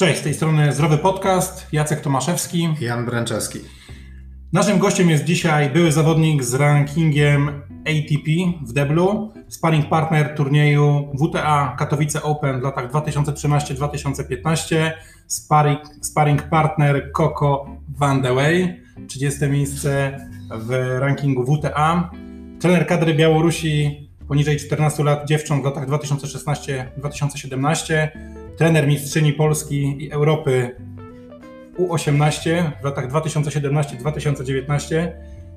Cześć, 0.00 0.20
z 0.20 0.22
tej 0.22 0.34
strony 0.34 0.72
Zdrowy 0.72 0.98
Podcast, 0.98 1.66
Jacek 1.72 2.00
Tomaszewski. 2.00 2.68
Jan 2.80 3.06
Bręczewski. 3.06 3.58
Naszym 4.52 4.78
gościem 4.78 5.10
jest 5.10 5.24
dzisiaj 5.24 5.70
były 5.70 5.92
zawodnik 5.92 6.44
z 6.44 6.54
rankingiem 6.54 7.48
ATP 7.80 8.30
w 8.62 8.72
Deblu, 8.72 9.32
sparring 9.48 9.88
partner 9.88 10.34
turnieju 10.34 11.12
WTA 11.18 11.76
Katowice 11.78 12.22
Open 12.22 12.60
w 12.60 12.62
latach 12.62 12.92
2013-2015, 12.92 14.90
sparring, 15.26 15.80
sparring 16.02 16.42
partner 16.42 17.12
Coco 17.16 17.66
Van 17.88 18.22
de 18.22 18.34
Wey, 18.34 18.82
30 19.08 19.46
miejsce 19.46 20.16
w 20.50 20.96
rankingu 20.98 21.56
WTA, 21.56 22.10
trener 22.60 22.86
kadry 22.86 23.14
Białorusi 23.14 24.08
poniżej 24.28 24.56
14 24.56 25.04
lat 25.04 25.28
dziewcząt 25.28 25.62
w 25.62 25.64
latach 25.64 25.88
2016-2017, 25.88 28.08
trener 28.58 28.88
mistrzyni 28.88 29.32
Polski 29.32 30.04
i 30.04 30.12
Europy 30.12 30.76
U18 31.78 32.70
w 32.80 32.84
latach 32.84 33.12
2017-2019, 33.12 35.08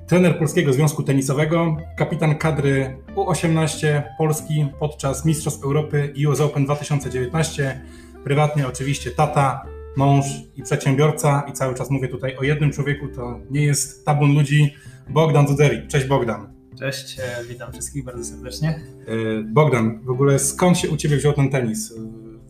trener 0.06 0.38
Polskiego 0.38 0.72
Związku 0.72 1.02
Tenisowego, 1.02 1.76
kapitan 1.96 2.38
kadry 2.38 2.96
U18 3.16 4.02
Polski 4.18 4.66
podczas 4.80 5.24
Mistrzostw 5.24 5.64
Europy 5.64 6.12
i 6.14 6.26
US 6.26 6.40
Open 6.40 6.64
2019, 6.64 7.80
prywatnie 8.24 8.68
oczywiście 8.68 9.10
tata, 9.10 9.66
mąż 9.96 10.26
i 10.56 10.62
przedsiębiorca 10.62 11.44
i 11.50 11.52
cały 11.52 11.74
czas 11.74 11.90
mówię 11.90 12.08
tutaj 12.08 12.36
o 12.36 12.42
jednym 12.42 12.72
człowieku, 12.72 13.08
to 13.08 13.40
nie 13.50 13.62
jest 13.62 14.04
tabun 14.04 14.34
ludzi, 14.34 14.74
Bogdan 15.08 15.46
Duderi. 15.46 15.88
Cześć 15.88 16.06
Bogdan. 16.06 16.54
Cześć, 16.78 17.18
e, 17.18 17.44
witam 17.48 17.72
wszystkich 17.72 18.04
bardzo 18.04 18.24
serdecznie. 18.24 18.68
E, 18.68 19.42
Bogdan, 19.42 20.00
w 20.04 20.10
ogóle 20.10 20.38
skąd 20.38 20.78
się 20.78 20.90
u 20.90 20.96
Ciebie 20.96 21.16
wziął 21.16 21.32
ten 21.32 21.50
tenis 21.50 21.94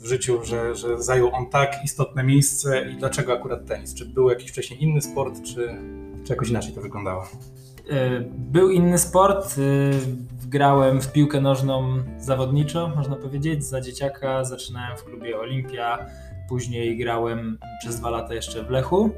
w 0.04 0.06
życiu, 0.06 0.44
że, 0.44 0.74
że 0.74 1.02
zajął 1.02 1.34
on 1.34 1.46
tak 1.46 1.84
istotne 1.84 2.24
miejsce 2.24 2.90
i 2.90 2.96
dlaczego 2.96 3.32
akurat 3.32 3.66
tenis? 3.66 3.94
Czy 3.94 4.06
był 4.06 4.30
jakiś 4.30 4.50
wcześniej 4.50 4.82
inny 4.82 5.02
sport, 5.02 5.42
czy, 5.42 5.78
czy 6.24 6.32
jakoś 6.32 6.48
inaczej 6.50 6.72
to 6.72 6.80
wyglądało? 6.80 7.28
E, 7.90 8.20
był 8.30 8.70
inny 8.70 8.98
sport. 8.98 9.54
Grałem 10.48 11.00
w 11.00 11.12
piłkę 11.12 11.40
nożną 11.40 12.04
zawodniczo, 12.18 12.92
można 12.96 13.16
powiedzieć. 13.16 13.64
Za 13.64 13.80
dzieciaka 13.80 14.44
zaczynałem 14.44 14.98
w 14.98 15.04
klubie 15.04 15.38
Olimpia, 15.38 16.06
później 16.48 16.98
grałem 16.98 17.58
przez 17.80 18.00
dwa 18.00 18.10
lata 18.10 18.34
jeszcze 18.34 18.64
w 18.64 18.70
Lechu. 18.70 19.10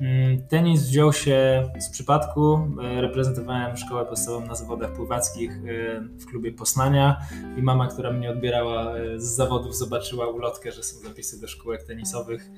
Mm, 0.00 0.46
tenis 0.48 0.82
wziął 0.82 1.12
się 1.12 1.68
z 1.78 1.90
przypadku. 1.90 2.68
E, 2.82 3.00
reprezentowałem 3.00 3.76
szkołę 3.76 4.06
podstawową 4.06 4.46
na 4.46 4.54
zawodach 4.54 4.92
pływackich 4.92 5.50
e, 5.50 6.00
w 6.00 6.26
klubie 6.26 6.52
Posnania 6.52 7.20
i 7.56 7.62
mama, 7.62 7.88
która 7.88 8.12
mnie 8.12 8.30
odbierała 8.30 8.96
e, 8.96 9.20
z 9.20 9.24
zawodów, 9.24 9.76
zobaczyła 9.76 10.28
ulotkę, 10.28 10.72
że 10.72 10.82
są 10.82 11.08
zapisy 11.08 11.40
do 11.40 11.48
szkółek 11.48 11.82
tenisowych. 11.82 12.50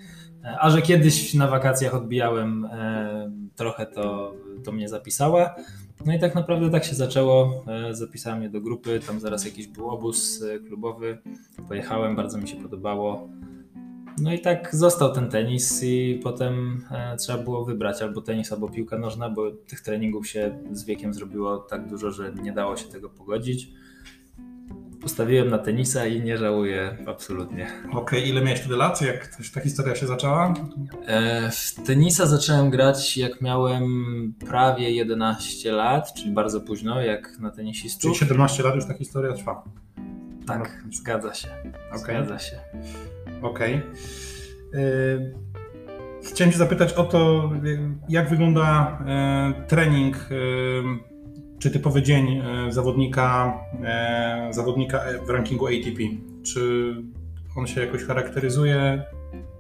A 0.60 0.70
że 0.70 0.82
kiedyś 0.82 1.34
na 1.34 1.48
wakacjach 1.48 1.94
odbijałem 1.94 2.68
trochę, 3.56 3.86
to, 3.86 4.34
to 4.64 4.72
mnie 4.72 4.88
zapisała. 4.88 5.54
No 6.06 6.14
i 6.14 6.18
tak 6.18 6.34
naprawdę 6.34 6.70
tak 6.70 6.84
się 6.84 6.94
zaczęło. 6.94 7.64
Zapisałem 7.90 8.38
mnie 8.38 8.48
do 8.48 8.60
grupy, 8.60 9.00
tam 9.06 9.20
zaraz 9.20 9.44
jakiś 9.44 9.66
był 9.66 9.90
obóz 9.90 10.44
klubowy. 10.66 11.18
Pojechałem, 11.68 12.16
bardzo 12.16 12.38
mi 12.38 12.48
się 12.48 12.56
podobało. 12.56 13.28
No 14.18 14.32
i 14.32 14.40
tak 14.40 14.76
został 14.76 15.12
ten 15.12 15.28
tenis 15.28 15.82
i 15.82 16.20
potem 16.22 16.84
e, 16.90 17.16
trzeba 17.16 17.38
było 17.38 17.64
wybrać 17.64 18.02
albo 18.02 18.20
tenis, 18.20 18.52
albo 18.52 18.68
piłka 18.68 18.98
nożna, 18.98 19.30
bo 19.30 19.50
tych 19.50 19.80
treningów 19.80 20.28
się 20.28 20.58
z 20.72 20.84
wiekiem 20.84 21.14
zrobiło 21.14 21.58
tak 21.58 21.88
dużo, 21.88 22.10
że 22.10 22.32
nie 22.32 22.52
dało 22.52 22.76
się 22.76 22.88
tego 22.88 23.08
pogodzić. 23.10 23.68
Postawiłem 25.00 25.50
na 25.50 25.58
tenisa 25.58 26.06
i 26.06 26.22
nie 26.22 26.38
żałuję 26.38 26.96
absolutnie. 27.06 27.66
Okej, 27.84 27.96
okay, 27.96 28.20
ile 28.20 28.40
miałeś 28.40 28.60
wtedy 28.60 28.76
lat? 28.76 29.02
Jak 29.02 29.36
ta 29.54 29.60
historia 29.60 29.94
się 29.94 30.06
zaczęła? 30.06 30.54
E, 31.06 31.50
w 31.50 31.74
tenisa 31.86 32.26
zacząłem 32.26 32.70
grać 32.70 33.16
jak 33.16 33.40
miałem 33.40 33.84
prawie 34.48 34.90
11 34.90 35.72
lat, 35.72 36.14
czyli 36.14 36.30
bardzo 36.30 36.60
późno, 36.60 37.00
jak 37.02 37.38
na 37.38 37.50
tenisistów. 37.50 38.02
Czyli 38.02 38.14
17 38.14 38.62
lat 38.62 38.74
już 38.74 38.86
ta 38.86 38.94
historia 38.94 39.32
trwa? 39.32 39.62
Tak, 40.46 40.82
no. 40.84 40.92
zgadza 40.92 41.34
się. 41.34 41.48
Okay. 41.88 41.98
Zgadza 41.98 42.38
się. 42.38 42.60
Okej. 43.42 43.74
Okay. 43.74 45.46
Chciałem 46.28 46.52
Cię 46.52 46.58
zapytać 46.58 46.92
o 46.92 47.04
to, 47.04 47.50
jak 48.08 48.28
wygląda 48.28 48.98
e, 49.06 49.66
trening, 49.68 50.16
e, 50.16 50.34
czy 51.58 51.70
typowy 51.70 52.02
dzień 52.02 52.38
e, 52.38 52.72
zawodnika, 52.72 53.60
zawodnika 54.50 55.04
w 55.26 55.30
rankingu 55.30 55.66
ATP. 55.66 56.02
Czy 56.42 56.94
on 57.56 57.66
się 57.66 57.80
jakoś 57.80 58.04
charakteryzuje, 58.04 59.04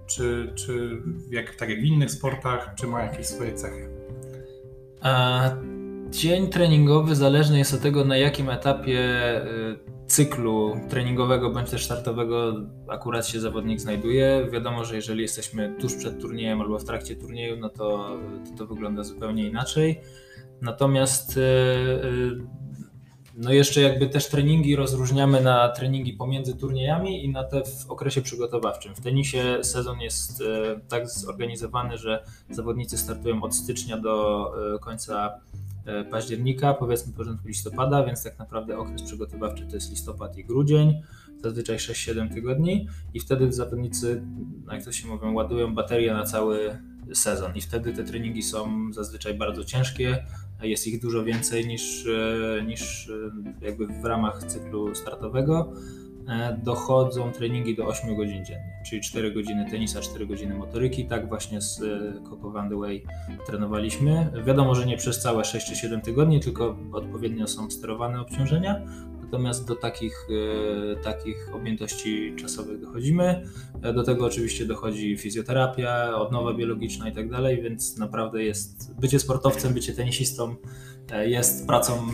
czy, 0.06 0.52
czy 0.54 1.02
jak, 1.30 1.54
tak 1.54 1.68
jak 1.70 1.80
w 1.80 1.84
innych 1.84 2.10
sportach, 2.10 2.72
czy 2.76 2.86
ma 2.86 3.02
jakieś 3.02 3.26
swoje 3.26 3.54
cechy? 3.54 3.88
A 5.00 5.50
dzień 6.10 6.48
treningowy 6.48 7.14
zależny 7.14 7.58
jest 7.58 7.74
od 7.74 7.80
tego, 7.80 8.04
na 8.04 8.16
jakim 8.16 8.50
etapie 8.50 9.00
cyklu 10.06 10.76
treningowego 10.88 11.50
bądź 11.50 11.70
też 11.70 11.84
startowego 11.84 12.54
akurat 12.88 13.26
się 13.26 13.40
zawodnik 13.40 13.80
znajduje. 13.80 14.48
Wiadomo, 14.52 14.84
że 14.84 14.96
jeżeli 14.96 15.22
jesteśmy 15.22 15.74
tuż 15.80 15.94
przed 15.94 16.20
turniejem 16.20 16.60
albo 16.60 16.78
w 16.78 16.84
trakcie 16.84 17.16
turnieju, 17.16 17.56
no 17.56 17.68
to 17.68 18.18
to, 18.44 18.56
to 18.58 18.66
wygląda 18.66 19.04
zupełnie 19.04 19.46
inaczej. 19.46 20.00
Natomiast 20.62 21.38
e, 21.38 21.40
e, 21.40 22.08
no 23.36 23.52
jeszcze 23.52 23.80
jakby 23.80 24.08
też 24.08 24.28
treningi 24.28 24.76
rozróżniamy 24.76 25.40
na 25.40 25.68
treningi 25.68 26.12
pomiędzy 26.12 26.56
turniejami 26.56 27.24
i 27.24 27.28
na 27.28 27.44
te 27.44 27.62
w 27.64 27.90
okresie 27.90 28.22
przygotowawczym. 28.22 28.94
W 28.94 29.00
tenisie 29.00 29.58
sezon 29.62 30.00
jest 30.00 30.40
e, 30.40 30.80
tak 30.88 31.10
zorganizowany, 31.10 31.98
że 31.98 32.24
zawodnicy 32.50 32.98
startują 32.98 33.42
od 33.42 33.54
stycznia 33.54 33.98
do 33.98 34.52
końca 34.80 35.40
października, 36.10 36.74
powiedzmy 36.74 37.12
początku 37.12 37.48
listopada, 37.48 38.04
więc 38.04 38.24
tak 38.24 38.38
naprawdę 38.38 38.78
okres 38.78 39.02
przygotowawczy 39.02 39.66
to 39.66 39.74
jest 39.74 39.90
listopad 39.90 40.38
i 40.38 40.44
grudzień, 40.44 41.02
zazwyczaj 41.42 41.76
6-7 41.76 42.34
tygodni 42.34 42.88
i 43.14 43.20
wtedy 43.20 43.52
zawodnicy, 43.52 44.22
jak 44.72 44.84
to 44.84 44.92
się 44.92 45.08
mówią, 45.08 45.34
ładują 45.34 45.74
baterię 45.74 46.12
na 46.12 46.24
cały 46.24 46.78
sezon 47.14 47.54
i 47.54 47.60
wtedy 47.60 47.92
te 47.92 48.04
treningi 48.04 48.42
są 48.42 48.92
zazwyczaj 48.92 49.34
bardzo 49.34 49.64
ciężkie, 49.64 50.24
jest 50.62 50.86
ich 50.86 51.02
dużo 51.02 51.24
więcej 51.24 51.66
niż, 51.66 52.06
e, 52.06 52.62
niż 52.62 53.08
e, 53.08 53.12
jakby 53.66 53.86
w 53.86 54.04
ramach 54.04 54.44
cyklu 54.44 54.94
startowego. 54.94 55.72
E, 56.28 56.58
dochodzą 56.62 57.32
treningi 57.32 57.76
do 57.76 57.86
8 57.86 58.16
godzin 58.16 58.44
dziennie, 58.44 58.80
czyli 58.86 59.02
4 59.02 59.32
godziny 59.32 59.70
tenisa, 59.70 60.00
4 60.00 60.26
godziny 60.26 60.54
motoryki. 60.54 61.04
Tak 61.04 61.28
właśnie 61.28 61.60
z 61.60 61.82
e, 61.82 62.20
Coco 62.30 62.50
Van 62.50 62.70
the 62.70 62.76
Way 62.76 63.04
trenowaliśmy. 63.46 64.32
Wiadomo, 64.46 64.74
że 64.74 64.86
nie 64.86 64.96
przez 64.96 65.20
całe 65.20 65.44
6 65.44 65.66
czy 65.66 65.76
7 65.76 66.00
tygodni, 66.00 66.40
tylko 66.40 66.76
odpowiednio 66.92 67.46
są 67.46 67.70
sterowane 67.70 68.20
obciążenia. 68.20 68.80
Natomiast 69.22 69.68
do 69.68 69.76
takich, 69.76 70.28
e, 70.92 70.96
takich 70.96 71.48
objętości 71.54 72.36
czasowych 72.36 72.80
dochodzimy. 72.80 73.42
Do 73.94 74.02
tego 74.02 74.26
oczywiście 74.26 74.66
dochodzi 74.66 75.16
fizjoterapia, 75.16 76.16
odnowa 76.16 76.54
biologiczna 76.54 77.08
i 77.08 77.12
tak 77.12 77.30
dalej, 77.30 77.62
więc 77.62 77.98
naprawdę 77.98 78.44
jest 78.44 79.00
bycie 79.00 79.18
sportowcem, 79.18 79.74
bycie 79.74 79.92
tenisistą 79.92 80.56
jest 81.26 81.66
pracą 81.66 82.06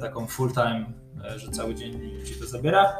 taką 0.00 0.26
full 0.26 0.52
time, 0.52 0.92
że 1.36 1.50
cały 1.50 1.74
dzień 1.74 2.00
ci 2.24 2.34
to 2.34 2.46
zabiera. 2.46 2.96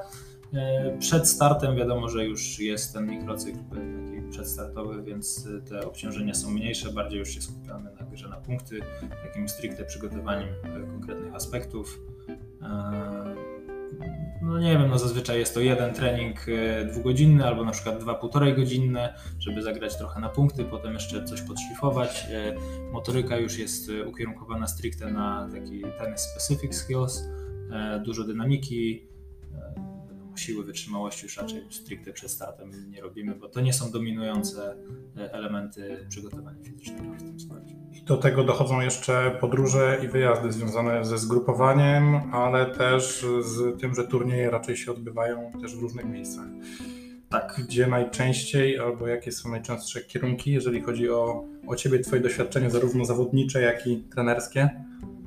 E, 0.54 0.98
przed 0.98 1.28
startem 1.28 1.76
wiadomo, 1.76 2.08
że 2.08 2.24
już 2.24 2.58
jest 2.58 2.94
ten 2.94 3.10
mikrocykl 3.10 3.58
taki 3.58 4.30
przedstartowy, 4.30 5.02
więc 5.02 5.48
te 5.68 5.86
obciążenia 5.86 6.34
są 6.34 6.50
mniejsze, 6.50 6.92
bardziej 6.92 7.18
już 7.18 7.28
się 7.28 7.42
skupiamy 7.42 7.90
na 8.00 8.06
grze 8.06 8.28
na 8.28 8.36
punkty, 8.36 8.80
takim 9.26 9.48
stricte 9.48 9.84
przygotowaniem 9.84 10.48
konkretnych 10.92 11.34
aspektów. 11.34 12.00
E, 12.62 13.34
no 14.42 14.58
nie 14.58 14.78
wiem, 14.78 14.90
no 14.90 14.98
zazwyczaj 14.98 15.38
jest 15.38 15.54
to 15.54 15.60
jeden 15.60 15.94
trening 15.94 16.46
e, 16.48 16.84
dwugodzinny 16.84 17.46
albo 17.46 17.64
na 17.64 17.72
przykład 17.72 17.98
dwa 17.98 18.14
półtorej 18.14 18.54
godzinne, 18.54 19.14
żeby 19.38 19.62
zagrać 19.62 19.96
trochę 19.96 20.20
na 20.20 20.28
punkty, 20.28 20.64
potem 20.64 20.92
jeszcze 20.92 21.24
coś 21.24 21.42
podszlifować. 21.42 22.26
Motoryka 22.92 23.36
już 23.36 23.58
jest 23.58 23.90
ukierunkowana 24.06 24.66
stricte 24.66 25.10
na 25.10 25.48
taki 25.52 25.82
tennis 25.98 26.20
specific 26.20 26.74
skills, 26.74 27.24
dużo 28.04 28.24
dynamiki, 28.24 29.10
siły 30.40 30.64
wytrzymałości 30.64 31.26
już 31.26 31.36
raczej 31.36 31.64
stricte 31.70 32.12
przed 32.12 32.30
startem 32.30 32.90
nie 32.90 33.00
robimy, 33.00 33.34
bo 33.34 33.48
to 33.48 33.60
nie 33.60 33.72
są 33.72 33.90
dominujące 33.90 34.76
e, 35.16 35.32
elementy 35.32 36.06
przygotowania 36.08 36.62
fizycznego 36.62 37.14
w 37.14 37.22
tym 37.22 37.40
sporcie. 37.40 37.74
I 37.92 38.02
do 38.02 38.16
tego 38.16 38.44
dochodzą 38.44 38.80
jeszcze 38.80 39.36
podróże 39.40 40.00
i 40.04 40.08
wyjazdy 40.08 40.52
związane 40.52 41.04
ze 41.04 41.18
zgrupowaniem, 41.18 42.34
ale 42.34 42.66
też 42.66 43.26
z 43.40 43.80
tym, 43.80 43.94
że 43.94 44.04
turnieje 44.04 44.50
raczej 44.50 44.76
się 44.76 44.92
odbywają 44.92 45.52
też 45.60 45.76
w 45.76 45.80
różnych 45.80 46.04
miejscach. 46.04 46.46
Tak. 47.30 47.60
Gdzie 47.68 47.86
najczęściej, 47.86 48.78
albo 48.78 49.06
jakie 49.06 49.32
są 49.32 49.50
najczęstsze 49.50 50.00
kierunki, 50.00 50.52
jeżeli 50.52 50.80
chodzi 50.80 51.10
o, 51.10 51.44
o 51.66 51.76
Ciebie, 51.76 51.98
Twoje 51.98 52.22
doświadczenie 52.22 52.70
zarówno 52.70 53.04
zawodnicze, 53.04 53.62
jak 53.62 53.86
i 53.86 53.96
trenerskie? 53.96 54.70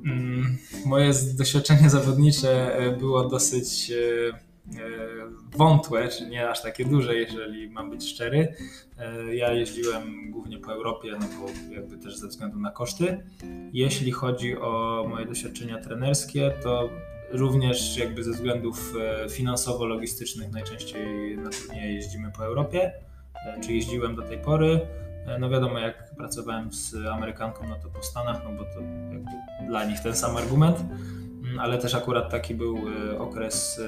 Mm, 0.06 0.58
moje 0.86 1.12
doświadczenie 1.38 1.90
zawodnicze 1.90 2.76
e, 2.76 2.96
było 2.96 3.28
dosyć 3.28 3.90
e, 3.90 4.53
wątłe, 5.56 6.08
czy 6.08 6.26
nie 6.26 6.50
aż 6.50 6.62
takie 6.62 6.84
duże, 6.84 7.14
jeżeli 7.14 7.70
mam 7.70 7.90
być 7.90 8.08
szczery. 8.10 8.54
Ja 9.32 9.52
jeździłem 9.52 10.30
głównie 10.30 10.58
po 10.58 10.72
Europie, 10.72 11.12
no 11.20 11.26
bo 11.40 11.74
jakby 11.74 11.98
też 11.98 12.16
ze 12.16 12.28
względu 12.28 12.60
na 12.60 12.70
koszty. 12.70 13.30
Jeśli 13.72 14.12
chodzi 14.12 14.58
o 14.58 15.04
moje 15.10 15.26
doświadczenia 15.26 15.78
trenerskie, 15.78 16.52
to 16.62 16.90
również 17.30 17.96
jakby 17.96 18.24
ze 18.24 18.32
względów 18.32 18.94
finansowo-logistycznych 19.30 20.52
najczęściej 20.52 21.38
na 21.38 21.50
turnieje 21.50 21.94
jeździmy 21.94 22.32
po 22.36 22.44
Europie, 22.44 22.92
czy 23.62 23.72
jeździłem 23.72 24.16
do 24.16 24.22
tej 24.22 24.38
pory. 24.38 24.80
E, 25.26 25.38
no 25.38 25.50
wiadomo, 25.50 25.78
jak 25.78 26.14
pracowałem 26.16 26.72
z 26.72 26.94
Amerykanką, 26.94 27.68
no 27.68 27.76
to 27.82 27.88
po 27.88 28.02
Stanach, 28.02 28.42
no 28.44 28.50
bo 28.52 28.64
to 28.64 28.80
dla 29.68 29.84
nich 29.84 30.00
ten 30.00 30.14
sam 30.14 30.36
argument, 30.36 30.76
ale 31.58 31.78
też 31.78 31.94
akurat 31.94 32.30
taki 32.30 32.54
był 32.54 32.76
e, 32.76 33.18
okres, 33.18 33.80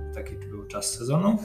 e, 0.00 0.14
taki 0.14 0.36
był 0.36 0.66
czas 0.66 0.90
sezonu. 0.94 1.38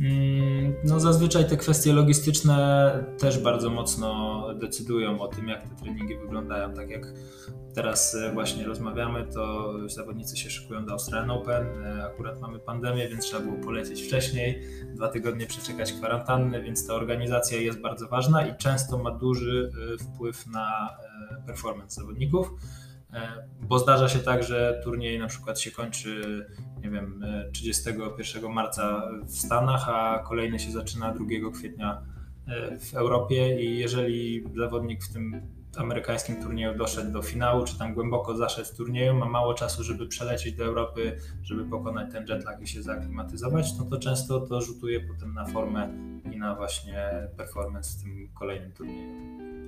Mm, 0.00 0.74
no 0.84 1.00
zazwyczaj 1.00 1.48
te 1.48 1.56
kwestie 1.56 1.92
logistyczne 1.92 2.92
też 3.18 3.38
bardzo 3.38 3.70
mocno 3.70 4.44
decydują 4.54 5.20
o 5.20 5.28
tym, 5.28 5.48
jak 5.48 5.62
te 5.62 5.76
treningi 5.82 6.18
wyglądają. 6.18 6.74
Tak 6.74 6.90
jak 6.90 7.06
teraz 7.74 8.14
e, 8.14 8.32
właśnie 8.32 8.66
rozmawiamy, 8.66 9.26
to 9.34 9.74
zawodnicy 9.88 10.36
się 10.36 10.50
szykują 10.50 10.86
do 10.86 10.92
Australian 10.92 11.30
Open. 11.30 11.66
Akurat 12.02 12.40
mamy 12.40 12.58
pandemię, 12.58 13.08
więc 13.08 13.24
trzeba 13.24 13.42
było 13.42 13.56
polecieć 13.56 14.02
wcześniej, 14.02 14.62
dwa 14.94 15.08
tygodnie 15.08 15.46
przeczekać 15.46 15.92
kwarantanny, 15.92 16.62
więc 16.62 16.86
ta 16.86 16.94
organizacja 16.94 17.58
jest 17.58 17.80
bardzo 17.80 18.08
ważna 18.08 18.46
i 18.46 18.56
często 18.56 18.98
ma 18.98 19.10
duży 19.10 19.70
wpływ 20.00 20.46
na 20.46 20.96
performance 21.46 22.00
zawodników. 22.00 22.50
Bo 23.60 23.78
zdarza 23.78 24.08
się 24.08 24.18
tak, 24.18 24.42
że 24.42 24.80
turniej 24.84 25.18
na 25.18 25.26
przykład 25.26 25.60
się 25.60 25.70
kończy, 25.70 26.46
nie 26.82 26.90
wiem, 26.90 27.24
31 27.52 28.52
marca 28.52 29.02
w 29.26 29.38
Stanach, 29.38 29.88
a 29.88 30.18
kolejny 30.18 30.58
się 30.58 30.70
zaczyna 30.70 31.14
2 31.14 31.24
kwietnia 31.54 32.02
w 32.80 32.94
Europie 32.94 33.60
i 33.64 33.78
jeżeli 33.78 34.44
zawodnik 34.56 35.04
w 35.04 35.12
tym 35.12 35.40
amerykańskim 35.76 36.42
turnieju 36.42 36.74
doszedł 36.74 37.12
do 37.12 37.22
finału, 37.22 37.64
czy 37.64 37.78
tam 37.78 37.94
głęboko 37.94 38.36
zaszedł 38.36 38.68
w 38.68 38.76
turnieju, 38.76 39.14
ma 39.14 39.26
mało 39.26 39.54
czasu, 39.54 39.84
żeby 39.84 40.06
przelecieć 40.06 40.54
do 40.54 40.64
Europy, 40.64 41.16
żeby 41.42 41.64
pokonać 41.64 42.12
ten 42.12 42.26
jetlag 42.26 42.62
i 42.62 42.66
się 42.66 42.82
zaaklimatyzować, 42.82 43.78
no 43.78 43.84
to 43.84 43.98
często 43.98 44.40
to 44.40 44.60
rzutuje 44.60 45.00
potem 45.00 45.34
na 45.34 45.44
formę 45.44 45.88
i 46.32 46.38
na 46.38 46.54
właśnie 46.54 47.10
performance 47.36 47.98
w 47.98 48.02
tym 48.02 48.28
kolejnym 48.38 48.72
turnieju. 48.72 49.08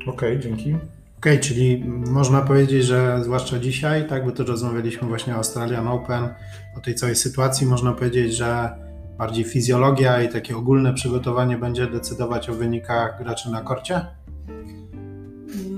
Okej, 0.03 0.13
okay, 0.13 0.39
dzięki. 0.39 0.77
Okej, 1.21 1.33
okay, 1.33 1.49
czyli 1.49 1.85
można 1.87 2.43
powiedzieć, 2.43 2.85
że 2.85 3.25
zwłaszcza 3.25 3.59
dzisiaj, 3.59 4.09
tak, 4.09 4.25
bo 4.25 4.33
to 4.33 4.45
rozmawialiśmy 4.45 5.09
właśnie 5.09 5.33
o 5.33 5.37
Australian 5.37 5.89
Open, 5.89 6.29
o 6.77 6.81
tej 6.81 6.95
całej 6.95 7.17
sytuacji, 7.17 7.67
można 7.67 7.93
powiedzieć, 7.93 8.37
że 8.37 8.71
bardziej 9.19 9.45
fizjologia 9.45 10.23
i 10.23 10.29
takie 10.29 10.57
ogólne 10.57 10.95
przygotowanie 10.95 11.59
będzie 11.59 11.87
decydować 11.87 12.51
o 12.51 12.55
wynikach 12.55 13.23
graczy 13.23 13.51
na 13.51 13.61
korcie? 13.61 14.07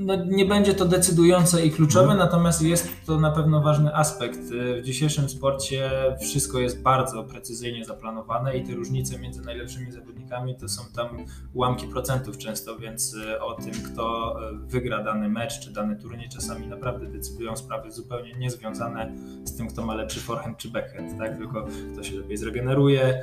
No, 0.02 0.24
nie 0.24 0.46
będzie 0.46 0.74
to 0.74 0.84
decydujące 0.84 1.66
i 1.66 1.70
kluczowe, 1.70 2.12
mhm. 2.12 2.18
natomiast 2.18 2.62
jest 2.62 2.88
to 3.06 3.20
na 3.20 3.30
pewno 3.30 3.60
ważny 3.60 3.94
aspekt. 3.94 4.40
W 4.80 4.82
dzisiejszym 4.82 5.28
sporcie 5.28 5.90
wszystko 6.20 6.58
jest 6.58 6.82
bardzo 6.82 7.24
precyzyjnie 7.24 7.84
zaplanowane 7.84 8.56
i 8.56 8.66
te 8.66 8.72
różnice 8.72 9.18
między 9.18 9.42
najlepszymi 9.42 9.92
zawodnikami 9.92 10.56
to 10.56 10.68
są 10.68 10.82
tam 10.96 11.08
ułamki 11.54 11.86
procentów 11.86 12.38
często, 12.38 12.78
więc 12.78 13.16
e, 13.26 13.40
o 13.40 13.54
tym, 13.54 13.72
kto 13.72 14.36
e, 14.50 14.52
wygra 14.52 15.02
dany 15.04 15.28
mecz 15.28 15.60
czy 15.60 15.72
dany 15.72 15.96
turniej, 15.96 16.28
czasami 16.28 16.66
naprawdę 16.66 17.06
decydują 17.06 17.56
sprawy 17.56 17.90
zupełnie 17.92 18.32
niezwiązane 18.32 19.12
z 19.44 19.56
tym, 19.56 19.68
kto 19.68 19.86
ma 19.86 19.94
lepszy 19.94 20.20
forehand 20.20 20.58
czy 20.58 20.68
backhand, 20.68 21.18
tak? 21.18 21.36
tylko 21.38 21.66
kto 21.92 22.02
się 22.02 22.16
lepiej 22.16 22.36
zregeneruje, 22.36 23.22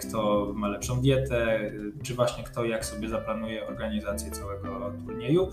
kto 0.00 0.52
ma 0.54 0.68
lepszą 0.68 1.00
dietę, 1.00 1.72
czy 2.02 2.14
właśnie 2.14 2.44
kto 2.44 2.64
jak 2.64 2.84
sobie 2.84 3.08
zaplanuje 3.08 3.66
organizację 3.66 4.30
całego 4.30 4.92
turnieju 5.06 5.48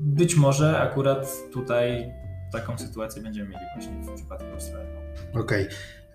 być 0.00 0.36
może 0.36 0.78
akurat 0.78 1.32
tutaj 1.52 2.12
taką 2.52 2.78
sytuację 2.78 3.22
będziemy 3.22 3.48
mieli 3.48 3.64
właśnie 3.74 3.92
w 4.12 4.14
przypadku 4.14 4.46
Australii. 4.54 4.92
Okej. 5.34 5.62
Okay. 5.66 5.68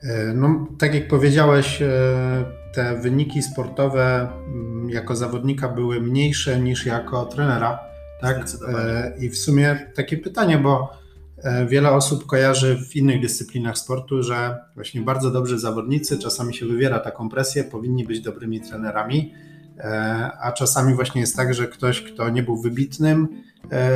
E, 0.03 0.33
no, 0.33 0.67
tak 0.79 0.95
jak 0.95 1.07
powiedziałeś, 1.07 1.81
e, 1.81 1.87
te 2.73 2.95
wyniki 3.01 3.43
sportowe 3.43 4.29
mm, 4.47 4.89
jako 4.89 5.15
zawodnika 5.15 5.69
były 5.69 6.01
mniejsze 6.01 6.59
niż 6.59 6.85
jako 6.85 7.25
trenera. 7.25 7.79
Tak? 8.21 8.45
E, 8.67 9.13
I 9.19 9.29
w 9.29 9.37
sumie 9.37 9.91
takie 9.95 10.17
pytanie, 10.17 10.57
bo 10.57 11.05
wiele 11.67 11.91
osób 11.91 12.25
kojarzy 12.25 12.77
w 12.89 12.95
innych 12.95 13.21
dyscyplinach 13.21 13.77
sportu, 13.77 14.23
że 14.23 14.57
właśnie 14.75 15.01
bardzo 15.01 15.31
dobrzy 15.31 15.59
zawodnicy, 15.59 16.17
czasami 16.17 16.53
się 16.53 16.65
wywiera 16.65 16.99
taką 16.99 17.29
presję, 17.29 17.63
powinni 17.63 18.05
być 18.05 18.21
dobrymi 18.21 18.61
trenerami, 18.61 19.33
a 20.41 20.51
czasami 20.51 20.93
właśnie 20.93 21.21
jest 21.21 21.35
tak, 21.35 21.53
że 21.53 21.67
ktoś, 21.67 22.01
kto 22.01 22.29
nie 22.29 22.43
był 22.43 22.61
wybitnym, 22.61 23.27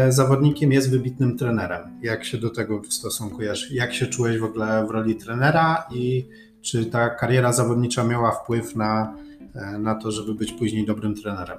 zawodnikiem 0.09 0.71
jest 0.71 0.91
wybitnym 0.91 1.37
trenerem. 1.37 1.99
Jak 2.01 2.25
się 2.25 2.37
do 2.37 2.49
tego 2.49 2.81
stosunkujesz? 2.89 3.71
Jak 3.71 3.93
się 3.93 4.07
czułeś 4.07 4.37
w 4.37 4.43
ogóle 4.43 4.85
w 4.87 4.91
roli 4.91 5.15
trenera 5.15 5.87
i 5.91 6.25
czy 6.61 6.85
ta 6.85 7.09
kariera 7.09 7.53
zawodnicza 7.53 8.03
miała 8.03 8.31
wpływ 8.31 8.75
na, 8.75 9.15
e, 9.55 9.77
na 9.77 9.95
to, 9.95 10.11
żeby 10.11 10.33
być 10.33 10.51
później 10.51 10.85
dobrym 10.85 11.15
trenerem? 11.15 11.57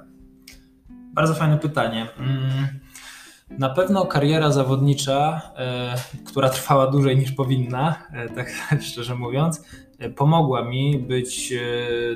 Bardzo 1.13 1.33
fajne 1.33 1.57
pytanie. 1.57 2.07
Mm, 2.17 2.67
na 3.49 3.69
pewno 3.69 4.05
kariera 4.05 4.51
zawodnicza, 4.51 5.41
e, 5.57 5.95
która 6.25 6.49
trwała 6.49 6.91
dłużej 6.91 7.17
niż 7.17 7.31
powinna, 7.31 7.95
tak 8.35 8.51
szczerze 8.87 9.15
mówiąc, 9.15 9.61
pomogła 10.15 10.69
mi 10.69 10.99
być 10.99 11.53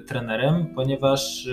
trenerem, 0.08 0.66
ponieważ 0.76 1.50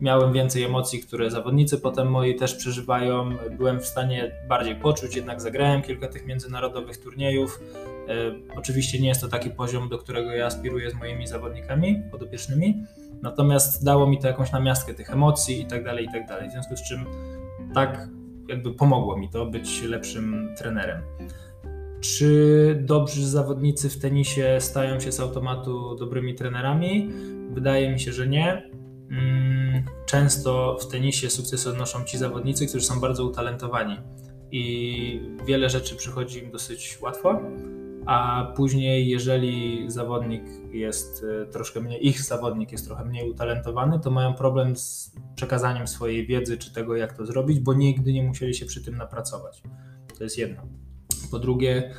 miałem 0.00 0.32
więcej 0.32 0.62
emocji, 0.62 1.00
które 1.00 1.30
zawodnicy 1.30 1.78
potem 1.78 2.10
moi 2.10 2.34
też 2.34 2.54
przeżywają. 2.54 3.30
Byłem 3.56 3.80
w 3.80 3.86
stanie 3.86 4.32
bardziej 4.48 4.76
poczuć, 4.76 5.16
jednak 5.16 5.40
zagrałem 5.40 5.82
kilka 5.82 6.08
tych 6.08 6.26
międzynarodowych 6.26 6.96
turniejów. 6.96 7.60
E, 8.08 8.12
oczywiście 8.56 8.98
nie 8.98 9.08
jest 9.08 9.20
to 9.20 9.28
taki 9.28 9.50
poziom, 9.50 9.88
do 9.88 9.98
którego 9.98 10.30
ja 10.30 10.46
aspiruję 10.46 10.90
z 10.90 10.94
moimi 10.94 11.26
zawodnikami 11.26 12.02
podopiecznymi, 12.10 12.84
natomiast 13.22 13.84
dało 13.84 14.06
mi 14.06 14.18
to 14.18 14.28
jakąś 14.28 14.52
namiastkę 14.52 14.94
tych 14.94 15.10
emocji 15.10 15.60
i 15.60 15.66
tak 15.66 15.84
dalej, 15.84 16.04
i 16.04 16.12
tak 16.12 16.26
dalej. 16.26 16.48
W 16.48 16.52
związku 16.52 16.76
z 16.76 16.82
czym 16.82 17.04
tak 17.74 18.08
jakby 18.48 18.72
pomogło 18.72 19.16
mi 19.16 19.28
to 19.28 19.46
być 19.46 19.82
lepszym 19.82 20.54
trenerem. 20.58 21.00
Czy 22.00 22.82
dobrzy 22.84 23.26
zawodnicy 23.26 23.90
w 23.90 23.98
tenisie 23.98 24.56
stają 24.60 25.00
się 25.00 25.12
z 25.12 25.20
automatu 25.20 25.96
dobrymi 25.96 26.34
trenerami? 26.34 27.10
Wydaje 27.50 27.92
mi 27.92 28.00
się, 28.00 28.12
że 28.12 28.26
nie. 28.26 28.70
Mm, 29.10 29.84
często 30.06 30.78
w 30.80 30.88
tenisie 30.88 31.30
sukces 31.30 31.66
odnoszą 31.66 32.04
ci 32.04 32.18
zawodnicy, 32.18 32.66
którzy 32.66 32.86
są 32.86 33.00
bardzo 33.00 33.24
utalentowani 33.24 33.96
i 34.50 35.20
wiele 35.46 35.70
rzeczy 35.70 35.96
przychodzi 35.96 36.44
im 36.44 36.50
dosyć 36.50 36.98
łatwo, 37.02 37.40
a 38.06 38.46
później, 38.56 39.08
jeżeli 39.08 39.84
zawodnik 39.90 40.42
jest 40.72 41.24
e, 41.42 41.46
troszkę 41.46 41.80
mniej, 41.80 42.06
ich 42.06 42.22
zawodnik 42.22 42.72
jest 42.72 42.86
trochę 42.86 43.04
mniej 43.04 43.30
utalentowany, 43.30 44.00
to 44.00 44.10
mają 44.10 44.34
problem 44.34 44.76
z 44.76 45.14
przekazaniem 45.36 45.86
swojej 45.86 46.26
wiedzy 46.26 46.58
czy 46.58 46.72
tego, 46.72 46.96
jak 46.96 47.16
to 47.16 47.26
zrobić, 47.26 47.60
bo 47.60 47.74
nigdy 47.74 48.12
nie 48.12 48.22
musieli 48.22 48.54
się 48.54 48.66
przy 48.66 48.84
tym 48.84 48.96
napracować. 48.96 49.62
To 50.18 50.24
jest 50.24 50.38
jedno. 50.38 50.62
Po 51.30 51.38
drugie, 51.38 51.94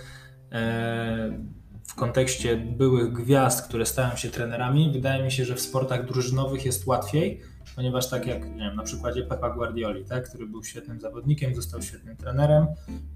e, 0.52 1.44
w 1.88 1.96
kontekście 1.96 2.58
byłych 2.58 3.14
gwiazd, 3.14 3.68
które 3.68 3.86
stają 3.86 4.16
się 4.16 4.30
trenerami, 4.30 4.92
wydaje 4.94 5.24
mi 5.24 5.32
się, 5.32 5.46
że 5.46 5.56
w 5.56 5.62
sportach 5.62 6.06
drużynowych 6.06 6.66
jest 6.66 6.88
łatwiej, 6.88 7.42
ponieważ 7.76 8.10
tak 8.10 8.28
jak 8.28 8.50
nie 8.50 8.58
wiem, 8.58 8.76
na 8.76 8.84
przykładzie 8.84 9.24
Pepa 9.24 9.50
Guardioli, 9.50 10.06
tak, 10.06 10.30
który 10.30 10.48
był 10.48 10.64
świetnym 10.64 11.02
zawodnikiem, 11.02 11.56
został 11.56 11.82
świetnym 11.82 12.18
trenerem, 12.18 12.68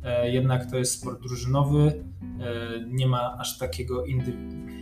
e, 0.04 0.32
jednak 0.32 0.72
to 0.72 0.78
jest 0.78 1.00
sport 1.00 1.22
drużynowy, 1.22 2.04
e, 2.40 2.86
nie 2.88 3.08
ma 3.08 3.38
aż 3.38 3.58
takiego 3.58 4.06
indywidualnego 4.06 4.82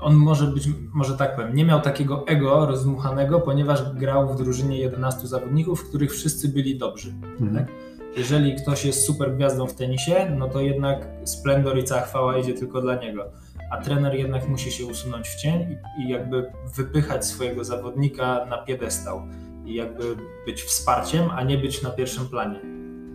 on 0.00 0.14
może 0.14 0.46
być, 0.46 0.68
może 0.92 1.16
tak 1.16 1.36
powiem, 1.36 1.54
nie 1.54 1.64
miał 1.64 1.80
takiego 1.80 2.26
ego 2.26 2.66
rozdmuchanego, 2.66 3.40
ponieważ 3.40 3.92
grał 3.94 4.34
w 4.34 4.36
drużynie 4.36 4.78
11 4.78 5.26
zawodników, 5.26 5.80
w 5.80 5.88
których 5.88 6.12
wszyscy 6.12 6.48
byli 6.48 6.78
dobrzy. 6.78 7.10
Mhm. 7.10 7.54
Tak? 7.54 7.74
Jeżeli 8.16 8.56
ktoś 8.56 8.84
jest 8.84 9.06
super 9.06 9.34
gwiazdą 9.34 9.66
w 9.66 9.74
tenisie, 9.74 10.36
no 10.38 10.48
to 10.48 10.60
jednak 10.60 11.06
splendor 11.24 11.78
i 11.78 11.84
cała 11.84 12.00
chwała 12.00 12.38
idzie 12.38 12.54
tylko 12.54 12.80
dla 12.80 12.94
niego. 12.94 13.32
A 13.70 13.80
trener 13.80 14.14
jednak 14.14 14.48
musi 14.48 14.72
się 14.72 14.86
usunąć 14.86 15.28
w 15.28 15.36
cień 15.36 15.76
i, 15.98 16.02
i 16.02 16.08
jakby 16.08 16.52
wypychać 16.76 17.26
swojego 17.26 17.64
zawodnika 17.64 18.44
na 18.44 18.58
piedestał 18.58 19.22
i 19.64 19.74
jakby 19.74 20.16
być 20.46 20.62
wsparciem, 20.62 21.30
a 21.30 21.42
nie 21.42 21.58
być 21.58 21.82
na 21.82 21.90
pierwszym 21.90 22.28
planie. 22.28 22.60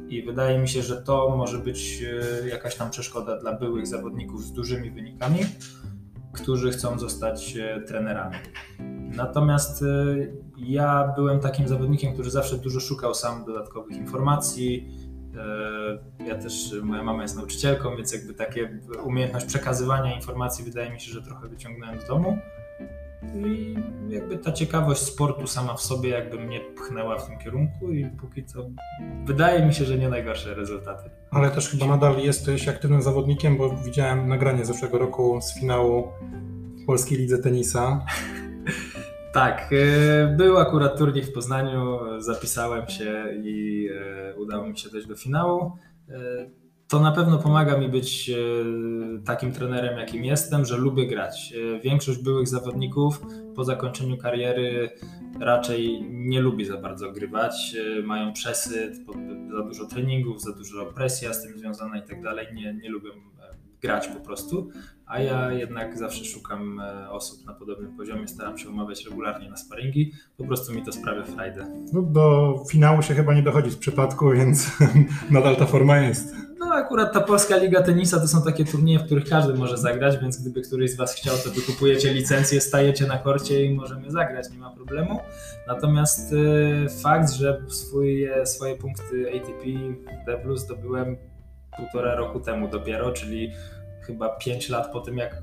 I 0.10 0.24
wydaje 0.24 0.60
mi 0.60 0.68
się, 0.68 0.82
że 0.82 1.02
to 1.02 1.36
może 1.38 1.58
być 1.58 2.04
e, 2.44 2.48
jakaś 2.48 2.76
tam 2.76 2.90
przeszkoda 2.90 3.40
dla 3.40 3.54
byłych 3.54 3.88
zawodników 3.88 4.44
z 4.44 4.52
dużymi 4.52 4.92
wynikami, 4.92 5.40
którzy 6.34 6.72
chcą 6.72 7.00
zostać 7.00 7.58
e, 7.58 7.82
trenerami. 7.82 8.36
Natomiast 9.16 9.82
y, 9.82 10.34
ja 10.58 11.14
byłem 11.16 11.40
takim 11.40 11.68
zawodnikiem, 11.68 12.14
który 12.14 12.32
zawsze 12.32 12.58
dużo 12.58 12.80
szukał 12.80 13.14
sam 13.14 13.46
dodatkowych 13.46 13.98
informacji, 13.98 14.90
Ja 16.28 16.36
też, 16.36 16.76
moja 16.84 17.04
mama 17.04 17.22
jest 17.22 17.36
nauczycielką, 17.36 17.96
więc 17.96 18.14
jakby 18.14 18.34
takie 18.34 18.80
umiejętność 19.04 19.46
przekazywania 19.46 20.16
informacji 20.16 20.66
wydaje 20.66 20.92
mi 20.92 21.00
się, 21.00 21.12
że 21.12 21.22
trochę 21.22 21.48
wyciągnąłem 21.48 22.02
z 22.02 22.08
domu. 22.08 22.38
I 23.36 23.76
jakby 24.10 24.38
ta 24.38 24.52
ciekawość 24.52 25.02
sportu 25.02 25.48
sama 25.48 25.74
w 25.74 25.82
sobie 25.82 26.10
jakby 26.10 26.40
mnie 26.40 26.60
pchnęła 26.76 27.18
w 27.18 27.28
tym 27.28 27.38
kierunku 27.38 27.92
i 27.92 28.06
póki 28.06 28.46
co 28.46 28.70
wydaje 29.26 29.66
mi 29.66 29.74
się, 29.74 29.86
że 29.86 29.98
nie 29.98 30.10
najgorsze 30.10 30.54
rezultaty. 30.54 31.10
Ale 31.32 31.52
też 31.52 31.70
chyba 31.70 31.88
nadal 31.88 32.18
jesteś 32.18 32.68
aktywnym 32.68 33.02
zawodnikiem, 33.02 33.58
bo 33.58 33.70
widziałem 33.70 34.28
nagranie 34.28 34.66
zeszłego 34.66 34.98
roku 34.98 35.40
z 35.42 35.60
finału 35.60 36.08
Polskiej 36.88 37.18
Lidze 37.18 37.38
Tenisa. 37.38 38.06
Tak, 39.36 39.70
e, 39.72 40.36
był 40.38 40.58
akurat 40.58 40.98
turniej 40.98 41.24
w 41.24 41.34
Poznaniu, 41.34 42.00
zapisałem 42.18 42.88
się 42.88 43.26
i 43.44 43.90
e, 43.92 44.36
udało 44.36 44.68
mi 44.68 44.78
się 44.78 44.90
dojść 44.90 45.08
do 45.08 45.16
finału. 45.16 45.72
E, 46.10 46.16
to 46.88 47.00
na 47.00 47.12
pewno 47.12 47.38
pomaga 47.38 47.78
mi 47.78 47.90
być 47.90 48.32
takim 49.26 49.52
trenerem, 49.52 50.00
jakim 50.00 50.26
jestem, 50.26 50.66
że 50.66 50.78
lubię 50.78 51.08
grać. 51.08 51.54
Większość 51.84 52.24
byłych 52.24 52.48
zawodników 52.48 53.22
po 53.56 53.64
zakończeniu 53.64 54.18
kariery 54.18 54.90
raczej 55.40 56.06
nie 56.10 56.42
lubi 56.42 56.66
za 56.66 56.78
bardzo 56.78 57.12
grywać. 57.12 57.76
Mają 58.04 58.34
przesyt, 58.34 58.96
za 59.58 59.64
dużo 59.64 59.86
treningów, 59.86 60.42
za 60.42 60.54
dużo 60.54 60.86
presja 60.86 61.34
z 61.34 61.44
tym 61.44 61.58
związana 61.58 61.98
i 61.98 62.08
tak 62.08 62.24
dalej. 62.24 62.48
Nie 62.82 62.90
lubią 62.90 63.12
grać 63.86 64.08
po 64.08 64.20
prostu, 64.20 64.70
a 65.06 65.20
ja 65.20 65.52
jednak 65.52 65.98
zawsze 65.98 66.26
szukam 66.26 66.80
e, 66.80 67.10
osób 67.10 67.46
na 67.46 67.54
podobnym 67.54 67.98
poziomie, 67.98 68.28
staram 68.28 68.58
się 68.58 68.70
umawiać 68.70 69.06
regularnie 69.06 69.50
na 69.50 69.58
sparingi, 69.58 70.12
po 70.38 70.44
prostu 70.44 70.74
mi 70.74 70.84
to 70.84 70.92
sprawia 70.92 71.24
frajdę. 71.24 71.68
No 71.94 72.02
do 72.02 72.56
finału 72.70 73.02
się 73.02 73.14
chyba 73.14 73.34
nie 73.34 73.44
dochodzi 73.44 73.72
z 73.72 73.78
przypadku, 73.78 74.32
więc 74.32 74.72
nadal 75.32 75.56
ta 75.56 75.66
forma 75.66 75.98
jest. 75.98 76.36
No 76.60 76.74
akurat 76.74 77.14
ta 77.14 77.22
Polska 77.22 77.58
Liga 77.58 77.82
Tenisa 77.82 78.20
to 78.20 78.28
są 78.28 78.42
takie 78.42 78.66
turnieje, 78.66 79.00
w 79.00 79.06
których 79.06 79.30
każdy 79.30 79.54
może 79.54 79.78
zagrać, 79.78 80.18
więc 80.22 80.42
gdyby 80.42 80.62
któryś 80.62 80.92
z 80.92 80.98
Was 80.98 81.16
chciał, 81.16 81.36
to 81.38 81.50
wykupujecie 81.50 82.14
licencję, 82.14 82.62
stajecie 82.62 83.08
na 83.08 83.18
korcie 83.18 83.66
i 83.66 83.74
możemy 83.74 84.12
zagrać, 84.12 84.52
nie 84.52 84.58
ma 84.58 84.70
problemu. 84.70 85.20
Natomiast 85.68 86.34
y, 86.34 86.88
fakt, 87.04 87.32
że 87.32 87.62
swoje, 87.68 88.46
swoje 88.46 88.76
punkty 88.76 89.26
ATP 89.36 89.64
D+, 90.26 90.58
zdobyłem 90.58 91.18
półtora 91.78 92.16
roku 92.16 92.40
temu 92.40 92.68
dopiero, 92.68 93.12
czyli 93.12 93.52
chyba 94.08 94.30
5 94.30 94.70
lat 94.70 94.92
po 94.92 95.00
tym, 95.00 95.18
jak 95.18 95.42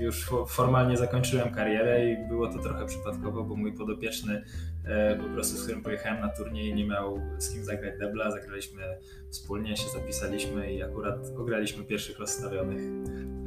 już 0.00 0.30
formalnie 0.48 0.96
zakończyłem 0.96 1.50
karierę 1.50 2.10
i 2.12 2.28
było 2.28 2.52
to 2.52 2.58
trochę 2.58 2.86
przypadkowo, 2.86 3.44
bo 3.44 3.56
mój 3.56 3.72
podopieczny 3.72 4.44
e, 4.84 5.16
po 5.16 5.24
prostu, 5.24 5.56
z 5.56 5.62
którym 5.62 5.82
pojechałem 5.82 6.20
na 6.20 6.28
turniej, 6.28 6.74
nie 6.74 6.86
miał 6.86 7.20
z 7.38 7.52
kim 7.52 7.64
zagrać 7.64 7.98
debla, 7.98 8.30
zagraliśmy 8.30 8.82
wspólnie, 9.30 9.76
się 9.76 9.88
zapisaliśmy 9.88 10.72
i 10.72 10.82
akurat 10.82 11.16
ograliśmy 11.38 11.84
pierwszych 11.84 12.18
rozstawionych. 12.18 12.82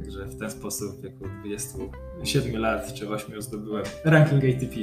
Także 0.02 0.24
w 0.24 0.38
ten 0.38 0.50
sposób 0.50 0.98
w 0.98 1.02
wieku 1.02 1.24
27 1.40 2.60
lat 2.60 2.94
czy 2.94 3.08
8 3.08 3.42
zdobyłem 3.42 3.84
ranking 4.04 4.44
ATP. 4.44 4.74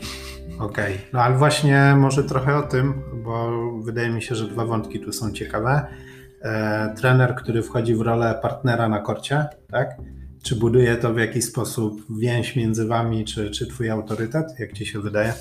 Okej, 0.60 0.96
okay. 0.96 0.98
no 1.14 1.22
ale 1.22 1.38
właśnie 1.38 1.96
może 1.98 2.24
trochę 2.24 2.58
o 2.58 2.62
tym, 2.62 3.04
bo 3.24 3.52
wydaje 3.82 4.10
mi 4.10 4.22
się, 4.22 4.36
że 4.36 4.48
dwa 4.48 4.66
wątki 4.66 5.00
tu 5.00 5.12
są 5.12 5.32
ciekawe. 5.32 5.88
E, 6.42 6.94
trener, 6.98 7.36
który 7.36 7.64
wchodzi 7.64 7.96
w 7.96 8.02
rolę 8.02 8.40
partnera 8.42 8.90
na 8.90 9.00
korcie, 9.00 9.46
tak? 9.72 9.98
Czy 10.44 10.56
buduje 10.56 10.96
to 10.96 11.14
w 11.14 11.18
jakiś 11.18 11.46
sposób 11.46 12.06
więź 12.20 12.56
między 12.56 12.88
wami, 12.88 13.26
czy, 13.26 13.52
czy 13.52 13.68
twój 13.68 13.90
autorytet? 13.90 14.60
Jak 14.60 14.74
ci 14.74 14.86
się 14.86 15.02
wydaje? 15.02 15.34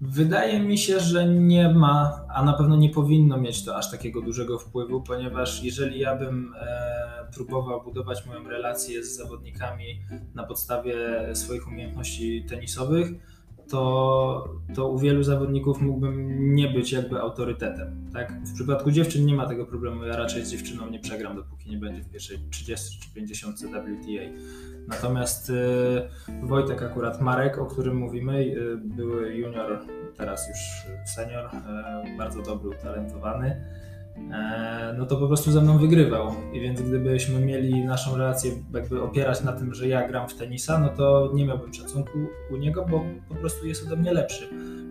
Wydaje 0.00 0.60
mi 0.60 0.78
się, 0.78 1.00
że 1.00 1.28
nie 1.28 1.68
ma, 1.68 2.26
a 2.34 2.44
na 2.44 2.52
pewno 2.52 2.76
nie 2.76 2.88
powinno 2.88 3.36
mieć 3.36 3.64
to 3.64 3.76
aż 3.76 3.90
takiego 3.90 4.22
dużego 4.22 4.58
wpływu, 4.58 5.02
ponieważ 5.02 5.62
jeżeli 5.62 6.00
ja 6.00 6.16
bym 6.16 6.54
e, 6.60 7.30
próbował 7.34 7.82
budować 7.84 8.26
moją 8.26 8.48
relację 8.48 9.04
z 9.04 9.16
zawodnikami 9.16 10.00
na 10.34 10.44
podstawie 10.44 10.94
swoich 11.34 11.68
umiejętności 11.68 12.44
tenisowych, 12.48 13.08
to, 13.70 14.54
to 14.74 14.88
u 14.88 14.98
wielu 14.98 15.22
zawodników 15.22 15.80
mógłbym 15.80 16.54
nie 16.54 16.68
być 16.68 16.92
jakby 16.92 17.20
autorytetem. 17.20 18.10
Tak? 18.12 18.32
W 18.44 18.54
przypadku 18.54 18.90
dziewczyn 18.90 19.26
nie 19.26 19.34
ma 19.34 19.46
tego 19.46 19.66
problemu. 19.66 20.04
Ja 20.04 20.16
raczej 20.16 20.44
z 20.44 20.50
dziewczyną 20.50 20.90
nie 20.90 20.98
przegram, 20.98 21.36
dopóki 21.36 21.70
nie 21.70 21.76
będzie 21.76 22.02
w 22.02 22.10
pierwszej 22.10 22.38
30 22.50 23.00
czy 23.00 23.14
50 23.14 23.56
WTA. 23.58 24.22
Natomiast 24.88 25.50
y, 25.50 25.54
Wojtek, 26.42 26.82
akurat 26.82 27.20
Marek, 27.20 27.58
o 27.58 27.66
którym 27.66 27.96
mówimy, 27.96 28.38
y, 28.38 28.76
były 28.76 29.34
junior, 29.34 29.78
teraz 30.16 30.48
już 30.48 30.58
senior, 31.14 31.44
y, 31.44 32.18
bardzo 32.18 32.42
dobry, 32.42 32.68
utalentowany 32.68 33.64
no 34.98 35.06
to 35.06 35.16
po 35.16 35.26
prostu 35.26 35.52
ze 35.52 35.60
mną 35.60 35.78
wygrywał. 35.78 36.34
I 36.52 36.60
więc 36.60 36.82
gdybyśmy 36.82 37.40
mieli 37.40 37.84
naszą 37.84 38.16
relację 38.16 38.52
jakby 38.74 39.02
opierać 39.02 39.42
na 39.42 39.52
tym, 39.52 39.74
że 39.74 39.88
ja 39.88 40.08
gram 40.08 40.28
w 40.28 40.34
tenisa, 40.34 40.78
no 40.78 40.88
to 40.88 41.30
nie 41.34 41.46
miałbym 41.46 41.74
szacunku 41.74 42.18
u 42.50 42.56
niego, 42.56 42.86
bo 42.90 43.04
po 43.28 43.34
prostu 43.34 43.66
jest 43.66 43.86
ode 43.86 43.96
mnie 43.96 44.12
lepszy. 44.12 44.48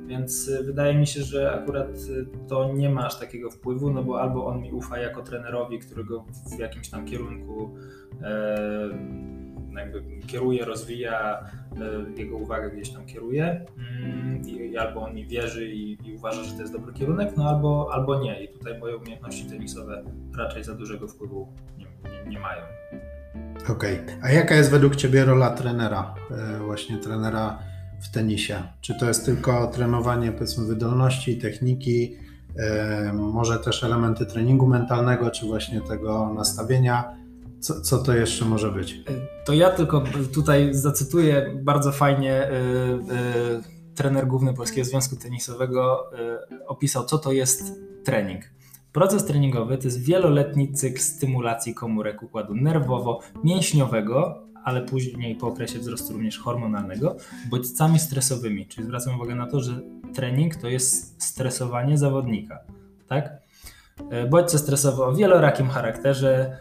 Więc 0.09 0.49
e, 0.49 0.63
wydaje 0.63 0.95
mi 0.95 1.07
się, 1.07 1.23
że 1.23 1.51
akurat 1.51 1.87
e, 1.87 2.47
to 2.47 2.73
nie 2.73 2.89
ma 2.89 3.05
aż 3.05 3.19
takiego 3.19 3.49
wpływu, 3.49 3.91
no 3.91 4.03
bo 4.03 4.21
albo 4.21 4.45
on 4.45 4.61
mi 4.61 4.71
ufa 4.71 4.97
jako 4.97 5.21
trenerowi, 5.21 5.79
którego 5.79 6.25
w 6.57 6.59
jakimś 6.59 6.89
tam 6.89 7.05
kierunku 7.05 7.75
e, 8.21 8.57
jakby 9.77 10.03
kieruje, 10.27 10.65
rozwija, 10.65 11.39
e, 12.17 12.21
jego 12.21 12.37
uwagę 12.37 12.71
gdzieś 12.71 12.89
tam 12.89 13.05
kieruje 13.05 13.65
mm, 13.77 14.47
i 14.47 14.77
albo 14.77 15.01
on 15.01 15.15
mi 15.15 15.27
wierzy 15.27 15.69
i, 15.69 15.97
i, 16.07 16.15
uważa, 16.15 16.43
że 16.43 16.53
to 16.53 16.61
jest 16.61 16.73
dobry 16.73 16.93
kierunek, 16.93 17.37
no 17.37 17.49
albo, 17.49 17.89
albo 17.93 18.19
nie. 18.19 18.43
I 18.43 18.47
tutaj 18.47 18.79
moje 18.79 18.97
umiejętności 18.97 19.45
tenisowe 19.45 20.03
raczej 20.37 20.63
za 20.63 20.75
dużego 20.75 21.07
wpływu 21.07 21.53
nie, 21.77 21.85
nie, 21.85 22.29
nie 22.29 22.39
mają. 22.39 22.61
Okej, 23.69 23.99
okay. 23.99 24.17
a 24.21 24.31
jaka 24.31 24.55
jest 24.55 24.71
według 24.71 24.95
Ciebie 24.95 25.25
rola 25.25 25.49
trenera, 25.49 26.15
e, 26.31 26.59
właśnie 26.59 26.97
trenera 26.97 27.59
w 28.01 28.11
tenisie? 28.11 28.63
Czy 28.81 28.99
to 28.99 29.05
jest 29.05 29.25
tylko 29.25 29.67
trenowanie 29.67 30.31
powiedzmy 30.31 30.65
wydolności, 30.65 31.37
techniki, 31.37 32.17
e, 32.57 33.13
może 33.13 33.59
też 33.59 33.83
elementy 33.83 34.25
treningu 34.25 34.67
mentalnego, 34.67 35.31
czy 35.31 35.45
właśnie 35.45 35.81
tego 35.81 36.33
nastawienia? 36.33 37.18
Co, 37.59 37.81
co 37.81 37.97
to 37.97 38.13
jeszcze 38.13 38.45
może 38.45 38.71
być? 38.71 39.01
To 39.45 39.53
ja 39.53 39.69
tylko 39.69 40.03
tutaj 40.33 40.73
zacytuję 40.73 41.59
bardzo 41.63 41.91
fajnie. 41.91 42.49
Yy, 42.51 43.15
yy, 43.15 43.79
trener 43.95 44.27
główny 44.27 44.53
Polskiego 44.53 44.85
Związku 44.85 45.15
Tenisowego 45.15 46.11
opisał, 46.67 47.05
co 47.05 47.17
to 47.17 47.31
jest 47.31 47.73
trening. 48.03 48.43
Proces 48.91 49.25
treningowy 49.25 49.77
to 49.77 49.83
jest 49.83 50.01
wieloletni 50.01 50.73
cykl 50.73 50.99
stymulacji 50.99 51.73
komórek 51.73 52.23
układu 52.23 52.53
nerwowo-mięśniowego, 52.53 54.33
ale 54.63 54.81
później 54.81 55.35
po 55.35 55.47
okresie 55.47 55.79
wzrostu 55.79 56.13
również 56.13 56.39
hormonalnego, 56.39 57.15
bodźcami 57.49 57.99
stresowymi. 57.99 58.67
Czyli 58.67 58.87
zwracam 58.87 59.15
uwagę 59.15 59.35
na 59.35 59.47
to, 59.47 59.59
że 59.59 59.81
trening 60.13 60.55
to 60.55 60.67
jest 60.67 61.23
stresowanie 61.23 61.97
zawodnika. 61.97 62.59
Tak? 63.07 63.37
Bodźce 64.29 64.57
stresowe 64.57 65.03
o 65.03 65.13
wielorakim 65.13 65.69
charakterze, 65.69 66.57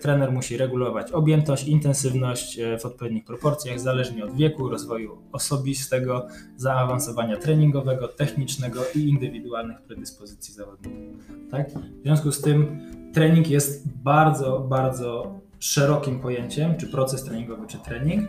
trener 0.00 0.32
musi 0.32 0.56
regulować 0.56 1.12
objętość, 1.12 1.68
intensywność 1.68 2.58
e, 2.58 2.78
w 2.78 2.86
odpowiednich 2.86 3.24
proporcjach, 3.24 3.80
zależnie 3.80 4.24
od 4.24 4.36
wieku, 4.36 4.68
rozwoju 4.68 5.18
osobistego, 5.32 6.26
zaawansowania 6.56 7.36
treningowego, 7.36 8.08
technicznego 8.08 8.80
i 8.94 9.08
indywidualnych 9.08 9.82
predyspozycji 9.82 10.54
zawodników. 10.54 11.26
Tak? 11.50 11.70
W 11.70 12.02
związku 12.02 12.32
z 12.32 12.40
tym 12.40 12.80
trening 13.14 13.48
jest 13.48 13.88
bardzo, 14.02 14.60
bardzo 14.60 15.40
szerokim 15.58 16.20
pojęciem, 16.20 16.76
czy 16.76 16.86
proces 16.86 17.24
treningowy, 17.24 17.66
czy 17.66 17.78
trening. 17.78 18.28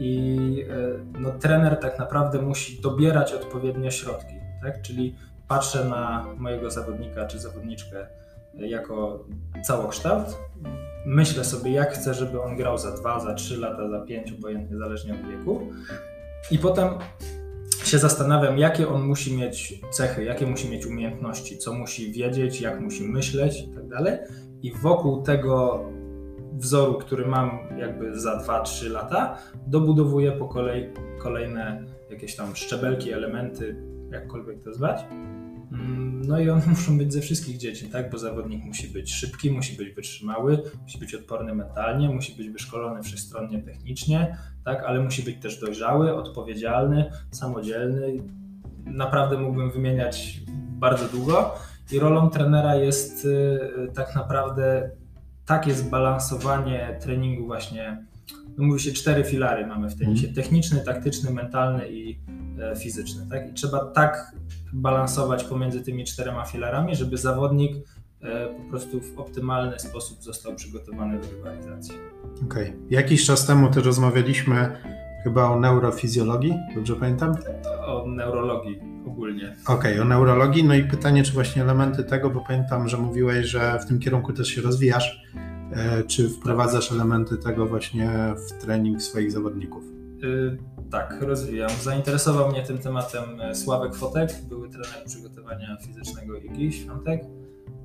I 0.00 0.64
e, 0.70 1.20
no, 1.20 1.30
trener 1.30 1.76
tak 1.76 1.98
naprawdę 1.98 2.42
musi 2.42 2.80
dobierać 2.80 3.32
odpowiednio 3.32 3.90
środki. 3.90 4.34
Tak? 4.62 4.82
Czyli 4.82 5.14
patrzę 5.48 5.84
na 5.84 6.26
mojego 6.36 6.70
zawodnika 6.70 7.26
czy 7.26 7.38
zawodniczkę 7.38 8.06
jako 8.58 9.24
całokształt. 9.64 10.26
Myślę 11.06 11.44
sobie, 11.44 11.70
jak 11.70 11.92
chcę, 11.92 12.14
żeby 12.14 12.42
on 12.42 12.56
grał 12.56 12.78
za 12.78 12.96
2, 12.96 13.20
za 13.20 13.34
3 13.34 13.56
lata, 13.56 13.88
za 13.90 14.00
5, 14.00 14.32
obojętnie, 14.32 14.78
zależnie 14.78 15.14
od 15.14 15.30
wieku. 15.30 15.60
I 16.50 16.58
potem 16.58 16.88
się 17.84 17.98
zastanawiam, 17.98 18.58
jakie 18.58 18.88
on 18.88 19.02
musi 19.02 19.36
mieć 19.36 19.80
cechy, 19.90 20.24
jakie 20.24 20.46
musi 20.46 20.70
mieć 20.70 20.86
umiejętności, 20.86 21.58
co 21.58 21.72
musi 21.72 22.12
wiedzieć, 22.12 22.60
jak 22.60 22.80
musi 22.80 23.08
myśleć 23.08 23.62
i 23.62 23.68
tak 23.68 23.88
dalej. 23.88 24.18
I 24.62 24.72
wokół 24.72 25.22
tego 25.22 25.84
wzoru, 26.52 26.94
który 26.94 27.26
mam 27.26 27.58
jakby 27.78 28.20
za 28.20 28.42
2-3 28.42 28.90
lata, 28.90 29.38
dobudowuję 29.66 30.32
po 30.32 30.48
kolei 30.48 30.88
kolejne 31.18 31.84
jakieś 32.10 32.36
tam 32.36 32.56
szczebelki, 32.56 33.12
elementy, 33.12 33.76
jakkolwiek 34.10 34.62
to 34.62 34.74
zwać 34.74 35.04
no 36.24 36.40
i 36.40 36.50
one 36.50 36.62
muszą 36.76 36.98
być 36.98 37.12
ze 37.12 37.20
wszystkich 37.20 37.56
dzieci, 37.56 37.86
tak? 37.86 38.10
Bo 38.10 38.18
zawodnik 38.18 38.64
musi 38.64 38.88
być 38.88 39.12
szybki, 39.14 39.50
musi 39.50 39.76
być 39.76 39.94
wytrzymały, 39.94 40.62
musi 40.82 40.98
być 40.98 41.14
odporny 41.14 41.54
mentalnie, 41.54 42.08
musi 42.08 42.32
być 42.36 42.50
wyszkolony 42.50 43.02
wszechstronnie 43.02 43.62
technicznie, 43.62 44.36
tak? 44.64 44.84
Ale 44.84 45.00
musi 45.00 45.22
być 45.22 45.42
też 45.42 45.60
dojrzały, 45.60 46.14
odpowiedzialny, 46.14 47.10
samodzielny. 47.30 48.22
Naprawdę 48.84 49.38
mógłbym 49.38 49.70
wymieniać 49.70 50.40
bardzo 50.78 51.08
długo. 51.08 51.54
I 51.92 51.98
rolą 51.98 52.30
trenera 52.30 52.74
jest 52.74 53.24
y, 53.24 53.58
tak 53.94 54.14
naprawdę 54.14 54.90
takie 55.46 55.74
zbalansowanie 55.74 56.98
treningu 57.00 57.46
właśnie, 57.46 58.04
no 58.58 58.64
mówi 58.64 58.80
się 58.80 58.92
cztery 58.92 59.24
filary 59.24 59.66
mamy 59.66 59.90
w 59.90 59.98
tenisie, 59.98 60.28
techniczny, 60.28 60.80
taktyczny, 60.80 61.30
mentalny 61.30 61.88
i 61.88 62.18
e, 62.60 62.76
fizyczny. 62.76 63.26
Tak? 63.30 63.50
I 63.50 63.54
trzeba 63.54 63.84
tak 63.84 64.32
balansować 64.76 65.44
pomiędzy 65.44 65.80
tymi 65.80 66.04
czterema 66.04 66.44
filarami, 66.44 66.96
żeby 66.96 67.16
zawodnik 67.16 67.76
e, 68.22 68.46
po 68.46 68.70
prostu 68.70 69.00
w 69.00 69.18
optymalny 69.18 69.78
sposób 69.78 70.22
został 70.22 70.54
przygotowany 70.54 71.20
do 71.20 71.30
rywalizacji. 71.30 71.94
Okej. 72.44 72.68
Okay. 72.68 72.80
Jakiś 72.90 73.26
czas 73.26 73.46
temu 73.46 73.70
też 73.70 73.84
rozmawialiśmy 73.84 74.76
chyba 75.24 75.50
o 75.50 75.60
neurofizjologii, 75.60 76.54
dobrze 76.74 76.96
pamiętam? 76.96 77.34
O 77.86 78.06
neurologii 78.08 78.80
ogólnie. 79.06 79.56
Okej, 79.66 79.92
okay, 79.92 80.02
o 80.02 80.04
neurologii. 80.04 80.64
No 80.64 80.74
i 80.74 80.84
pytanie, 80.84 81.22
czy 81.22 81.32
właśnie 81.32 81.62
elementy 81.62 82.04
tego, 82.04 82.30
bo 82.30 82.40
pamiętam, 82.40 82.88
że 82.88 82.96
mówiłeś, 82.96 83.46
że 83.46 83.78
w 83.78 83.86
tym 83.86 83.98
kierunku 83.98 84.32
też 84.32 84.48
się 84.48 84.62
rozwijasz. 84.62 85.26
E, 85.72 86.02
czy 86.04 86.28
wprowadzasz 86.28 86.92
elementy 86.92 87.36
tego 87.36 87.66
właśnie 87.66 88.10
w 88.36 88.62
trening 88.62 89.02
swoich 89.02 89.32
zawodników? 89.32 89.84
Yy, 90.22 90.58
tak, 90.90 91.16
rozwijam. 91.20 91.70
Zainteresował 91.70 92.50
mnie 92.50 92.62
tym 92.62 92.78
tematem 92.78 93.40
e, 93.40 93.54
Sławek 93.54 93.94
Fotek, 93.94 94.30
były 94.48 94.68
trener 94.68 95.04
przygotowania 95.06 95.76
fizycznego 95.86 96.36
Igi 96.36 96.72
Świątek. 96.72 97.22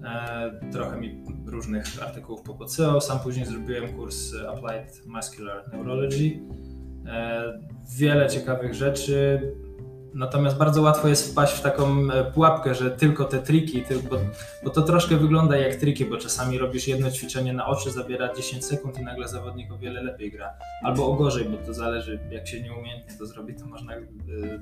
E, 0.04 0.72
trochę 0.72 1.02
mi 1.02 1.24
różnych 1.46 2.04
artykułów 2.04 2.42
popodsyłał. 2.42 3.02
Sam 3.02 3.20
później 3.20 3.46
zrobiłem 3.46 3.94
kurs 3.94 4.34
Applied 4.50 5.06
Muscular 5.06 5.74
Neurology. 5.74 6.40
Wiele 7.98 8.30
ciekawych 8.30 8.74
rzeczy. 8.74 9.42
Natomiast 10.14 10.58
bardzo 10.58 10.82
łatwo 10.82 11.08
jest 11.08 11.32
wpaść 11.32 11.54
w 11.54 11.62
taką 11.62 12.12
e, 12.12 12.32
pułapkę, 12.32 12.76
że 12.76 12.92
tylko 12.92 13.26
te 13.26 13.40
triki, 13.40 13.84
bo, 14.64 14.70
to 14.70 14.82
troszkę 14.82 15.18
wygląda 15.18 15.58
jak 15.58 15.76
triki, 15.76 16.06
bo 16.06 16.18
czasami 16.18 16.58
robisz 16.58 16.88
jedno 16.88 17.12
ćwiczenie 17.12 17.54
na 17.54 17.68
oczy, 17.68 17.92
zabiera 17.92 18.34
10 18.34 18.66
sekund 18.66 19.00
i 19.00 19.04
nagle 19.04 19.28
zawodnik 19.28 19.72
o 19.72 19.78
wiele 19.78 20.04
lepiej 20.04 20.32
gra. 20.32 20.54
Albo 20.84 21.08
o 21.08 21.14
gorzej, 21.14 21.46
bo 21.46 21.58
to 21.58 21.74
zależy, 21.74 22.20
jak 22.32 22.48
się 22.48 22.62
nieumiejętnie 22.62 23.18
to 23.18 23.26
zrobi, 23.26 23.56
to 23.56 23.66
można 23.66 23.94
e, 23.94 24.02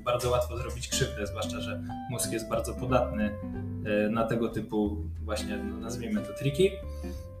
bardzo 0.04 0.30
łatwo 0.30 0.58
zrobić 0.58 0.88
krzywdę, 0.88 1.26
zwłaszcza, 1.26 1.60
że 1.60 1.82
mózg 2.10 2.32
jest 2.32 2.48
bardzo 2.48 2.74
podatny 2.74 3.38
e, 3.84 4.08
na 4.08 4.24
tego 4.24 4.48
typu 4.48 4.96
właśnie, 5.24 5.56
no 5.56 5.76
nazwijmy 5.76 6.20
to 6.20 6.32
triki. 6.32 6.70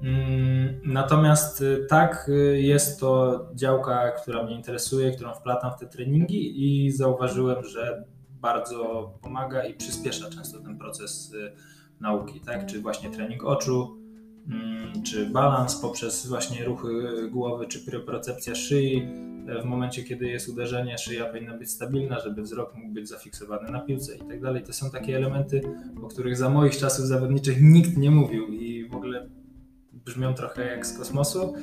Mm, 0.02 0.80
natomiast 0.84 1.60
y, 1.60 1.86
tak, 1.88 2.28
y, 2.28 2.60
jest 2.60 3.00
to 3.00 3.40
działka, 3.54 4.10
która 4.10 4.42
mnie 4.42 4.54
interesuje, 4.54 5.12
którą 5.12 5.34
wplatam 5.34 5.72
w 5.72 5.80
te 5.80 5.86
treningi 5.86 6.64
i 6.86 6.90
zauważyłem, 6.90 7.64
że 7.64 8.04
bardzo 8.40 9.12
pomaga 9.22 9.64
i 9.64 9.74
przyspiesza 9.74 10.30
często 10.30 10.60
ten 10.60 10.78
proces 10.78 11.32
y, 11.32 11.52
nauki, 12.00 12.40
tak? 12.40 12.66
Czy 12.66 12.80
właśnie 12.80 13.10
trening 13.10 13.44
oczu, 13.44 13.96
mm, 14.48 15.02
czy 15.02 15.30
balans 15.30 15.76
poprzez 15.76 16.26
właśnie 16.26 16.64
ruchy 16.64 16.88
głowy, 17.30 17.66
czy 17.66 17.90
propriocepcja 17.90 18.54
szyi. 18.54 19.08
W 19.62 19.64
momencie, 19.64 20.04
kiedy 20.04 20.28
jest 20.28 20.48
uderzenie, 20.48 20.98
szyja 20.98 21.24
powinna 21.24 21.58
być 21.58 21.70
stabilna, 21.70 22.20
żeby 22.20 22.42
wzrok 22.42 22.74
mógł 22.74 22.94
być 22.94 23.08
zafiksowany 23.08 23.70
na 23.70 23.80
piłce 23.80 24.16
i 24.16 24.18
tak 24.18 24.40
dalej. 24.40 24.62
To 24.62 24.72
są 24.72 24.90
takie 24.90 25.16
elementy, 25.16 25.60
o 26.02 26.08
których 26.08 26.36
za 26.36 26.48
moich 26.48 26.76
czasów 26.76 27.06
zawodniczych 27.06 27.62
nikt 27.62 27.96
nie 27.96 28.10
mówił 28.10 28.46
i 28.46 28.88
w 28.88 28.94
ogóle 28.94 29.28
brzmią 29.92 30.34
trochę 30.34 30.66
jak 30.66 30.86
z 30.86 30.98
kosmosu, 30.98 31.54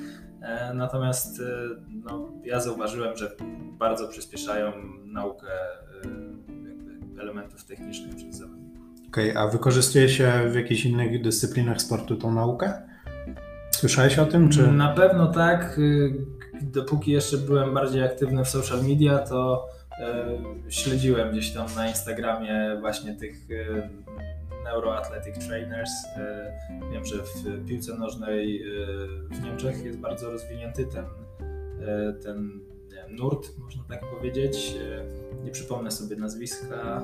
e, 0.41 0.73
natomiast 0.73 1.39
e, 1.39 1.43
no, 1.89 2.31
ja 2.43 2.59
zauważyłem, 2.59 3.17
że 3.17 3.31
bardzo 3.79 4.07
przyspieszają 4.07 4.71
naukę 5.05 5.47
e, 5.47 7.21
elementów 7.21 7.65
technicznych 7.65 8.15
przez 8.15 8.35
zawodników. 8.35 8.87
Okej, 9.07 9.31
okay, 9.31 9.43
a 9.43 9.47
wykorzystuje 9.47 10.09
się 10.09 10.31
w 10.51 10.55
jakichś 10.55 10.85
innych 10.85 11.21
dyscyplinach 11.21 11.81
sportu 11.81 12.15
tą 12.15 12.33
naukę? 12.33 12.73
Słyszałeś 13.71 14.19
o 14.19 14.25
tym? 14.25 14.49
Czy... 14.49 14.71
Na 14.71 14.93
pewno 14.93 15.27
tak. 15.27 15.79
Dopóki 16.61 17.11
jeszcze 17.11 17.37
byłem 17.37 17.73
bardziej 17.73 18.03
aktywny 18.03 18.43
w 18.43 18.49
social 18.49 18.83
media, 18.83 19.19
to 19.19 19.67
śledziłem 20.69 21.31
gdzieś 21.31 21.53
tam 21.53 21.67
na 21.75 21.87
Instagramie 21.87 22.77
właśnie 22.79 23.15
tych 23.15 23.47
Neuroathletic 24.67 25.47
Trainers. 25.47 25.91
E, 26.17 26.51
wiem, 26.91 27.05
że 27.05 27.15
w 27.17 27.65
piłce 27.67 27.97
nożnej 27.97 28.61
e, 28.61 28.65
w 29.35 29.43
Niemczech 29.43 29.85
jest 29.85 29.99
bardzo 29.99 30.31
rozwinięty 30.31 30.85
ten, 30.85 31.05
e, 31.05 32.13
ten 32.13 32.59
wiem, 32.89 33.15
nurt, 33.15 33.57
można 33.57 33.83
tak 33.89 34.01
powiedzieć. 34.15 34.75
Nie 35.43 35.51
przypomnę 35.51 35.91
sobie 35.91 36.15
nazwiska. 36.15 37.03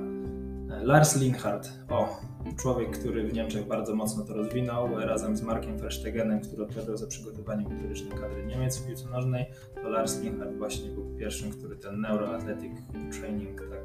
Lars 0.82 1.15
Linhardt, 1.21 1.69
o, 1.89 2.21
człowiek, 2.58 2.97
który 2.97 3.28
w 3.28 3.34
Niemczech 3.34 3.67
bardzo 3.67 3.95
mocno 3.95 4.26
to 4.26 4.34
rozwinął, 4.34 4.99
razem 4.99 5.38
z 5.38 5.41
Markiem 5.41 5.78
Verstegenem, 5.78 6.41
który 6.41 6.63
odpowiadał 6.63 6.97
za 6.97 7.08
przygotowanie 7.08 7.69
metodyczne 7.69 8.15
kadry 8.15 8.45
Niemiec 8.45 8.78
w 8.78 8.88
piłce 8.88 9.10
nożnej, 9.10 9.45
to 9.76 9.89
Lars 9.89 10.21
Linhardt 10.21 10.58
właśnie 10.58 10.89
był 10.89 11.17
pierwszym, 11.17 11.52
który 11.52 11.76
ten 11.76 12.02
neuroathletic 12.02 12.71
training 13.19 13.62
tak 13.62 13.83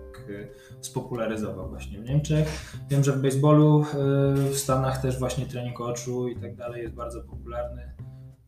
spopularyzował 0.80 1.68
właśnie 1.68 2.00
w 2.00 2.04
Niemczech. 2.04 2.48
Wiem, 2.90 3.04
że 3.04 3.12
w 3.12 3.22
baseballu 3.22 3.82
y, 3.82 3.84
w 4.50 4.56
Stanach 4.56 5.02
też 5.02 5.18
właśnie 5.18 5.46
trening 5.46 5.80
oczu 5.80 6.28
i 6.28 6.36
tak 6.36 6.56
dalej 6.56 6.82
jest 6.82 6.94
bardzo 6.94 7.20
popularny. 7.20 7.92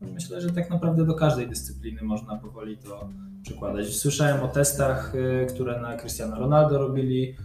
Myślę, 0.00 0.40
że 0.40 0.50
tak 0.50 0.70
naprawdę 0.70 1.06
do 1.06 1.14
każdej 1.14 1.48
dyscypliny 1.48 2.02
można 2.02 2.36
powoli 2.36 2.78
to 2.78 3.08
przykładać. 3.42 3.96
Słyszałem 3.96 4.42
o 4.42 4.48
testach, 4.48 5.14
y, 5.14 5.46
które 5.54 5.80
na 5.80 5.96
Cristiano 5.96 6.38
Ronaldo 6.38 6.78
robili, 6.78 7.36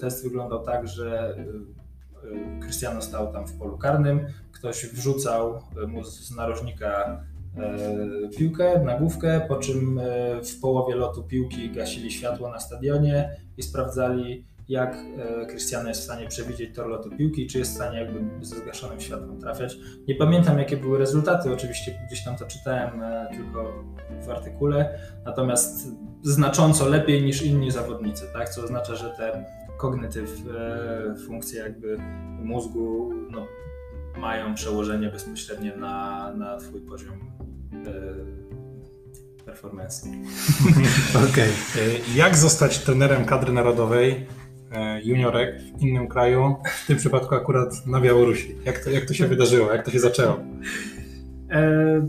test 0.00 0.24
wyglądał 0.24 0.64
tak, 0.64 0.88
że 0.88 1.36
Cristiano 2.60 3.02
stał 3.02 3.32
tam 3.32 3.46
w 3.46 3.58
polu 3.58 3.78
karnym, 3.78 4.26
ktoś 4.52 4.86
wrzucał 4.86 5.62
mu 5.88 6.04
z 6.04 6.36
narożnika 6.36 7.20
piłkę 8.38 8.84
na 8.84 8.98
główkę, 8.98 9.40
po 9.48 9.56
czym 9.56 10.00
w 10.44 10.60
połowie 10.60 10.94
lotu 10.94 11.22
piłki 11.22 11.70
gasili 11.70 12.10
światło 12.10 12.50
na 12.50 12.60
stadionie 12.60 13.36
i 13.56 13.62
sprawdzali, 13.62 14.44
jak 14.68 14.96
Cristiano 15.48 15.88
jest 15.88 16.00
w 16.00 16.04
stanie 16.04 16.28
przewidzieć 16.28 16.76
tor 16.76 16.86
lotu 16.86 17.10
piłki, 17.10 17.46
czy 17.46 17.58
jest 17.58 17.70
w 17.72 17.74
stanie 17.74 17.98
jakby 17.98 18.46
ze 18.46 18.56
zgaszonym 18.56 19.00
światłem 19.00 19.40
trafiać. 19.40 19.76
Nie 20.08 20.14
pamiętam, 20.14 20.58
jakie 20.58 20.76
były 20.76 20.98
rezultaty, 20.98 21.52
oczywiście 21.52 21.98
gdzieś 22.06 22.24
tam 22.24 22.36
to 22.36 22.46
czytałem 22.46 22.90
tylko 23.36 23.84
w 24.26 24.30
artykule, 24.30 24.98
natomiast 25.24 25.88
znacząco 26.22 26.88
lepiej 26.88 27.22
niż 27.22 27.42
inni 27.42 27.70
zawodnicy, 27.70 28.24
tak? 28.32 28.48
co 28.48 28.64
oznacza, 28.64 28.96
że 28.96 29.10
te 29.10 29.44
kognityw, 29.80 30.42
e, 30.56 31.14
funkcje 31.26 31.60
jakby 31.60 31.98
mózgu 32.42 33.10
no, 33.30 33.46
mają 34.20 34.54
przełożenie 34.54 35.08
bezpośrednie 35.08 35.76
na, 35.76 36.32
na 36.34 36.56
twój 36.56 36.80
poziom 36.80 37.14
e, 37.86 38.40
performance. 39.44 40.06
Okej. 41.30 41.30
Okay. 41.30 41.82
E, 41.82 42.16
jak 42.16 42.36
zostać 42.36 42.78
trenerem 42.78 43.24
kadry 43.24 43.52
narodowej 43.52 44.26
e, 44.72 45.02
juniorek 45.02 45.60
w 45.78 45.82
innym 45.82 46.08
kraju, 46.08 46.56
w 46.84 46.86
tym 46.86 46.96
przypadku 46.96 47.34
akurat 47.34 47.86
na 47.86 48.00
Białorusi? 48.00 48.56
Jak 48.64 48.84
to, 48.84 48.90
jak 48.90 49.04
to 49.04 49.14
się 49.14 49.26
wydarzyło? 49.26 49.72
Jak 49.72 49.84
to 49.84 49.90
się 49.90 50.00
zaczęło? 50.00 50.36
E, 51.50 52.08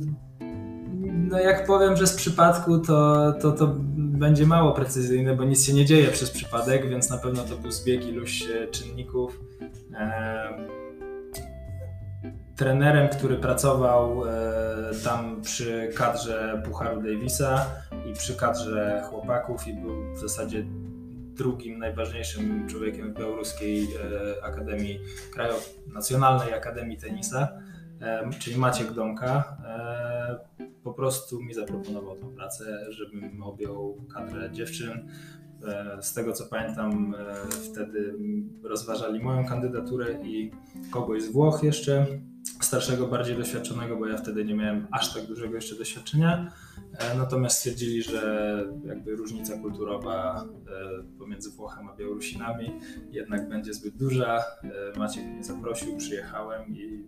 no 1.29 1.39
jak 1.39 1.67
powiem, 1.67 1.95
że 1.97 2.07
z 2.07 2.15
przypadku, 2.15 2.79
to, 2.79 3.31
to, 3.41 3.51
to 3.51 3.75
będzie 3.97 4.45
mało 4.45 4.71
precyzyjne, 4.71 5.35
bo 5.35 5.43
nic 5.43 5.65
się 5.65 5.73
nie 5.73 5.85
dzieje 5.85 6.07
przez 6.07 6.31
przypadek, 6.31 6.89
więc 6.89 7.09
na 7.09 7.17
pewno 7.17 7.43
to 7.43 7.57
był 7.57 7.71
zbieg 7.71 8.05
iluś 8.05 8.43
e, 8.43 8.67
czynników. 8.67 9.39
Trenerem, 12.55 13.09
który 13.09 13.37
pracował 13.37 14.25
e, 14.25 14.31
tam 15.03 15.41
przy 15.41 15.89
kadrze 15.95 16.61
Pucharu 16.65 17.01
Davisa 17.01 17.65
i 18.11 18.13
przy 18.13 18.35
kadrze 18.35 19.03
chłopaków 19.09 19.67
i 19.67 19.73
był 19.73 20.13
w 20.13 20.19
zasadzie 20.19 20.65
drugim 21.35 21.79
najważniejszym 21.79 22.67
człowiekiem 22.67 23.13
w 23.13 23.19
Białoruskiej 23.19 23.83
e, 23.83 24.43
Akademii 24.45 24.99
Krajowej, 25.33 25.63
Nacjonalnej 25.87 26.53
Akademii 26.53 26.97
Tenisa, 26.97 27.47
czyli 28.39 28.57
Maciek 28.57 28.91
Domka 28.91 29.57
po 30.83 30.93
prostu 30.93 31.41
mi 31.41 31.53
zaproponował 31.53 32.15
tę 32.15 32.35
pracę, 32.35 32.85
żebym 32.89 33.43
objął 33.43 33.97
kadrę 34.13 34.51
dziewczyn. 34.51 35.09
E, 35.67 35.97
z 36.01 36.13
tego 36.13 36.33
co 36.33 36.45
pamiętam, 36.45 37.15
e, 37.15 37.35
wtedy 37.71 38.13
rozważali 38.63 39.19
moją 39.19 39.45
kandydaturę 39.45 40.13
i 40.23 40.51
kogoś 40.91 41.23
z 41.23 41.31
Włoch 41.31 41.63
jeszcze, 41.63 42.05
starszego, 42.65 43.07
bardziej 43.07 43.37
doświadczonego, 43.37 43.97
bo 43.97 44.07
ja 44.07 44.17
wtedy 44.17 44.45
nie 44.45 44.55
miałem 44.55 44.87
aż 44.91 45.13
tak 45.13 45.25
dużego 45.25 45.55
jeszcze 45.55 45.75
doświadczenia. 45.75 46.51
E, 46.97 47.17
natomiast 47.17 47.57
stwierdzili, 47.57 48.03
że 48.03 48.65
jakby 48.85 49.15
różnica 49.15 49.57
kulturowa 49.57 50.45
pomiędzy 51.19 51.51
Włochem 51.51 51.89
a 51.89 51.95
Białorusinami 51.95 52.71
jednak 53.11 53.49
będzie 53.49 53.73
zbyt 53.73 53.97
duża. 53.97 54.43
Maciek 54.97 55.25
mnie 55.25 55.43
zaprosił, 55.43 55.97
przyjechałem 55.97 56.75
i 56.75 57.03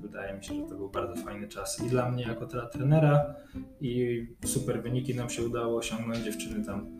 wydaje 0.00 0.38
mi 0.38 0.44
się, 0.44 0.54
że 0.54 0.62
to 0.62 0.74
był 0.74 0.90
bardzo 0.90 1.16
fajny 1.16 1.48
czas 1.48 1.82
i 1.86 1.88
dla 1.88 2.10
mnie 2.10 2.24
jako 2.24 2.46
trenera 2.72 3.34
i 3.80 4.26
super 4.44 4.82
wyniki 4.82 5.14
nam 5.14 5.30
się 5.30 5.42
udało 5.46 5.78
osiągnąć. 5.78 6.18
Dziewczyny 6.18 6.64
tam 6.64 6.98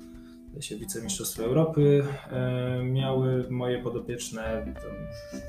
się 0.61 0.77
wicemistrzostwa 0.77 1.43
Europy 1.43 2.05
e, 2.31 2.83
miały 2.85 3.51
moje 3.51 3.83
podopieczne, 3.83 4.75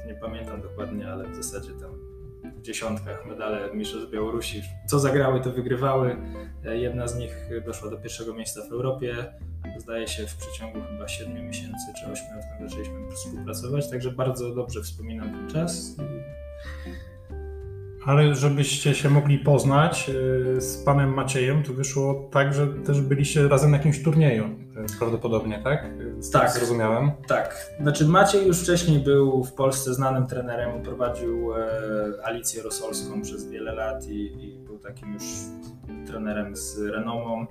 nie 0.08 0.16
pamiętam 0.16 0.62
dokładnie, 0.62 1.12
ale 1.12 1.30
w 1.30 1.36
zasadzie 1.36 1.72
tam 1.72 2.09
w 2.43 2.62
dziesiątkach 2.62 3.25
medale 3.25 3.73
mistrzostw 3.73 4.12
Białorusi. 4.12 4.62
Co 4.88 4.99
zagrały, 4.99 5.41
to 5.41 5.52
wygrywały. 5.52 6.17
E, 6.65 6.78
jedna 6.78 7.08
z 7.08 7.17
nich 7.17 7.49
doszła 7.65 7.89
do 7.89 7.97
pierwszego 7.97 8.34
miejsca 8.34 8.62
w 8.69 8.71
Europie. 8.71 9.34
Zdaje 9.78 10.08
się 10.08 10.28
w 10.28 10.36
przeciągu 10.36 10.80
chyba 10.91 11.08
7 11.08 11.47
miesięcy 11.47 11.86
czy 11.99 12.12
8 12.12 12.25
lat 12.36 12.69
zaczęliśmy 12.69 13.12
współpracować, 13.12 13.89
także 13.89 14.12
bardzo 14.12 14.56
dobrze 14.56 14.82
wspominam 14.82 15.32
ten 15.32 15.49
czas. 15.49 15.95
Ale 18.10 18.36
żebyście 18.36 18.95
się 18.95 19.10
mogli 19.10 19.39
poznać 19.39 20.10
y, 20.58 20.62
z 20.62 20.84
panem 20.84 21.13
Maciejem, 21.13 21.63
to 21.63 21.74
wyszło 21.74 22.30
tak, 22.32 22.54
że 22.54 22.67
też 22.67 23.02
byliście 23.02 23.48
razem 23.48 23.72
na 23.72 23.78
jakimś 23.78 24.04
turnieju 24.04 24.43
y, 24.45 24.98
prawdopodobnie, 25.00 25.62
tak? 25.63 25.86
Z 26.19 26.32
tak. 26.32 26.52
Zrozumiałem. 26.52 27.12
Tak. 27.28 27.72
Znaczy 27.82 28.06
Maciej 28.06 28.48
już 28.48 28.62
wcześniej 28.62 29.00
był 29.00 29.43
w 29.43 29.54
Polsce 29.54 29.93
znanym 29.93 30.28
trenerem, 30.28 30.82
prowadził 30.84 31.54
e, 31.54 31.67
Alicję 32.24 32.63
Rosolską 32.63 33.22
przez 33.22 33.50
wiele 33.50 33.74
lat 33.74 34.08
i, 34.08 34.43
i 34.43 34.60
był 34.60 34.80
takim 34.80 35.13
już 35.13 35.24
trenerem 36.08 36.56
z 36.56 36.80
renomą. 36.80 37.48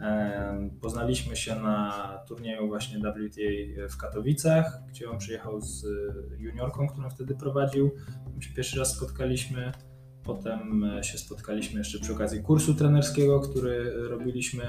E, 0.00 0.70
poznaliśmy 0.82 1.36
się 1.36 1.54
na 1.54 1.92
turnieju 2.28 2.68
właśnie 2.68 2.98
WTA 2.98 3.88
w 3.88 3.96
Katowicach, 3.96 4.80
gdzie 4.88 5.10
on 5.10 5.18
przyjechał 5.18 5.60
z 5.60 5.86
juniorką, 6.38 6.88
którą 6.88 7.10
wtedy 7.10 7.34
prowadził. 7.34 7.90
My 8.36 8.42
się 8.42 8.54
pierwszy 8.54 8.78
raz 8.78 8.96
spotkaliśmy. 8.96 9.72
Potem 10.26 10.84
e, 10.84 11.04
się 11.04 11.18
spotkaliśmy 11.18 11.78
jeszcze 11.78 11.98
przy 11.98 12.12
okazji 12.12 12.42
kursu 12.42 12.74
trenerskiego, 12.74 13.40
który 13.40 13.92
robiliśmy. 14.08 14.64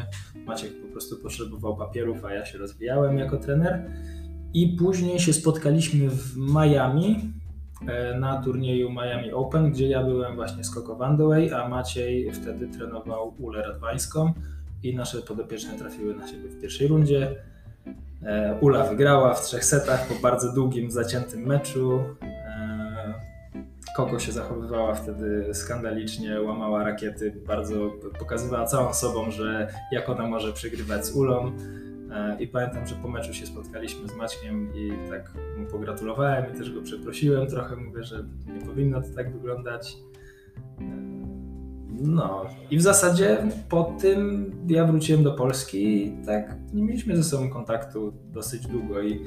Maciek 0.46 0.82
po 0.82 0.88
prostu 0.88 1.18
potrzebował 1.18 1.78
papierów, 1.78 2.26
a 2.26 2.34
ja 2.34 2.46
się 2.46 2.58
rozwijałem 2.58 3.18
jako 3.18 3.38
trener. 3.38 3.92
I 4.54 4.68
później 4.68 5.20
się 5.20 5.34
spotkaliśmy 5.34 6.10
w 6.10 6.38
Miami 6.38 7.32
e, 7.88 8.20
na 8.20 8.42
turnieju 8.42 8.90
Miami 8.92 9.32
Open, 9.32 9.72
gdzie 9.72 9.88
ja 9.88 10.04
byłem 10.04 10.36
właśnie 10.36 10.64
z 10.64 10.70
Coco 10.70 10.96
Vandewey, 10.96 11.54
a 11.54 11.70
Maciej 11.70 12.34
wtedy 12.34 12.68
trenował 12.68 13.34
Ulę 13.40 13.62
Radwańską 13.62 14.34
i 14.84 14.96
nasze 14.96 15.22
podopieczne 15.22 15.78
trafiły 15.78 16.16
na 16.16 16.28
siebie 16.28 16.50
w 16.50 16.62
pierwszej 16.62 16.88
rundzie. 16.88 17.36
E, 18.24 18.58
Ula 18.62 18.84
wygrała 18.84 19.34
w 19.34 19.42
trzech 19.46 19.66
setach 19.66 20.08
po 20.08 20.14
bardzo 20.22 20.54
długim, 20.54 20.92
zaciętym 20.92 21.42
meczu. 21.42 22.00
Koko 23.98 24.20
się 24.20 24.32
zachowywała 24.32 24.96
wtedy 24.96 25.50
skandalicznie, 25.54 26.42
łamała 26.42 26.84
rakiety, 26.84 27.34
bardzo 27.48 27.92
pokazywała 28.20 28.66
całą 28.66 28.94
sobą, 28.94 29.32
że 29.32 29.68
jak 29.92 30.10
ona 30.10 30.28
może 30.28 30.54
przegrywać 30.54 31.06
z 31.06 31.16
Ulą. 31.16 31.52
E, 32.12 32.38
I 32.40 32.48
pamiętam, 32.48 32.88
że 32.88 32.96
po 32.96 33.08
meczu 33.08 33.34
się 33.34 33.46
spotkaliśmy 33.46 34.08
z 34.08 34.16
Maćkiem 34.16 34.70
i 34.76 35.10
tak 35.10 35.34
mu 35.58 35.66
pogratulowałem 35.66 36.54
i 36.54 36.58
też 36.58 36.74
go 36.74 36.82
przeprosiłem 36.82 37.48
trochę. 37.48 37.76
Mówię, 37.76 38.04
że 38.04 38.24
nie 38.54 38.66
powinno 38.66 39.02
to 39.02 39.08
tak 39.16 39.34
wyglądać. 39.34 39.98
E, 40.80 40.84
no 41.90 42.46
i 42.72 42.78
w 42.78 42.82
zasadzie 42.82 43.38
po 43.70 43.84
tym 44.02 44.52
ja 44.68 44.86
wróciłem 44.86 45.24
do 45.24 45.32
Polski 45.32 46.06
i 46.06 46.26
tak 46.26 46.56
nie 46.74 46.84
mieliśmy 46.84 47.18
ze 47.18 47.24
sobą 47.24 47.50
kontaktu 47.50 48.14
dosyć 48.34 48.68
długo 48.68 49.02
i 49.02 49.26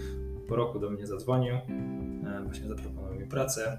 po 0.49 0.57
roku 0.57 0.79
do 0.79 0.91
mnie 0.91 1.07
zadzwonił, 1.07 1.55
e, 1.55 2.43
właśnie 2.45 2.69
zaproponował 2.69 3.15
mi 3.15 3.27
pracę. 3.27 3.79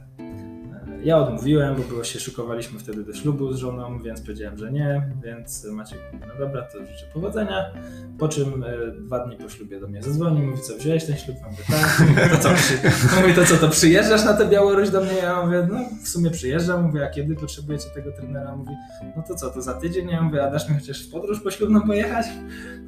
Ja 1.03 1.17
odmówiłem, 1.17 1.75
bo 1.75 1.83
było 1.83 2.03
się 2.03 2.19
szykowaliśmy 2.19 2.79
wtedy 2.79 3.03
do 3.03 3.13
ślubu 3.13 3.53
z 3.53 3.57
żoną, 3.57 3.99
więc 3.99 4.21
powiedziałem, 4.21 4.57
że 4.57 4.71
nie, 4.71 5.11
więc 5.23 5.65
Maciek 5.65 5.99
mówi, 6.13 6.25
no 6.27 6.45
dobra, 6.45 6.61
to 6.61 6.79
życzę 6.79 7.05
powodzenia. 7.13 7.71
Po 8.19 8.27
czym 8.27 8.63
e, 8.63 8.91
dwa 8.91 9.25
dni 9.25 9.37
po 9.37 9.49
ślubie 9.49 9.79
do 9.79 9.87
mnie 9.87 10.01
zadzwonił, 10.01 10.45
mówi, 10.45 10.61
co 10.61 10.77
wziąłeś 10.77 11.05
ten 11.05 11.17
ślub? 11.17 11.37
Mówię, 11.51 11.63
tak. 11.69 12.03
To 12.31 12.37
co, 12.37 12.53
przy... 12.53 12.73
mówi, 13.21 13.33
to 13.33 13.45
co, 13.45 13.57
to 13.57 13.69
przyjeżdżasz 13.69 14.25
na 14.25 14.33
tę 14.33 14.49
Białoruś 14.49 14.89
do 14.89 15.01
mnie? 15.01 15.13
Ja 15.13 15.45
mówię, 15.45 15.67
no 15.71 15.79
w 16.03 16.07
sumie 16.07 16.29
przyjeżdżam. 16.29 16.83
Mówię, 16.83 17.05
a 17.05 17.09
kiedy 17.09 17.35
potrzebujecie 17.35 17.89
tego 17.93 18.11
trenera? 18.11 18.55
Mówi, 18.55 18.71
no 19.17 19.23
to 19.27 19.35
co, 19.35 19.49
to 19.49 19.61
za 19.61 19.73
tydzień? 19.73 20.09
Ja 20.09 20.21
mówię, 20.21 20.43
a 20.43 20.51
dasz 20.51 20.69
mi 20.69 20.75
chociaż 20.75 21.07
w 21.07 21.11
podróż 21.11 21.41
poślubną 21.41 21.81
pojechać? 21.81 22.25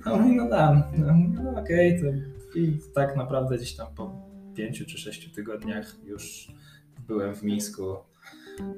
A 0.06 0.16
mówi, 0.16 0.36
no 0.36 0.50
dam. 0.50 0.84
No, 0.98 1.14
no 1.44 1.60
okej, 1.62 1.98
okay, 1.98 2.12
to 2.12 2.34
i 2.60 2.80
tak 2.94 3.16
naprawdę 3.16 3.58
gdzieś 3.58 3.76
tam 3.76 3.88
po 3.96 4.34
pięciu 4.56 4.86
czy 4.86 4.98
sześciu 4.98 5.30
tygodniach 5.36 5.96
już 6.04 6.48
byłem 7.08 7.36
w 7.36 7.44
Mińsku 7.44 7.96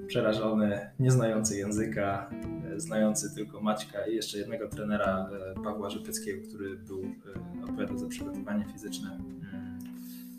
przerażony, 0.08 0.90
nie 1.00 1.12
znający 1.12 1.58
języka, 1.58 2.30
e, 2.76 2.80
znający 2.80 3.36
tylko 3.36 3.62
Maćka 3.62 4.08
i 4.08 4.16
jeszcze 4.16 4.38
jednego 4.38 4.68
trenera 4.68 5.30
e, 5.58 5.64
Pawła 5.64 5.90
Rzepieckiego, 5.90 6.48
który 6.48 6.78
był 6.78 7.02
e, 7.02 7.64
odpowiadał 7.64 7.98
za 7.98 8.08
przygotowanie 8.08 8.66
fizyczne 8.74 9.12
mm, 9.12 9.80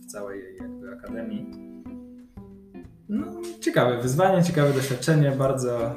w 0.03 0.07
całej 0.07 0.57
jakby 0.61 0.92
akademii. 0.92 1.51
No, 3.09 3.27
ciekawe 3.61 4.03
wyzwanie, 4.03 4.44
ciekawe 4.44 4.72
doświadczenie, 4.72 5.31
bardzo 5.31 5.94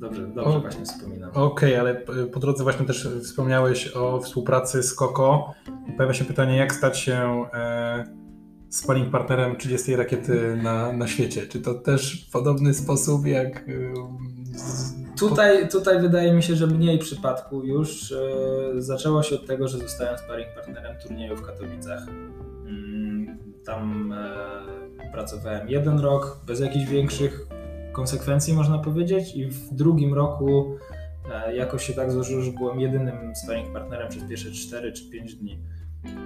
dobrze, 0.00 0.26
dobrze 0.26 0.56
o, 0.56 0.60
właśnie 0.60 0.84
wspominam. 0.84 1.30
Okej, 1.30 1.78
okay, 1.78 1.80
ale 1.80 1.94
po 2.32 2.40
drodze 2.40 2.62
właśnie 2.62 2.86
też 2.86 3.08
wspomniałeś 3.22 3.96
o 3.96 4.20
współpracy 4.20 4.82
z 4.82 4.94
Koko. 4.94 5.54
Pojawia 5.96 6.14
się 6.14 6.24
pytanie, 6.24 6.56
jak 6.56 6.74
stać 6.74 6.98
się 6.98 7.44
e, 7.54 8.23
sparring 8.74 9.10
partnerem 9.10 9.56
30 9.56 9.96
rakiety 9.96 10.56
na, 10.62 10.92
na 10.92 11.08
świecie. 11.08 11.46
Czy 11.46 11.60
to 11.60 11.74
też 11.74 12.26
w 12.28 12.32
podobny 12.32 12.74
sposób 12.74 13.26
jak. 13.26 13.64
Tutaj, 15.18 15.68
tutaj 15.68 16.00
wydaje 16.00 16.32
mi 16.32 16.42
się, 16.42 16.56
że 16.56 16.66
mniej 16.66 16.98
przypadku 16.98 17.64
już. 17.64 18.12
E, 18.12 18.16
zaczęło 18.76 19.22
się 19.22 19.34
od 19.34 19.46
tego, 19.46 19.68
że 19.68 19.78
zostałem 19.78 20.18
sparring 20.18 20.54
partnerem 20.54 20.96
turnieju 21.02 21.36
w 21.36 21.42
Katowicach. 21.42 22.08
Mm, 22.66 23.38
tam 23.64 24.12
e, 24.12 25.12
pracowałem 25.12 25.68
jeden 25.68 25.98
rok, 25.98 26.40
bez 26.46 26.60
jakichś 26.60 26.90
większych 26.90 27.46
konsekwencji, 27.92 28.54
można 28.54 28.78
powiedzieć, 28.78 29.36
i 29.36 29.46
w 29.46 29.74
drugim 29.74 30.14
roku 30.14 30.76
e, 31.32 31.56
jakoś 31.56 31.86
się 31.86 31.92
tak 31.92 32.12
złożyło, 32.12 32.42
że 32.42 32.52
byłem 32.52 32.80
jedynym 32.80 33.36
sparring 33.36 33.72
partnerem 33.72 34.08
przez 34.08 34.24
pierwsze 34.24 34.50
4 34.50 34.92
czy 34.92 35.10
5 35.10 35.34
dni. 35.34 35.58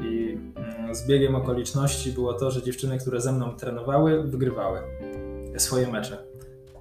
I 0.03 0.39
mm, 0.57 0.95
zbiegiem 0.95 1.35
okoliczności 1.35 2.13
było 2.13 2.35
to, 2.35 2.51
że 2.51 2.63
dziewczyny, 2.63 2.99
które 2.99 3.21
ze 3.21 3.33
mną 3.33 3.57
trenowały, 3.57 4.23
wygrywały 4.23 4.79
swoje 5.57 5.93
mecze. 5.93 6.19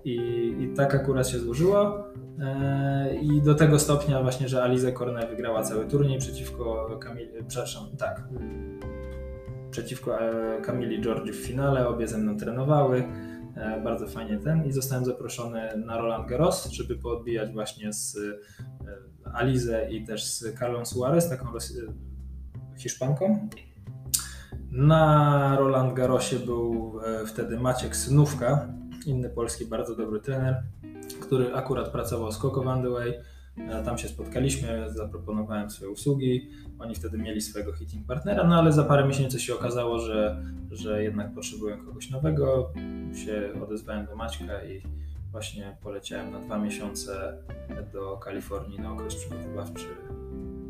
I, 0.06 0.16
i 0.60 0.74
tak 0.76 0.96
akurat 0.96 1.28
się 1.28 1.40
złożyło. 1.40 2.04
E, 2.40 3.16
I 3.16 3.42
do 3.42 3.56
tego 3.56 3.80
stopnia 3.80 4.22
właśnie, 4.22 4.48
że 4.48 4.64
Alize 4.64 4.94
Cornet 4.94 5.30
wygrała 5.30 5.64
cały 5.64 5.86
turniej 5.86 6.20
przeciwko 6.20 6.98
Kamili, 7.02 7.30
przepraszam, 7.48 7.84
tak, 7.98 8.24
przeciwko 9.72 10.20
e, 10.22 10.62
Kamili 10.62 11.02
Georgi 11.02 11.32
w 11.32 11.36
finale, 11.36 11.88
obie 11.88 12.08
ze 12.08 12.18
mną 12.18 12.38
trenowały. 12.38 13.04
E, 13.56 13.82
bardzo 13.84 14.08
fajnie 14.08 14.38
ten 14.38 14.66
i 14.66 14.72
zostałem 14.72 15.06
zaproszony 15.06 15.62
na 15.86 15.98
Roland 15.98 16.30
Garros, 16.30 16.70
żeby 16.70 16.96
poodbijać 16.96 17.54
właśnie 17.54 17.94
z 17.94 18.18
Alizę 19.34 19.92
i 19.92 20.06
też 20.06 20.26
z 20.26 20.60
Carlą 20.60 20.86
Suarez, 20.86 21.30
taką 21.30 21.52
Hiszpanką. 22.78 23.50
Na 24.72 25.56
Roland 25.60 25.94
Garrosie 25.94 26.40
był 26.40 27.00
e, 27.06 27.26
wtedy 27.26 27.60
Maciek 27.60 27.96
Synówka, 27.96 28.68
inny 29.06 29.30
polski 29.30 29.66
bardzo 29.66 29.96
dobry 29.96 30.20
trener, 30.20 30.64
który 31.22 31.56
akurat 31.56 31.90
pracował 31.90 32.32
z 32.32 32.38
Coco 32.38 32.64
Vandewey. 32.64 33.14
E, 33.58 33.84
tam 33.84 33.98
się 33.98 34.08
spotkaliśmy, 34.08 34.86
zaproponowałem 34.90 35.70
swoje 35.70 35.92
usługi. 35.92 36.50
Oni 36.80 36.96
wtedy 36.96 37.18
mieli 37.18 37.42
swojego 37.42 37.74
hitting 37.74 38.08
partnera, 38.08 38.44
no 38.44 38.56
ale 38.56 38.74
za 38.74 38.84
parę 38.84 39.08
miesięcy 39.08 39.40
się 39.40 39.56
okazało, 39.56 40.00
że, 40.00 40.44
że 40.72 41.04
jednak 41.04 41.34
potrzebują 41.34 41.86
kogoś 41.86 42.10
nowego. 42.10 42.74
Się 43.26 43.50
odezwałem 43.64 44.06
do 44.06 44.16
Maćka 44.16 44.64
i 44.66 44.82
właśnie 45.32 45.78
poleciałem 45.84 46.32
na 46.32 46.40
dwa 46.40 46.58
miesiące 46.58 47.38
do 47.94 48.18
Kalifornii 48.18 48.80
na 48.80 48.94
okres 48.94 49.16
przygotowawczy 49.16 49.86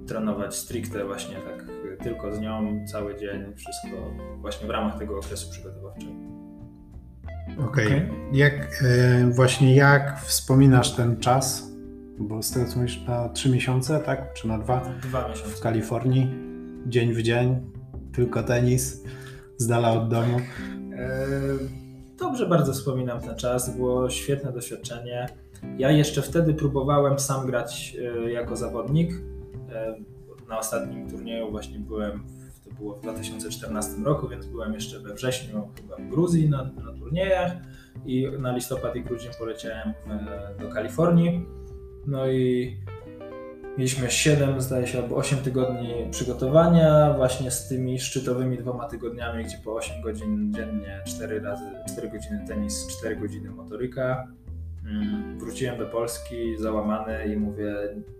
trenować 0.07 0.55
stricte 0.55 1.05
właśnie 1.05 1.35
tak 1.35 1.65
tylko 2.03 2.35
z 2.35 2.39
nią 2.39 2.85
cały 2.91 3.17
dzień, 3.17 3.55
wszystko 3.55 4.13
właśnie 4.41 4.67
w 4.67 4.69
ramach 4.69 4.99
tego 4.99 5.17
okresu 5.17 5.51
przygotowawczego. 5.51 6.11
Okej. 7.57 7.87
Okay. 7.87 7.87
okay. 7.87 8.09
Jak 8.33 8.83
e, 8.83 9.31
właśnie 9.31 9.75
jak 9.75 10.19
wspominasz 10.19 10.95
ten 10.95 11.19
czas? 11.19 11.71
Bo 12.19 12.43
z 12.43 12.51
tego 12.51 12.65
co 12.65 12.77
mówisz 12.77 13.05
na 13.07 13.29
trzy 13.29 13.49
miesiące, 13.49 13.99
tak? 13.99 14.33
Czy 14.33 14.47
na 14.47 14.57
dwa? 14.57 14.93
Dwa 15.03 15.29
miesiące. 15.29 15.55
W 15.55 15.59
Kalifornii, 15.59 16.29
dzień 16.85 17.13
w 17.13 17.21
dzień, 17.21 17.71
tylko 18.13 18.43
tenis, 18.43 19.03
z 19.57 19.67
dala 19.67 19.91
od 19.91 20.09
domu. 20.09 20.37
E, 20.97 21.27
dobrze 22.19 22.49
bardzo 22.49 22.73
wspominam 22.73 23.21
ten 23.21 23.35
czas, 23.35 23.77
było 23.77 24.09
świetne 24.09 24.51
doświadczenie. 24.51 25.27
Ja 25.77 25.91
jeszcze 25.91 26.21
wtedy 26.21 26.53
próbowałem 26.53 27.19
sam 27.19 27.47
grać 27.47 27.97
e, 28.25 28.31
jako 28.31 28.55
zawodnik 28.55 29.11
na 30.49 30.59
ostatnim 30.59 31.09
turnieju 31.09 31.51
właśnie 31.51 31.79
byłem, 31.79 32.23
to 32.63 32.71
było 32.71 32.95
w 32.95 33.01
2014 33.01 33.91
roku, 34.03 34.27
więc 34.27 34.45
byłem 34.45 34.73
jeszcze 34.73 34.99
we 34.99 35.13
wrześniu 35.13 35.69
chyba 35.75 35.95
w 35.95 36.09
Gruzji 36.09 36.49
na, 36.49 36.63
na 36.63 36.93
turniejach 36.99 37.51
i 38.05 38.27
na 38.39 38.55
listopad 38.55 38.95
i 38.95 39.03
grudzień 39.03 39.31
poleciałem 39.39 39.93
e, 40.09 40.55
do 40.59 40.69
Kalifornii. 40.69 41.45
No 42.07 42.27
i 42.27 42.77
Mieliśmy 43.77 44.11
7, 44.11 44.61
zdaje 44.61 44.87
się, 44.87 45.03
albo 45.03 45.15
8 45.15 45.39
tygodni 45.39 45.93
przygotowania, 46.11 47.13
właśnie 47.17 47.51
z 47.51 47.67
tymi 47.67 47.99
szczytowymi 47.99 48.57
dwoma 48.57 48.87
tygodniami, 48.87 49.43
gdzie 49.43 49.57
po 49.65 49.75
8 49.75 50.01
godzin 50.01 50.53
dziennie, 50.53 51.01
4 51.05 51.39
razy 51.39 51.63
4 51.93 52.09
godziny 52.09 52.45
tenis, 52.47 52.87
4 52.99 53.15
godziny 53.15 53.49
motoryka. 53.49 54.27
Mm, 54.87 55.39
wróciłem 55.39 55.77
do 55.77 55.85
Polski 55.85 56.57
załamany 56.57 57.33
i 57.33 57.37
mówię, 57.37 57.75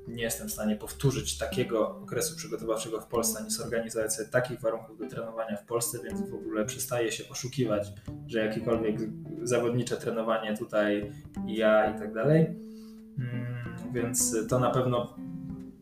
nie 0.07 0.23
jestem 0.23 0.47
w 0.47 0.51
stanie 0.51 0.75
powtórzyć 0.75 1.37
takiego 1.37 1.97
okresu 1.97 2.35
przygotowawczego 2.35 3.01
w 3.01 3.07
Polsce, 3.07 3.39
ani 3.39 3.51
zorganizować 3.51 4.13
sobie 4.13 4.29
takich 4.29 4.61
warunków 4.61 4.97
do 4.97 5.07
trenowania 5.07 5.57
w 5.57 5.65
Polsce, 5.65 5.99
więc 6.03 6.29
w 6.29 6.33
ogóle 6.33 6.65
przestaję 6.65 7.11
się 7.11 7.29
oszukiwać, 7.29 7.87
że 8.27 8.45
jakiekolwiek 8.45 8.95
zawodnicze 9.43 9.97
trenowanie 9.97 10.57
tutaj 10.57 11.11
ja 11.45 11.95
i 11.95 11.99
tak 11.99 12.13
dalej. 12.13 12.45
Mm, 13.19 13.93
więc 13.93 14.35
to 14.49 14.59
na 14.59 14.69
pewno 14.69 15.15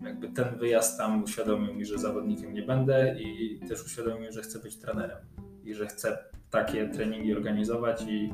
jakby 0.01 0.29
ten 0.29 0.57
wyjazd 0.57 0.97
tam 0.97 1.23
uświadomił 1.23 1.73
mi, 1.73 1.85
że 1.85 1.97
zawodnikiem 1.97 2.53
nie 2.53 2.61
będę 2.61 3.15
i 3.19 3.59
też 3.69 3.85
uświadomił, 3.85 4.31
że 4.31 4.41
chcę 4.41 4.59
być 4.59 4.77
trenerem 4.77 5.17
i 5.63 5.73
że 5.73 5.87
chcę 5.87 6.17
takie 6.55 6.89
treningi 6.89 7.35
organizować 7.35 8.01
i, 8.07 8.33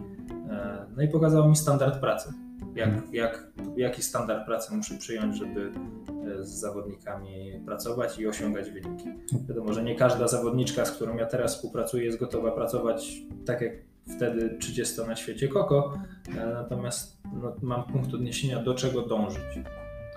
e, 0.50 0.86
no 0.96 1.04
i 1.04 1.08
pokazał 1.08 1.50
mi 1.50 1.56
standard 1.56 2.00
pracy. 2.00 2.34
Jak, 2.76 2.90
mhm. 2.90 3.14
jak, 3.14 3.48
jaki 3.78 4.04
standard 4.04 4.46
pracy 4.46 4.76
muszę 4.76 4.98
przyjąć, 4.98 5.38
żeby 5.38 5.72
e, 6.40 6.44
z 6.44 6.50
zawodnikami 6.50 7.62
pracować 7.66 8.20
i 8.20 8.28
osiągać 8.28 8.72
wyniki. 8.72 9.10
Wiadomo, 9.50 9.74
że 9.74 9.84
nie 9.84 9.96
każda 9.96 10.28
zawodniczka, 10.28 10.86
z 10.86 10.92
którą 10.92 11.18
ja 11.18 11.26
teraz 11.26 11.56
współpracuję, 11.56 12.06
jest 12.06 12.20
gotowa 12.20 12.52
pracować 12.52 13.22
tak 13.46 13.62
jak 13.62 13.74
wtedy 14.16 14.58
30 14.60 15.02
na 15.08 15.16
świecie 15.16 15.48
Koko, 15.48 15.94
e, 16.38 16.54
natomiast 16.54 17.22
no, 17.42 17.56
mam 17.62 17.84
punkt 17.84 18.14
odniesienia, 18.14 18.64
do 18.64 18.74
czego 18.74 19.02
dążyć. 19.02 19.44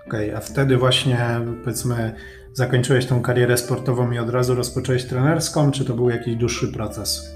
Okej, 0.07 0.29
okay, 0.29 0.37
a 0.37 0.39
wtedy 0.39 0.77
właśnie 0.77 1.17
powiedzmy 1.63 2.15
zakończyłeś 2.53 3.05
tą 3.05 3.21
karierę 3.21 3.57
sportową 3.57 4.11
i 4.11 4.19
od 4.19 4.29
razu 4.29 4.55
rozpocząłeś 4.55 5.05
trenerską, 5.05 5.71
czy 5.71 5.85
to 5.85 5.93
był 5.93 6.09
jakiś 6.09 6.35
dłuższy 6.35 6.67
proces? 6.67 7.35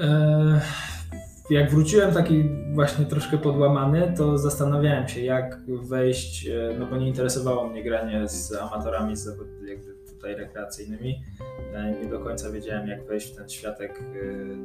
E, 0.00 0.60
jak 1.50 1.70
wróciłem 1.70 2.14
taki 2.14 2.44
właśnie 2.74 3.06
troszkę 3.06 3.38
podłamany, 3.38 4.14
to 4.16 4.38
zastanawiałem 4.38 5.08
się, 5.08 5.20
jak 5.20 5.60
wejść, 5.68 6.46
e, 6.46 6.76
no 6.78 6.86
bo 6.86 6.96
nie 6.96 7.08
interesowało 7.08 7.68
mnie 7.68 7.84
granie 7.84 8.28
z 8.28 8.52
amatorami, 8.52 9.16
z 9.16 9.26
jakby 9.68 9.94
tutaj 10.14 10.34
rekreacyjnymi. 10.34 11.22
E, 11.74 11.94
nie 12.02 12.10
do 12.10 12.20
końca 12.20 12.50
wiedziałem, 12.50 12.88
jak 12.88 13.06
wejść 13.06 13.32
w 13.32 13.36
ten 13.36 13.48
światek 13.48 14.04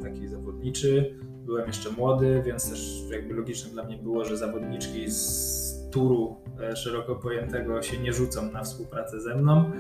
taki 0.03 0.27
zawodniczy. 0.27 1.15
Byłem 1.45 1.67
jeszcze 1.67 1.89
młody, 1.89 2.43
więc 2.45 2.69
też 2.69 3.03
jakby 3.11 3.33
logiczne 3.33 3.69
dla 3.69 3.83
mnie 3.83 3.97
było, 3.97 4.25
że 4.25 4.37
zawodniczki 4.37 5.11
z 5.11 5.89
turu 5.91 6.35
szeroko 6.75 7.15
pojętego 7.15 7.81
się 7.81 7.97
nie 7.97 8.13
rzucą 8.13 8.51
na 8.51 8.63
współpracę 8.63 9.21
ze 9.21 9.35
mną. 9.35 9.71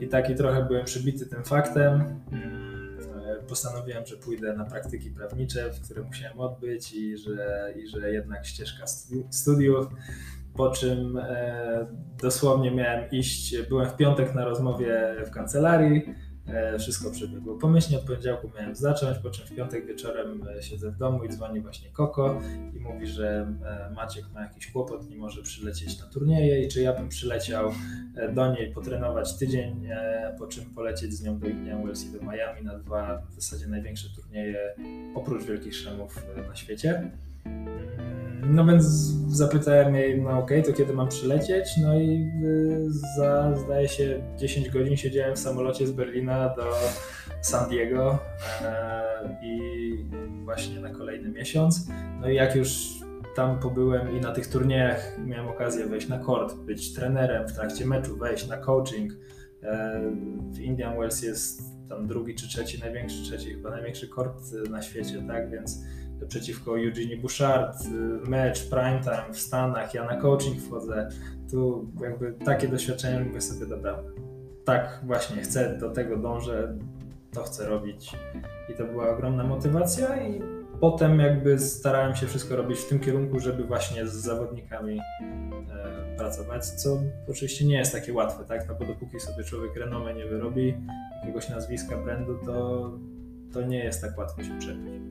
I 0.00 0.08
taki 0.08 0.34
trochę 0.34 0.64
byłem 0.64 0.84
przybity 0.84 1.26
tym 1.26 1.44
faktem. 1.44 2.20
Postanowiłem, 3.48 4.06
że 4.06 4.16
pójdę 4.16 4.52
na 4.52 4.64
praktyki 4.64 5.10
prawnicze, 5.10 5.70
w 5.70 5.80
które 5.80 6.02
musiałem 6.02 6.40
odbyć 6.40 6.92
i 6.92 7.16
że, 7.16 7.72
i 7.76 7.88
że 7.88 8.12
jednak 8.12 8.46
ścieżka 8.46 8.84
studiów. 9.30 9.86
Po 10.54 10.70
czym 10.70 11.16
e, 11.16 11.86
dosłownie 12.22 12.70
miałem 12.70 13.10
iść, 13.10 13.56
byłem 13.68 13.90
w 13.90 13.96
piątek 13.96 14.34
na 14.34 14.44
rozmowie 14.44 15.16
w 15.26 15.30
kancelarii, 15.30 16.14
wszystko 16.78 17.10
przebiegło 17.10 17.54
pomyślnie. 17.54 17.98
Od 17.98 18.04
poniedziałku 18.04 18.50
miałem 18.58 18.74
zacząć, 18.74 19.18
po 19.18 19.30
czym 19.30 19.46
w 19.46 19.54
piątek 19.54 19.86
wieczorem 19.86 20.48
e, 20.48 20.62
siedzę 20.62 20.90
w 20.90 20.96
domu 20.96 21.24
i 21.24 21.28
dzwoni 21.28 21.60
właśnie 21.60 21.90
Koko 21.90 22.40
i 22.74 22.80
mówi, 22.80 23.06
że 23.06 23.54
e, 23.64 23.90
Maciek 23.94 24.24
ma 24.34 24.42
jakiś 24.42 24.72
kłopot, 24.72 25.10
nie 25.10 25.16
może 25.16 25.42
przylecieć 25.42 26.00
na 26.00 26.06
turnieje 26.06 26.64
i 26.64 26.68
czy 26.68 26.82
ja 26.82 26.92
bym 26.92 27.08
przyleciał 27.08 27.72
do 28.34 28.52
niej 28.52 28.72
potrenować 28.72 29.38
tydzień, 29.38 29.88
po 30.38 30.46
czym 30.46 30.64
polecieć 30.64 31.14
z 31.14 31.22
nią 31.22 31.38
do 31.38 31.46
Indian 31.46 31.82
Wells 31.82 32.04
i 32.04 32.12
do 32.12 32.22
Miami 32.22 32.62
na 32.62 32.78
dwa 32.78 33.22
w 33.30 33.34
zasadzie 33.34 33.66
największe 33.66 34.08
turnieje 34.16 34.74
oprócz 35.14 35.44
Wielkich 35.44 35.76
Szemów 35.76 36.26
na 36.48 36.56
świecie. 36.56 37.10
No 38.48 38.66
więc 38.66 38.84
zapytałem 39.28 39.94
jej, 39.94 40.22
no 40.22 40.30
okej, 40.30 40.60
okay, 40.60 40.72
to 40.72 40.78
kiedy 40.78 40.92
mam 40.92 41.08
przylecieć? 41.08 41.68
No 41.82 41.98
i 41.98 42.30
y, 42.44 42.86
za, 43.16 43.56
zdaje 43.56 43.88
się, 43.88 44.22
10 44.36 44.70
godzin 44.70 44.96
siedziałem 44.96 45.36
w 45.36 45.38
samolocie 45.38 45.86
z 45.86 45.92
Berlina 45.92 46.54
do 46.56 46.72
San 47.40 47.68
Diego 47.68 48.18
e, 48.62 49.38
i 49.42 49.60
właśnie 50.44 50.80
na 50.80 50.90
kolejny 50.90 51.28
miesiąc. 51.28 51.88
No 52.20 52.30
i 52.30 52.34
jak 52.34 52.56
już 52.56 52.96
tam 53.36 53.60
pobyłem 53.60 54.16
i 54.16 54.20
na 54.20 54.32
tych 54.32 54.46
turniejach 54.46 55.18
miałem 55.26 55.48
okazję 55.48 55.86
wejść 55.86 56.08
na 56.08 56.18
kort, 56.18 56.54
być 56.54 56.94
trenerem 56.94 57.48
w 57.48 57.52
trakcie 57.52 57.86
meczu, 57.86 58.16
wejść 58.16 58.48
na 58.48 58.56
coaching. 58.56 59.12
E, 59.62 60.00
w 60.50 60.60
Indian 60.60 60.98
Wells 60.98 61.22
jest 61.22 61.62
tam 61.88 62.06
drugi 62.06 62.34
czy 62.34 62.48
trzeci, 62.48 62.80
największy, 62.80 63.22
trzeci 63.22 63.50
chyba 63.50 63.70
największy 63.70 64.08
kort 64.08 64.52
na 64.70 64.82
świecie, 64.82 65.22
tak, 65.28 65.50
więc 65.50 65.82
przeciwko 66.28 66.78
Eugenie 66.78 67.16
Bouchard, 67.16 67.84
y, 67.84 67.88
mecz, 68.30 68.70
prime 68.70 69.00
time 69.00 69.32
w 69.32 69.38
Stanach, 69.38 69.94
ja 69.94 70.04
na 70.04 70.16
coaching 70.16 70.60
wchodzę, 70.62 71.08
tu 71.50 71.90
jakby 72.02 72.32
takie 72.44 72.68
doświadczenie 72.68 73.24
mówię 73.24 73.40
sobie, 73.40 73.66
dobra, 73.66 74.02
tak 74.64 75.00
właśnie 75.04 75.42
chcę, 75.42 75.78
do 75.78 75.90
tego 75.90 76.16
dążę, 76.16 76.78
to 77.32 77.42
chcę 77.42 77.68
robić. 77.68 78.16
I 78.68 78.74
to 78.74 78.84
była 78.84 79.08
ogromna 79.08 79.44
motywacja 79.44 80.26
i 80.26 80.42
potem 80.80 81.20
jakby 81.20 81.58
starałem 81.58 82.16
się 82.16 82.26
wszystko 82.26 82.56
robić 82.56 82.78
w 82.78 82.88
tym 82.88 83.00
kierunku, 83.00 83.40
żeby 83.40 83.64
właśnie 83.64 84.06
z 84.06 84.12
zawodnikami 84.12 84.98
e, 84.98 86.16
pracować, 86.16 86.66
co 86.66 87.02
oczywiście 87.28 87.66
nie 87.66 87.78
jest 87.78 87.92
takie 87.92 88.12
łatwe, 88.12 88.44
tak, 88.44 88.68
no 88.68 88.74
bo 88.74 88.84
dopóki 88.84 89.20
sobie 89.20 89.44
człowiek 89.44 89.76
renomę 89.76 90.14
nie 90.14 90.26
wyrobi, 90.26 90.74
jakiegoś 91.20 91.48
nazwiska, 91.48 91.96
brandu, 91.96 92.38
to, 92.46 92.90
to 93.52 93.62
nie 93.62 93.84
jest 93.84 94.00
tak 94.00 94.18
łatwo 94.18 94.42
się 94.42 94.58
przebić. 94.58 95.02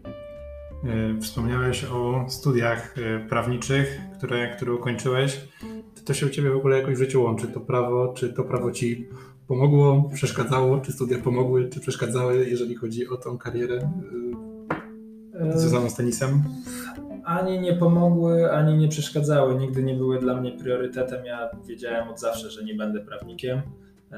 E, 0.83 1.21
wspomniałeś 1.21 1.85
o 1.85 2.25
studiach 2.29 2.95
e, 2.97 3.29
prawniczych, 3.29 3.99
które, 4.17 4.55
które 4.55 4.73
ukończyłeś. 4.73 5.47
Czy 5.95 6.03
to 6.03 6.13
się 6.13 6.25
u 6.25 6.29
Ciebie 6.29 6.49
w 6.49 6.55
ogóle 6.55 6.79
jakoś 6.79 6.95
w 6.95 6.97
życiu 6.97 7.23
łączy? 7.23 7.47
To 7.47 7.59
prawo, 7.59 8.13
czy 8.13 8.33
to 8.33 8.43
prawo 8.43 8.71
Ci 8.71 9.07
pomogło, 9.47 10.09
przeszkadzało? 10.13 10.79
Czy 10.79 10.91
studia 10.91 11.17
pomogły, 11.17 11.69
czy 11.69 11.79
przeszkadzały, 11.79 12.49
jeżeli 12.49 12.75
chodzi 12.75 13.09
o 13.09 13.17
tą 13.17 13.37
karierę 13.37 13.89
e, 15.33 15.59
związaną 15.59 15.89
z 15.89 15.95
tenisem? 15.95 16.43
Ani 17.23 17.59
nie 17.59 17.73
pomogły, 17.73 18.51
ani 18.51 18.77
nie 18.77 18.87
przeszkadzały. 18.87 19.55
Nigdy 19.55 19.83
nie 19.83 19.93
były 19.93 20.19
dla 20.19 20.41
mnie 20.41 20.51
priorytetem. 20.51 21.25
Ja 21.25 21.49
wiedziałem 21.67 22.09
od 22.09 22.19
zawsze, 22.19 22.51
że 22.51 22.63
nie 22.63 22.75
będę 22.75 22.99
prawnikiem. 22.99 23.61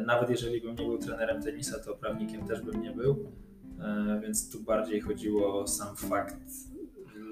Nawet 0.06 0.30
jeżeli 0.30 0.62
bym 0.62 0.76
nie 0.76 0.86
był 0.86 0.98
trenerem 0.98 1.42
tenisa, 1.42 1.80
to 1.80 1.94
prawnikiem 1.94 2.48
też 2.48 2.62
bym 2.62 2.82
nie 2.82 2.92
był. 2.92 3.32
E, 3.80 4.20
więc 4.22 4.50
tu 4.50 4.60
bardziej 4.60 5.02
chodziło 5.02 5.60
o 5.60 5.68
sam 5.68 5.96
fakt 5.96 6.38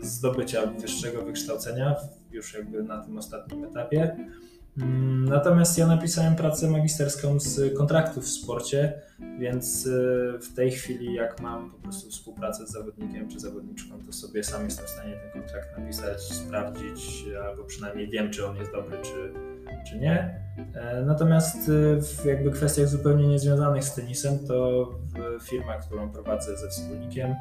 zdobycia 0.01 0.65
wyższego 0.65 1.21
wykształcenia 1.21 1.95
już 2.31 2.53
jakby 2.53 2.83
na 2.83 3.01
tym 3.01 3.17
ostatnim 3.17 3.63
etapie. 3.63 4.17
Mm, 4.77 5.25
natomiast 5.25 5.77
ja 5.77 5.87
napisałem 5.87 6.35
pracę 6.35 6.69
magisterską 6.69 7.39
z 7.39 7.77
kontraktów 7.77 8.23
w 8.23 8.29
sporcie, 8.29 8.93
więc 9.39 9.87
e, 9.87 9.89
w 10.39 10.53
tej 10.55 10.71
chwili, 10.71 11.13
jak 11.13 11.41
mam 11.41 11.71
po 11.71 11.77
prostu 11.77 12.09
współpracę 12.09 12.67
z 12.67 12.71
zawodnikiem 12.71 13.29
czy 13.29 13.39
zawodniczką, 13.39 13.99
to 14.05 14.13
sobie 14.13 14.43
sam 14.43 14.65
jestem 14.65 14.85
w 14.85 14.89
stanie 14.89 15.13
ten 15.15 15.41
kontrakt 15.41 15.77
napisać, 15.77 16.21
sprawdzić, 16.21 17.25
albo 17.47 17.63
przynajmniej 17.63 18.09
wiem, 18.09 18.31
czy 18.31 18.47
on 18.47 18.57
jest 18.57 18.71
dobry, 18.71 18.97
czy, 19.01 19.33
czy 19.89 19.99
nie. 19.99 20.45
E, 20.75 21.01
natomiast 21.05 21.69
e, 21.69 22.01
w 22.01 22.25
jakby 22.25 22.51
kwestiach 22.51 22.87
zupełnie 22.87 23.27
niezwiązanych 23.27 23.83
z 23.83 23.95
tenisem, 23.95 24.39
to 24.47 24.89
w 25.39 25.49
firmach, 25.49 25.85
którą 25.85 26.11
prowadzę 26.11 26.57
ze 26.57 26.69
wspólnikiem, 26.69 27.35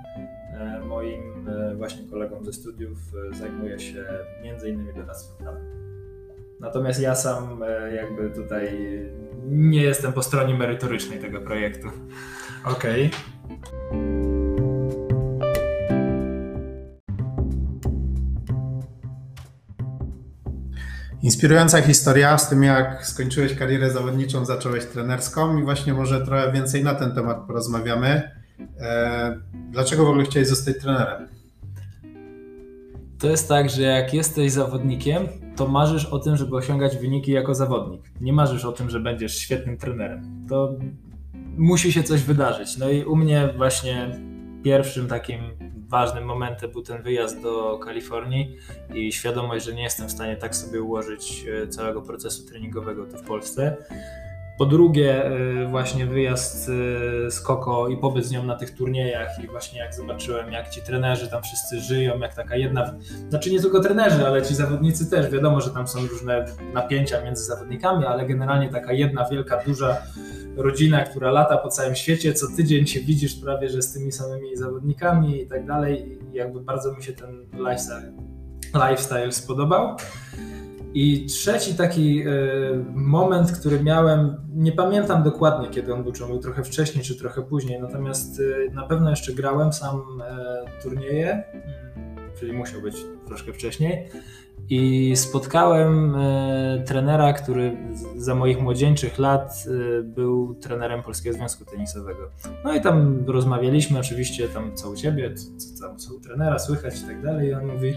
e, 0.53 0.81
moim 0.85 1.47
właśnie 1.77 2.11
kolegom 2.11 2.45
ze 2.45 2.53
studiów 2.53 2.99
zajmuję 3.33 3.79
się 3.79 4.05
między 4.43 4.71
innymi 4.71 4.95
doradztwem. 4.95 5.55
Natomiast 6.61 7.01
ja 7.01 7.15
sam 7.15 7.61
jakby 7.95 8.31
tutaj 8.31 8.71
nie 9.47 9.83
jestem 9.83 10.13
po 10.13 10.23
stronie 10.23 10.55
merytorycznej 10.55 11.19
tego 11.19 11.41
projektu. 11.41 11.89
Okej. 12.65 13.11
Okay. 13.91 14.34
Inspirująca 21.25 21.83
historia 21.83 22.39
z 22.39 22.49
tym, 22.49 22.63
jak 22.63 23.07
skończyłeś 23.07 23.55
karierę 23.55 23.91
zawodniczą, 23.91 24.45
zacząłeś 24.45 24.87
trenerską 24.87 25.59
i 25.59 25.63
właśnie 25.63 25.95
może 25.95 26.27
trochę 26.27 26.53
więcej 26.53 26.85
na 26.85 26.95
ten 26.95 27.13
temat 27.13 27.47
porozmawiamy. 27.47 28.31
E, 28.81 29.41
dlaczego 29.71 30.05
w 30.05 30.09
ogóle 30.09 30.25
chciałeś 30.25 30.49
zostać 30.49 30.79
trenerem? 30.79 31.29
To 33.19 33.29
jest 33.29 33.49
tak, 33.49 33.71
że 33.71 33.83
jak 33.83 34.15
jesteś 34.15 34.53
zawodnikiem, 34.53 35.29
to 35.57 35.69
marzysz 35.69 36.05
o 36.05 36.19
tym, 36.19 36.37
żeby 36.37 36.57
osiągać 36.57 36.97
wyniki 36.97 37.33
jako 37.33 37.55
zawodnik. 37.55 38.03
Nie 38.21 38.33
marzysz 38.33 38.65
o 38.65 38.73
tym, 38.73 38.91
że 38.91 39.01
będziesz 39.01 39.39
świetnym 39.39 39.79
trenerem. 39.79 40.47
To 40.49 40.77
musi 41.57 41.93
się 41.93 42.03
coś 42.03 42.23
wydarzyć. 42.23 42.77
No 42.77 42.89
i 42.89 43.05
u 43.05 43.17
mnie 43.17 43.49
właśnie 43.57 44.21
pierwszym 44.65 45.09
takim 45.09 45.41
ważnym 45.89 46.25
momentem 46.25 46.71
był 46.71 46.83
ten 46.83 47.03
wyjazd 47.03 47.43
do 47.43 47.79
Kalifornii 47.79 48.57
i 48.95 49.13
świadomość, 49.13 49.65
że 49.65 49.75
nie 49.75 49.83
jestem 49.83 50.09
w 50.09 50.13
stanie 50.13 50.37
tak 50.37 50.57
sobie 50.57 50.83
ułożyć 50.83 51.45
e, 51.63 51.69
całego 51.69 52.03
procesu 52.03 52.47
treningowego 52.47 53.07
tu 53.07 53.17
w 53.17 53.23
Polsce. 53.23 53.77
Po 54.59 54.67
drugie, 54.67 55.25
e, 55.25 55.67
właśnie 55.67 56.07
wyjazd 56.07 56.69
e, 56.69 57.31
z 57.31 57.41
Koko 57.41 57.89
i 57.89 57.97
pobyt 57.97 58.25
z 58.25 58.31
nią 58.31 58.43
na 58.43 58.57
tych 58.57 58.75
turniejach 58.75 59.45
i 59.45 59.47
właśnie 59.47 59.79
jak 59.79 59.95
zobaczyłem, 59.95 60.53
jak 60.53 60.71
ci 60.71 60.83
trenerzy 60.83 61.31
tam 61.31 61.43
wszyscy 61.43 61.81
żyją, 61.81 62.19
jak 62.19 62.35
taka 62.35 62.57
jedna, 62.57 62.95
znaczy 63.29 63.53
nie 63.53 63.61
tylko 63.61 63.81
trenerzy, 63.81 64.27
ale 64.27 64.43
ci 64.43 64.55
zawodnicy 64.55 65.11
też, 65.11 65.31
wiadomo, 65.31 65.61
że 65.61 65.71
tam 65.71 65.89
są 65.89 66.07
różne 66.07 66.47
napięcia 66.75 67.25
między 67.25 67.45
zawodnikami, 67.45 68.07
ale 68.07 68.27
generalnie 68.27 68.69
taka 68.69 68.93
jedna 68.93 69.29
wielka, 69.31 69.63
duża 69.67 70.03
rodzina, 70.57 71.05
która 71.05 71.31
lata 71.31 71.59
po 71.59 71.69
całym 71.69 71.95
świecie, 71.95 72.33
co 72.33 72.47
tydzień 72.57 72.87
się 72.87 73.01
widzisz 73.01 73.35
prawie, 73.35 73.69
że 73.69 73.83
z 73.83 73.93
tymi 73.93 74.13
samymi 74.13 74.57
zawodnikami 74.57 75.43
i 75.43 75.47
tak 75.47 75.67
dalej 75.67 76.19
i 76.33 76.37
jakby 76.37 76.61
bardzo 76.61 76.93
mi 76.93 77.03
się 77.03 77.13
ten 77.13 77.47
lifestyle, 77.53 78.13
lifestyle 78.75 79.33
spodobał. 79.33 79.97
I 80.95 81.27
trzeci 81.27 81.75
taki 81.75 82.23
e, 82.23 82.31
moment, 82.95 83.53
który 83.53 83.83
miałem, 83.83 84.37
nie 84.55 84.73
pamiętam 84.73 85.23
dokładnie 85.23 85.69
kiedy 85.69 85.95
on 85.95 86.03
był, 86.03 86.13
czy 86.13 86.25
on 86.25 86.31
był 86.31 86.39
trochę 86.39 86.65
wcześniej, 86.65 87.05
czy 87.05 87.17
trochę 87.17 87.43
później, 87.43 87.81
natomiast 87.81 88.41
e, 88.41 88.75
na 88.75 88.87
pewno 88.87 89.11
jeszcze 89.11 89.33
grałem 89.33 89.73
sam 89.73 90.23
e, 90.23 90.83
turnieje, 90.83 91.45
czyli 92.41 92.53
musiał 92.53 92.81
być 92.81 92.97
troszkę 93.27 93.53
wcześniej. 93.53 94.09
I 94.71 95.13
spotkałem 95.17 96.17
trenera, 96.87 97.33
który 97.33 97.77
za 98.17 98.35
moich 98.35 98.61
młodzieńczych 98.61 99.19
lat 99.19 99.65
był 100.03 100.55
trenerem 100.55 101.03
Polskiego 101.03 101.37
Związku 101.37 101.65
Tenisowego. 101.65 102.31
No 102.65 102.75
i 102.75 102.81
tam 102.81 103.25
rozmawialiśmy, 103.27 103.99
oczywiście 103.99 104.49
tam 104.49 104.77
co 104.77 104.91
u 104.91 104.97
ciebie, 104.97 105.35
co, 105.35 105.47
co, 105.79 105.97
co 105.97 106.15
u 106.15 106.21
trenera 106.21 106.59
słychać 106.59 107.01
i 107.01 107.07
tak 107.07 107.23
dalej. 107.23 107.49
I 107.49 107.55
on 107.55 107.67
mówi, 107.67 107.95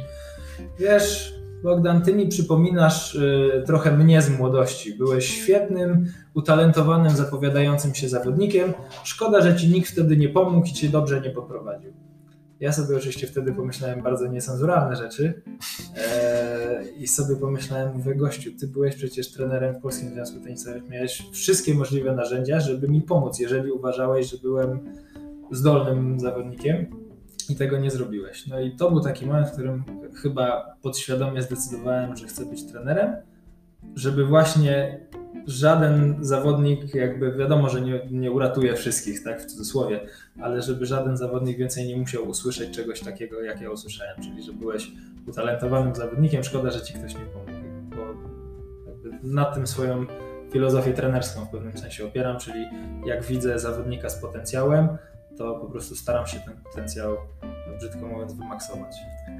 wiesz, 0.79 1.37
Bogdan, 1.63 2.01
ty 2.01 2.13
mi 2.13 2.27
przypominasz 2.27 3.15
y, 3.15 3.63
trochę 3.65 3.97
mnie 3.97 4.21
z 4.21 4.29
młodości. 4.29 4.95
Byłeś 4.95 5.25
świetnym, 5.25 6.05
utalentowanym, 6.33 7.15
zapowiadającym 7.15 7.95
się 7.95 8.09
zawodnikiem. 8.09 8.73
Szkoda, 9.03 9.41
że 9.41 9.55
ci 9.55 9.67
nikt 9.67 9.91
wtedy 9.91 10.17
nie 10.17 10.29
pomógł 10.29 10.67
i 10.67 10.71
cię 10.71 10.89
dobrze 10.89 11.21
nie 11.21 11.29
poprowadził. 11.29 11.93
Ja 12.59 12.71
sobie 12.71 12.97
oczywiście 12.97 13.27
wtedy 13.27 13.53
pomyślałem 13.53 14.01
bardzo 14.01 14.27
niecenzuralne 14.27 14.95
rzeczy 14.95 15.41
e, 15.97 16.83
i 16.97 17.07
sobie 17.07 17.35
pomyślałem, 17.35 17.97
mówię, 17.97 18.15
gościu, 18.15 18.51
ty 18.59 18.67
byłeś 18.67 18.95
przecież 18.95 19.31
trenerem 19.31 19.75
w 19.75 19.81
Polskim 19.81 20.09
Związku 20.09 20.39
Tenisowym, 20.39 20.83
miałeś 20.89 21.29
wszystkie 21.31 21.73
możliwe 21.73 22.15
narzędzia, 22.15 22.59
żeby 22.59 22.87
mi 22.87 23.01
pomóc, 23.01 23.39
jeżeli 23.39 23.71
uważałeś, 23.71 24.31
że 24.31 24.37
byłem 24.37 24.79
zdolnym 25.51 26.19
zawodnikiem 26.19 27.06
i 27.49 27.55
tego 27.55 27.77
nie 27.77 27.91
zrobiłeś. 27.91 28.47
No 28.47 28.59
i 28.59 28.75
to 28.75 28.91
był 28.91 29.01
taki 29.01 29.25
moment, 29.25 29.47
w 29.47 29.51
którym 29.51 29.83
chyba 30.21 30.75
podświadomie 30.81 31.41
zdecydowałem, 31.41 32.15
że 32.15 32.27
chcę 32.27 32.45
być 32.45 32.63
trenerem, 32.63 33.15
żeby 33.95 34.25
właśnie 34.25 34.99
żaden 35.47 36.15
zawodnik, 36.19 36.95
jakby 36.95 37.31
wiadomo, 37.31 37.69
że 37.69 37.81
nie, 37.81 38.01
nie 38.11 38.31
uratuje 38.31 38.75
wszystkich, 38.75 39.23
tak 39.23 39.41
w 39.41 39.45
cudzysłowie, 39.45 39.99
ale 40.41 40.61
żeby 40.61 40.85
żaden 40.85 41.17
zawodnik 41.17 41.57
więcej 41.57 41.87
nie 41.87 41.97
musiał 41.97 42.27
usłyszeć 42.27 42.75
czegoś 42.75 42.99
takiego, 42.99 43.41
jak 43.41 43.61
ja 43.61 43.71
usłyszałem, 43.71 44.21
czyli 44.23 44.43
że 44.43 44.53
byłeś 44.53 44.91
utalentowanym 45.27 45.95
zawodnikiem, 45.95 46.43
szkoda, 46.43 46.71
że 46.71 46.81
ci 46.81 46.93
ktoś 46.93 47.13
nie 47.13 47.25
pomógł, 47.25 47.51
bo 47.95 48.13
na 49.23 49.45
tym 49.45 49.67
swoją 49.67 50.05
filozofię 50.51 50.93
trenerską 50.93 51.45
w 51.45 51.49
pewnym 51.49 51.77
sensie 51.77 52.05
opieram, 52.05 52.39
czyli 52.39 52.65
jak 53.05 53.23
widzę 53.23 53.59
zawodnika 53.59 54.09
z 54.09 54.21
potencjałem, 54.21 54.87
to 55.37 55.55
po 55.55 55.65
prostu 55.65 55.95
staram 55.95 56.27
się 56.27 56.39
ten 56.39 56.53
potencjał, 56.63 57.17
brzydko 57.77 58.07
mówiąc, 58.07 58.33
wymaksować. 58.33 58.95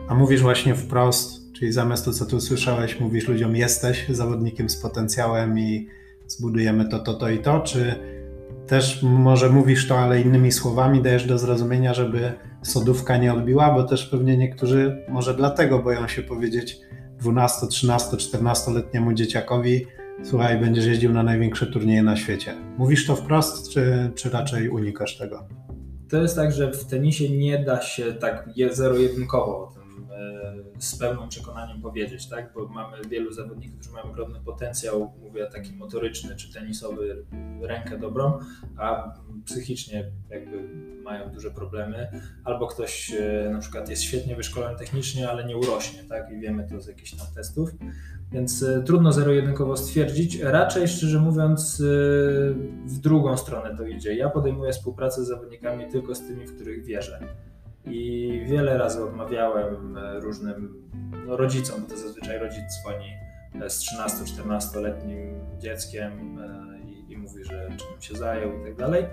A 0.10 0.15
mówisz 0.15 0.41
właśnie 0.41 0.75
wprost, 0.75 1.53
czyli 1.53 1.71
zamiast 1.71 2.05
to, 2.05 2.13
co 2.13 2.25
tu 2.25 2.41
słyszałeś, 2.41 2.99
mówisz 2.99 3.27
ludziom, 3.27 3.55
jesteś 3.55 4.10
zawodnikiem 4.10 4.69
z 4.69 4.77
potencjałem 4.77 5.60
i 5.60 5.88
zbudujemy 6.27 6.89
to, 6.89 6.99
to, 6.99 7.13
to 7.13 7.29
i 7.29 7.39
to, 7.39 7.60
czy 7.60 7.95
też 8.67 9.03
może 9.03 9.49
mówisz 9.49 9.88
to, 9.88 9.99
ale 9.99 10.21
innymi 10.21 10.51
słowami 10.51 11.01
dajesz 11.01 11.27
do 11.27 11.38
zrozumienia, 11.38 11.93
żeby 11.93 12.33
sodówka 12.62 13.17
nie 13.17 13.33
odbiła, 13.33 13.73
bo 13.73 13.83
też 13.83 14.05
pewnie 14.05 14.38
niektórzy 14.38 15.05
może 15.10 15.33
dlatego 15.33 15.79
boją 15.79 16.07
się 16.07 16.21
powiedzieć 16.21 16.77
12, 17.19 17.67
13, 17.67 18.17
14-letniemu 18.17 19.13
dzieciakowi, 19.13 19.86
słuchaj, 20.23 20.60
będziesz 20.60 20.86
jeździł 20.86 21.13
na 21.13 21.23
największe 21.23 21.67
turnieje 21.67 22.03
na 22.03 22.15
świecie. 22.15 22.55
Mówisz 22.77 23.07
to 23.07 23.15
wprost, 23.15 23.69
czy, 23.69 24.12
czy 24.15 24.29
raczej 24.29 24.69
unikasz 24.69 25.17
tego? 25.17 25.56
To 26.09 26.17
jest 26.17 26.35
tak, 26.35 26.51
że 26.51 26.71
w 26.71 26.85
tenisie 26.85 27.29
nie 27.29 27.59
da 27.59 27.81
się 27.81 28.13
tak 28.13 28.49
zero-jedynkowo 28.71 29.76
z 30.80 30.95
pełnym 30.95 31.30
przekonaniem 31.30 31.82
powiedzieć, 31.82 32.30
tak? 32.30 32.53
bo 32.53 32.67
mamy 32.67 32.97
wielu 33.10 33.34
zawodników, 33.34 33.80
którzy 33.80 33.91
mają 33.91 34.06
ogromny 34.06 34.39
potencjał, 34.39 35.13
mówię 35.21 35.47
taki 35.53 35.73
motoryczny 35.73 36.36
czy 36.36 36.53
tenisowy, 36.53 37.25
rękę 37.62 37.97
dobrą, 37.97 38.39
a 38.77 39.13
psychicznie 39.45 40.12
jakby 40.30 40.69
mają 41.03 41.30
duże 41.30 41.51
problemy, 41.51 42.08
albo 42.43 42.67
ktoś 42.67 43.12
e, 43.12 43.49
na 43.53 43.60
przykład 43.60 43.89
jest 43.89 44.03
świetnie 44.03 44.36
wyszkolony 44.36 44.77
technicznie, 44.77 45.30
ale 45.30 45.45
nie 45.45 45.58
urośnie, 45.58 46.03
tak? 46.03 46.32
i 46.32 46.39
wiemy 46.39 46.67
to 46.69 46.82
z 46.82 46.88
jakichś 46.88 47.12
tam 47.12 47.27
testów. 47.36 47.69
Więc 48.32 48.63
e, 48.63 48.84
trudno 48.84 49.12
zero-jedynkowo 49.12 49.77
stwierdzić. 49.77 50.39
Raczej, 50.39 50.88
szczerze 50.88 51.19
mówiąc, 51.19 51.80
e, 51.80 51.84
w 52.86 52.99
drugą 52.99 53.38
stronę 53.38 53.77
to 53.77 53.86
idzie. 53.86 54.15
Ja 54.15 54.30
podejmuję 54.30 54.71
współpracę 54.71 55.25
z 55.25 55.27
zawodnikami 55.27 55.91
tylko 55.91 56.15
z 56.15 56.27
tymi, 56.27 56.47
w 56.47 56.56
których 56.56 56.86
wierzę. 56.86 57.19
I 57.89 58.41
wiele 58.45 58.78
razy 58.78 59.04
odmawiałem 59.04 59.97
e, 59.97 60.19
różnym 60.19 60.89
no, 61.28 61.38
rodzicom, 61.38 61.82
bo 61.82 61.88
to 61.89 61.97
zazwyczaj 61.97 62.39
rodzic 62.39 62.63
dzwoni 62.82 63.13
z 63.67 63.86
13-14-letnim 63.86 65.60
dzieckiem 65.60 66.38
i, 66.86 67.13
i 67.13 67.17
mówi, 67.17 67.43
że 67.43 67.69
czym 67.78 68.02
się 68.02 68.15
zajął 68.15 68.62
i 68.62 68.63
tak 68.63 68.76
dalej. 68.76 69.06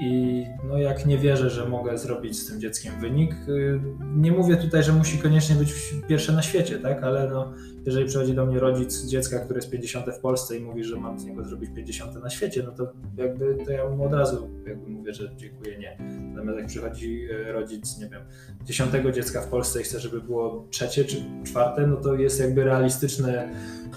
I 0.00 0.44
no 0.68 0.78
jak 0.78 1.06
nie 1.06 1.18
wierzę, 1.18 1.50
że 1.50 1.68
mogę 1.68 1.98
zrobić 1.98 2.38
z 2.38 2.46
tym 2.46 2.60
dzieckiem 2.60 3.00
wynik, 3.00 3.32
y, 3.48 3.80
nie 4.16 4.32
mówię 4.32 4.56
tutaj, 4.56 4.82
że 4.82 4.92
musi 4.92 5.18
koniecznie 5.18 5.56
być 5.56 5.74
pierwsze 6.08 6.32
na 6.32 6.42
świecie, 6.42 6.78
tak? 6.78 7.02
Ale 7.02 7.30
no, 7.30 7.52
jeżeli 7.86 8.06
przychodzi 8.06 8.34
do 8.34 8.46
mnie 8.46 8.58
rodzic 8.58 9.06
dziecka, 9.06 9.38
który 9.38 9.58
jest 9.58 9.70
50 9.70 10.06
w 10.06 10.18
Polsce 10.18 10.58
i 10.58 10.60
mówi, 10.60 10.84
że 10.84 10.96
mam 10.96 11.20
z 11.20 11.24
niego 11.24 11.44
zrobić 11.44 11.70
50 11.76 12.22
na 12.22 12.30
świecie, 12.30 12.62
no 12.66 12.72
to 12.72 12.92
jakby 13.16 13.56
to 13.64 13.70
ja 13.70 13.88
mu 13.88 14.04
od 14.04 14.12
razu 14.12 14.48
jakby 14.66 14.90
mówię, 14.90 15.12
że 15.12 15.32
dziękuję, 15.36 15.78
nie. 15.78 15.96
Natomiast 16.34 16.58
jak 16.58 16.66
przychodzi 16.66 17.24
y, 17.30 17.52
rodzic, 17.52 17.98
nie 17.98 18.08
wiem, 18.08 18.22
dziesiątego 18.64 19.12
dziecka 19.12 19.40
w 19.40 19.48
Polsce 19.48 19.80
i 19.80 19.84
chce, 19.84 20.00
żeby 20.00 20.20
było 20.20 20.66
trzecie 20.70 21.04
czy 21.04 21.16
czwarte, 21.44 21.86
no 21.86 21.96
to 21.96 22.14
jest 22.14 22.40
jakby 22.40 22.64
realistyczny 22.64 23.48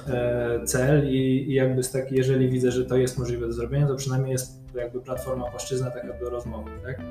e, 0.07 0.61
cel 0.65 1.09
i, 1.09 1.45
i 1.49 1.53
jakby 1.53 1.83
z 1.83 1.91
taki, 1.91 2.15
jeżeli 2.15 2.49
widzę, 2.49 2.71
że 2.71 2.85
to 2.85 2.97
jest 2.97 3.17
możliwe 3.17 3.47
do 3.47 3.53
zrobienia, 3.53 3.87
to 3.87 3.95
przynajmniej 3.95 4.31
jest 4.31 4.65
jakby 4.75 5.01
platforma, 5.01 5.45
płaszczyzna 5.49 5.91
taka 5.91 6.19
do 6.19 6.29
rozmowy, 6.29 6.71
tak? 6.83 7.01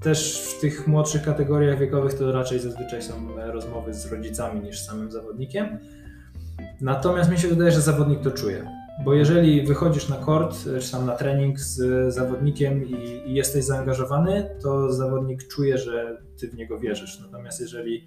Też 0.00 0.42
w 0.42 0.60
tych 0.60 0.86
młodszych 0.86 1.22
kategoriach 1.22 1.78
wiekowych 1.78 2.14
to 2.14 2.32
raczej 2.32 2.58
zazwyczaj 2.58 3.02
są 3.02 3.36
rozmowy 3.36 3.94
z 3.94 4.12
rodzicami 4.12 4.60
niż 4.60 4.80
z 4.80 4.86
samym 4.86 5.10
zawodnikiem. 5.10 5.78
Natomiast 6.80 7.30
mi 7.30 7.38
się 7.38 7.48
wydaje, 7.48 7.72
że 7.72 7.80
zawodnik 7.80 8.20
to 8.20 8.30
czuje. 8.30 8.66
Bo 9.04 9.14
jeżeli 9.14 9.66
wychodzisz 9.66 10.08
na 10.08 10.16
kort, 10.16 10.56
czy 10.80 10.92
tam 10.92 11.06
na 11.06 11.16
trening 11.16 11.60
z 11.60 12.14
zawodnikiem 12.14 12.84
i, 12.88 12.92
i, 13.30 13.34
jesteś 13.34 13.64
zaangażowany, 13.64 14.50
to 14.62 14.92
zawodnik 14.92 15.48
czuje, 15.48 15.78
że 15.78 16.22
ty 16.38 16.48
w 16.48 16.54
niego 16.54 16.78
wierzysz. 16.78 17.20
Natomiast 17.20 17.60
jeżeli 17.60 18.06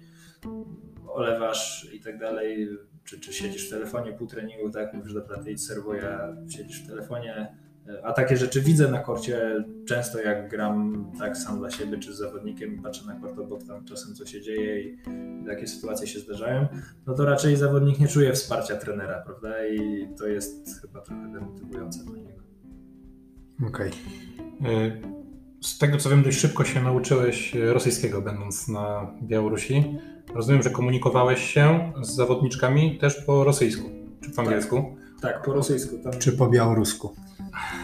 olewasz 1.08 1.88
i 1.92 2.00
tak 2.00 2.18
dalej, 2.18 2.68
czy, 3.04 3.20
czy 3.20 3.32
siedzisz 3.32 3.66
w 3.66 3.70
telefonie 3.70 4.12
pół 4.12 4.26
treningu, 4.26 4.70
tak, 4.70 4.94
mówisz, 4.94 5.14
dobra, 5.14 5.38
ty 5.38 5.58
serwo, 5.58 5.94
ja 5.94 6.36
siedzisz 6.48 6.82
w 6.82 6.86
telefonie, 6.86 7.56
a 8.02 8.12
takie 8.12 8.36
rzeczy 8.36 8.60
widzę 8.60 8.90
na 8.90 8.98
korcie 8.98 9.64
często 9.88 10.20
jak 10.20 10.50
gram 10.50 11.06
tak 11.18 11.36
sam 11.36 11.58
dla 11.58 11.70
siebie 11.70 11.98
czy 11.98 12.14
z 12.14 12.18
zawodnikiem 12.18 12.74
i 12.74 12.82
patrzę 12.82 13.06
na 13.06 13.14
kort 13.14 13.38
obok 13.38 13.64
tam 13.64 13.84
czasem 13.84 14.14
co 14.14 14.26
się 14.26 14.40
dzieje 14.40 14.80
i, 14.82 14.98
i 15.42 15.46
takie 15.46 15.66
sytuacje 15.66 16.06
się 16.06 16.20
zdarzają, 16.20 16.66
no 17.06 17.14
to 17.14 17.24
raczej 17.24 17.56
zawodnik 17.56 17.98
nie 17.98 18.08
czuje 18.08 18.32
wsparcia 18.32 18.76
trenera, 18.76 19.22
prawda? 19.26 19.66
I 19.66 20.08
to 20.18 20.26
jest 20.26 20.80
chyba 20.80 21.00
trochę 21.00 21.32
demotywujące 21.32 22.04
dla 22.04 22.16
niego. 22.16 22.42
Okej. 23.68 23.90
Okay. 24.60 25.00
Z 25.60 25.78
tego 25.78 25.96
co 25.96 26.10
wiem, 26.10 26.22
dość 26.22 26.38
szybko 26.38 26.64
się 26.64 26.82
nauczyłeś 26.82 27.54
rosyjskiego, 27.54 28.22
będąc 28.22 28.68
na 28.68 29.14
Białorusi. 29.22 29.98
Rozumiem, 30.34 30.62
że 30.62 30.70
komunikowałeś 30.70 31.40
się 31.40 31.92
z 32.02 32.14
zawodniczkami 32.14 32.98
też 32.98 33.24
po 33.24 33.44
rosyjsku, 33.44 33.90
czy 34.20 34.30
po 34.30 34.42
angielsku? 34.42 34.96
Tak, 35.22 35.32
tak 35.32 35.44
po 35.44 35.52
rosyjsku. 35.52 35.98
Tam... 35.98 36.12
Czy 36.12 36.32
po 36.32 36.48
białorusku? 36.48 37.14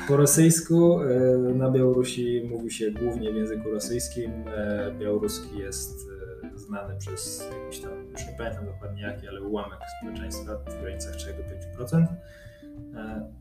Po 0.09 0.17
rosyjsku. 0.17 1.01
E, 1.03 1.39
na 1.55 1.71
Białorusi 1.71 2.49
mówi 2.51 2.71
się 2.71 2.91
głównie 2.91 3.33
w 3.33 3.37
języku 3.37 3.71
rosyjskim. 3.71 4.31
E, 4.57 4.93
białoruski 4.99 5.59
jest 5.59 6.09
e, 6.55 6.59
znany 6.59 6.97
przez 6.99 7.49
jakiś 7.65 7.81
tam, 7.81 7.91
już 8.13 8.27
nie 8.27 8.35
pamiętam 8.39 8.67
dokładnie 8.67 9.03
jaki, 9.03 9.29
ale 9.29 9.43
ułamek 9.43 9.79
społeczeństwa 10.01 10.57
w 10.57 10.81
granicach 10.81 11.15
3-5%. 11.15 12.07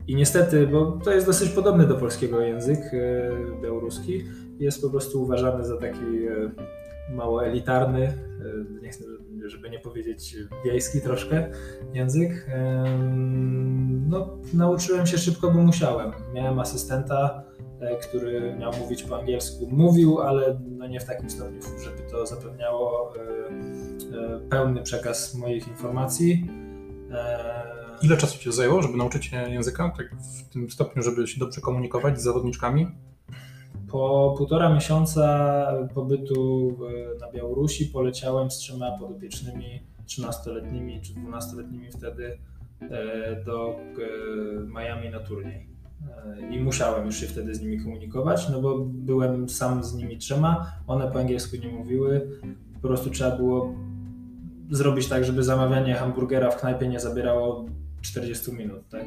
I 0.08 0.14
niestety, 0.14 0.66
bo 0.66 0.98
to 1.04 1.12
jest 1.12 1.26
dosyć 1.26 1.50
podobny 1.50 1.86
do 1.86 1.94
polskiego 1.94 2.40
język 2.40 2.80
białoruski, 3.62 4.24
jest 4.58 4.82
po 4.82 4.90
prostu 4.90 5.22
uważany 5.22 5.64
za 5.64 5.76
taki 5.76 6.04
mało 7.10 7.46
elitarny, 7.46 8.12
nie 8.82 8.90
chcę, 8.90 9.04
żeby 9.46 9.70
nie 9.70 9.78
powiedzieć 9.78 10.36
wiejski 10.64 11.00
troszkę 11.00 11.50
język. 11.94 12.46
No, 14.08 14.28
nauczyłem 14.54 15.06
się 15.06 15.18
szybko, 15.18 15.50
bo 15.50 15.62
musiałem. 15.62 16.12
Miałem 16.34 16.58
asystenta, 16.58 17.44
E, 17.80 17.96
który 17.96 18.56
miał 18.58 18.72
mówić 18.78 19.02
po 19.02 19.18
angielsku, 19.18 19.68
mówił, 19.70 20.20
ale 20.20 20.60
no 20.68 20.86
nie 20.86 21.00
w 21.00 21.04
takim 21.04 21.30
stopniu, 21.30 21.60
żeby 21.84 22.10
to 22.10 22.26
zapewniało 22.26 23.12
e, 23.16 23.20
e, 23.20 24.40
pełny 24.50 24.82
przekaz 24.82 25.34
moich 25.34 25.68
informacji. 25.68 26.46
Ile 28.02 28.16
czasu 28.16 28.38
Ci 28.38 28.52
zajęło, 28.52 28.82
żeby 28.82 28.96
nauczyć 28.96 29.24
się 29.24 29.36
języka, 29.36 29.92
tak 29.96 30.16
w 30.16 30.48
tym 30.52 30.70
stopniu, 30.70 31.02
żeby 31.02 31.26
się 31.26 31.40
dobrze 31.40 31.60
komunikować 31.60 32.20
z 32.20 32.22
zawodniczkami? 32.22 32.86
Po 33.90 34.34
półtora 34.38 34.74
miesiąca 34.74 35.66
pobytu 35.94 36.76
na 37.20 37.32
Białorusi 37.32 37.86
poleciałem 37.86 38.50
z 38.50 38.56
trzema 38.56 38.98
podopiecznymi 38.98 39.82
13-letnimi 40.10 41.00
czy 41.00 41.14
12-letnimi 41.14 41.90
wtedy 41.90 42.38
do 43.46 43.76
Miami 44.66 45.10
na 45.10 45.20
turniej 45.20 45.68
i 46.50 46.60
musiałem 46.60 47.06
już 47.06 47.16
się 47.16 47.26
wtedy 47.26 47.54
z 47.54 47.62
nimi 47.62 47.78
komunikować, 47.78 48.48
no 48.48 48.60
bo 48.60 48.78
byłem 48.78 49.48
sam 49.48 49.84
z 49.84 49.94
nimi 49.94 50.18
trzema, 50.18 50.72
one 50.86 51.10
po 51.10 51.18
angielsku 51.20 51.56
nie 51.56 51.68
mówiły, 51.68 52.40
po 52.82 52.88
prostu 52.88 53.10
trzeba 53.10 53.36
było 53.36 53.74
zrobić 54.70 55.08
tak, 55.08 55.24
żeby 55.24 55.42
zamawianie 55.42 55.94
hamburgera 55.94 56.50
w 56.50 56.60
knajpie 56.60 56.88
nie 56.88 57.00
zabierało 57.00 57.66
40 58.00 58.52
minut, 58.52 58.88
tak? 58.88 59.04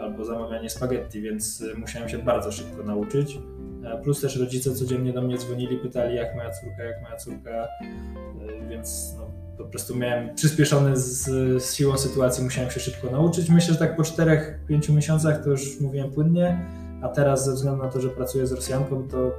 albo 0.00 0.24
zamawianie 0.24 0.70
spaghetti, 0.70 1.20
więc 1.20 1.64
musiałem 1.78 2.08
się 2.08 2.18
bardzo 2.18 2.52
szybko 2.52 2.82
nauczyć. 2.82 3.38
E, 3.86 4.02
plus 4.02 4.20
też 4.20 4.36
rodzice 4.36 4.74
codziennie 4.74 5.12
do 5.12 5.22
mnie 5.22 5.38
dzwonili, 5.38 5.76
pytali 5.78 6.16
jak 6.16 6.36
moja 6.36 6.50
córka, 6.50 6.84
jak 6.84 7.02
moja 7.02 7.16
córka, 7.16 7.50
e, 7.50 8.68
więc 8.68 9.14
no, 9.18 9.30
po 9.58 9.64
prostu 9.64 9.96
miałem 9.96 10.34
przyspieszony 10.34 10.96
z, 10.96 11.22
z 11.62 11.74
siłą 11.74 11.98
sytuacji, 11.98 12.44
musiałem 12.44 12.70
się 12.70 12.80
szybko 12.80 13.10
nauczyć. 13.10 13.50
Myślę, 13.50 13.72
że 13.72 13.78
tak 13.78 13.96
po 13.96 14.02
4-5 14.02 14.94
miesiącach 14.94 15.44
to 15.44 15.50
już 15.50 15.80
mówiłem 15.80 16.10
płynnie, 16.10 16.60
a 17.02 17.08
teraz 17.08 17.44
ze 17.44 17.52
względu 17.52 17.82
na 17.82 17.88
to, 17.88 18.00
że 18.00 18.08
pracuję 18.08 18.46
z 18.46 18.52
Rosjanką, 18.52 19.08
to 19.08 19.32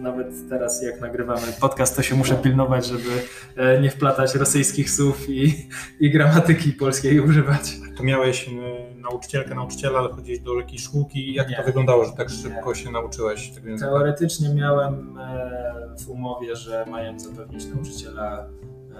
nawet 0.00 0.48
teraz 0.48 0.82
jak 0.82 1.00
nagrywamy 1.00 1.46
podcast, 1.60 1.96
to 1.96 2.02
się 2.02 2.14
muszę 2.14 2.34
pilnować, 2.34 2.86
żeby 2.86 3.10
e, 3.56 3.80
nie 3.80 3.90
wplatać 3.90 4.34
rosyjskich 4.34 4.90
słów 4.90 5.28
i, 5.28 5.68
i 6.00 6.10
gramatyki 6.10 6.72
polskiej 6.72 7.20
używać. 7.20 7.76
To 7.96 8.02
miałeś 8.02 8.50
nauczycielkę, 8.96 9.54
nauczyciela, 9.54 9.98
ale 9.98 10.08
chodziłeś 10.08 10.40
do 10.40 10.58
jakiejś 10.60 10.82
szkółki. 10.82 11.34
Jak 11.34 11.48
nie. 11.48 11.56
to 11.56 11.62
wyglądało, 11.62 12.04
że 12.04 12.12
tak 12.12 12.30
szybko 12.30 12.68
nie. 12.68 12.74
się 12.74 12.90
nauczyłeś 12.90 13.50
tego 13.50 13.68
języka? 13.68 13.90
Teoretycznie 13.90 14.54
miałem 14.54 15.18
e, 15.18 15.96
w 16.04 16.08
umowie, 16.08 16.56
że 16.56 16.86
mają 16.86 17.18
zapewnić 17.18 17.66
nauczyciela 17.66 18.46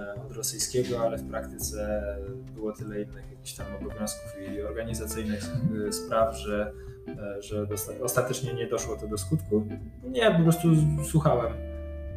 E, 0.01 0.21
od 0.25 0.31
rosyjskiego, 0.31 1.01
ale 1.01 1.17
w 1.17 1.29
praktyce 1.29 2.03
było 2.55 2.71
tyle 2.71 3.01
innych 3.01 3.30
jakichś 3.41 3.57
tam 3.57 3.67
obowiązków 3.75 4.35
i 4.41 4.61
organizacyjnych 4.61 5.43
e, 5.87 5.91
spraw, 5.91 6.37
że, 6.37 6.73
e, 7.07 7.41
że 7.41 7.67
ostatecznie 8.03 8.53
nie 8.53 8.67
doszło 8.67 8.95
to 8.95 9.07
do 9.07 9.17
skutku. 9.17 9.67
Nie, 10.03 10.31
po 10.31 10.43
prostu 10.43 10.67
słuchałem 11.09 11.53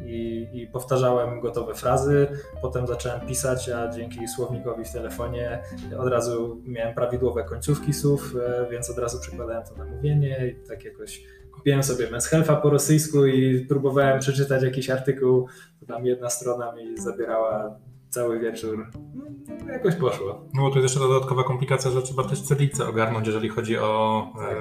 i, 0.07 0.49
i, 0.53 0.66
powtarzałem 0.66 1.41
gotowe 1.41 1.75
frazy. 1.75 2.29
Potem 2.62 2.87
zacząłem 2.87 3.20
pisać, 3.20 3.68
a 3.68 3.89
dzięki 3.89 4.29
słownikowi 4.29 4.85
w 4.85 4.93
telefonie 4.93 5.62
od 5.99 6.09
razu 6.09 6.62
miałem 6.64 6.95
prawidłowe 6.95 7.45
końcówki 7.45 7.93
słów, 7.93 8.35
więc 8.70 8.91
od 8.91 8.99
razu 8.99 9.20
przekładałem 9.20 9.64
to 9.64 9.75
na 9.75 9.85
mówienie 9.85 10.49
i 10.49 10.68
tak 10.68 10.85
jakoś 10.85 11.25
kupiłem 11.53 11.83
sobie 11.83 12.07
Men's 12.07 12.31
Health'a 12.31 12.62
po 12.62 12.70
rosyjsku 12.70 13.27
i 13.27 13.66
próbowałem 13.66 14.20
przeczytać 14.20 14.62
jakiś 14.62 14.91
artykuł, 14.91 15.49
to 15.81 15.87
tam 15.87 16.07
jedna 16.07 16.31
strona 16.31 16.72
mi 16.72 16.99
zabierała 16.99 17.79
cały 18.15 18.41
wieczór. 18.41 18.87
No, 19.15 19.73
jakoś 19.73 19.95
poszło. 19.95 20.49
No 20.55 20.62
bo 20.62 20.71
to 20.71 20.79
jest 20.79 20.95
jeszcze 20.95 21.09
dodatkowa 21.09 21.45
komplikacja, 21.45 21.91
że 21.91 22.03
trzeba 22.03 22.25
też 22.25 22.43
celicę 22.43 22.89
ogarnąć, 22.89 23.27
jeżeli 23.27 23.49
chodzi 23.49 23.79
o 23.79 24.27
tak. 24.37 24.57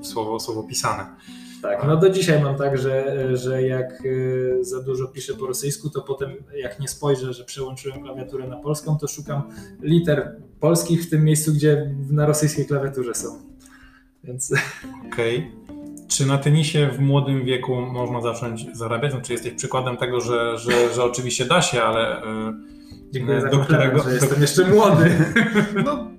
e, 0.00 0.04
słowo, 0.04 0.40
słowo 0.40 0.62
pisane. 0.62 1.06
Tak, 1.62 1.84
no 1.86 1.96
do 1.96 2.10
dzisiaj 2.10 2.42
mam 2.42 2.56
tak, 2.56 2.78
że, 2.78 3.28
że 3.36 3.62
jak 3.62 4.02
e, 4.60 4.64
za 4.64 4.82
dużo 4.82 5.08
piszę 5.08 5.34
po 5.34 5.46
rosyjsku, 5.46 5.90
to 5.90 6.02
potem 6.02 6.30
jak 6.54 6.80
nie 6.80 6.88
spojrzę, 6.88 7.32
że 7.32 7.44
przełączyłem 7.44 8.02
klawiaturę 8.02 8.48
na 8.48 8.56
polską, 8.56 8.98
to 8.98 9.08
szukam 9.08 9.42
liter 9.82 10.36
polskich 10.60 11.06
w 11.06 11.10
tym 11.10 11.24
miejscu, 11.24 11.52
gdzie 11.52 11.94
na 12.10 12.26
rosyjskiej 12.26 12.66
klawiaturze 12.66 13.14
są. 13.14 13.28
Więc... 14.24 14.52
Okej. 15.12 15.38
Okay. 15.38 15.71
Czy 16.16 16.26
na 16.26 16.38
tenisie 16.38 16.90
w 16.92 17.00
młodym 17.00 17.44
wieku 17.44 17.80
można 17.80 18.20
zacząć 18.20 18.66
zarabiać? 18.76 19.12
Znaczy 19.12 19.32
jesteś 19.32 19.52
przykładem 19.52 19.96
tego, 19.96 20.20
że, 20.20 20.58
że, 20.58 20.94
że 20.94 21.04
oczywiście 21.04 21.44
da 21.44 21.62
się, 21.62 21.82
ale 21.82 22.22
e, 22.22 22.54
Dziękuję 23.12 23.40
do 23.50 23.58
za 23.58 23.64
którego 23.64 24.02
że 24.02 24.14
jestem 24.14 24.40
jeszcze 24.42 24.68
młody. 24.68 25.10
No, 25.84 26.10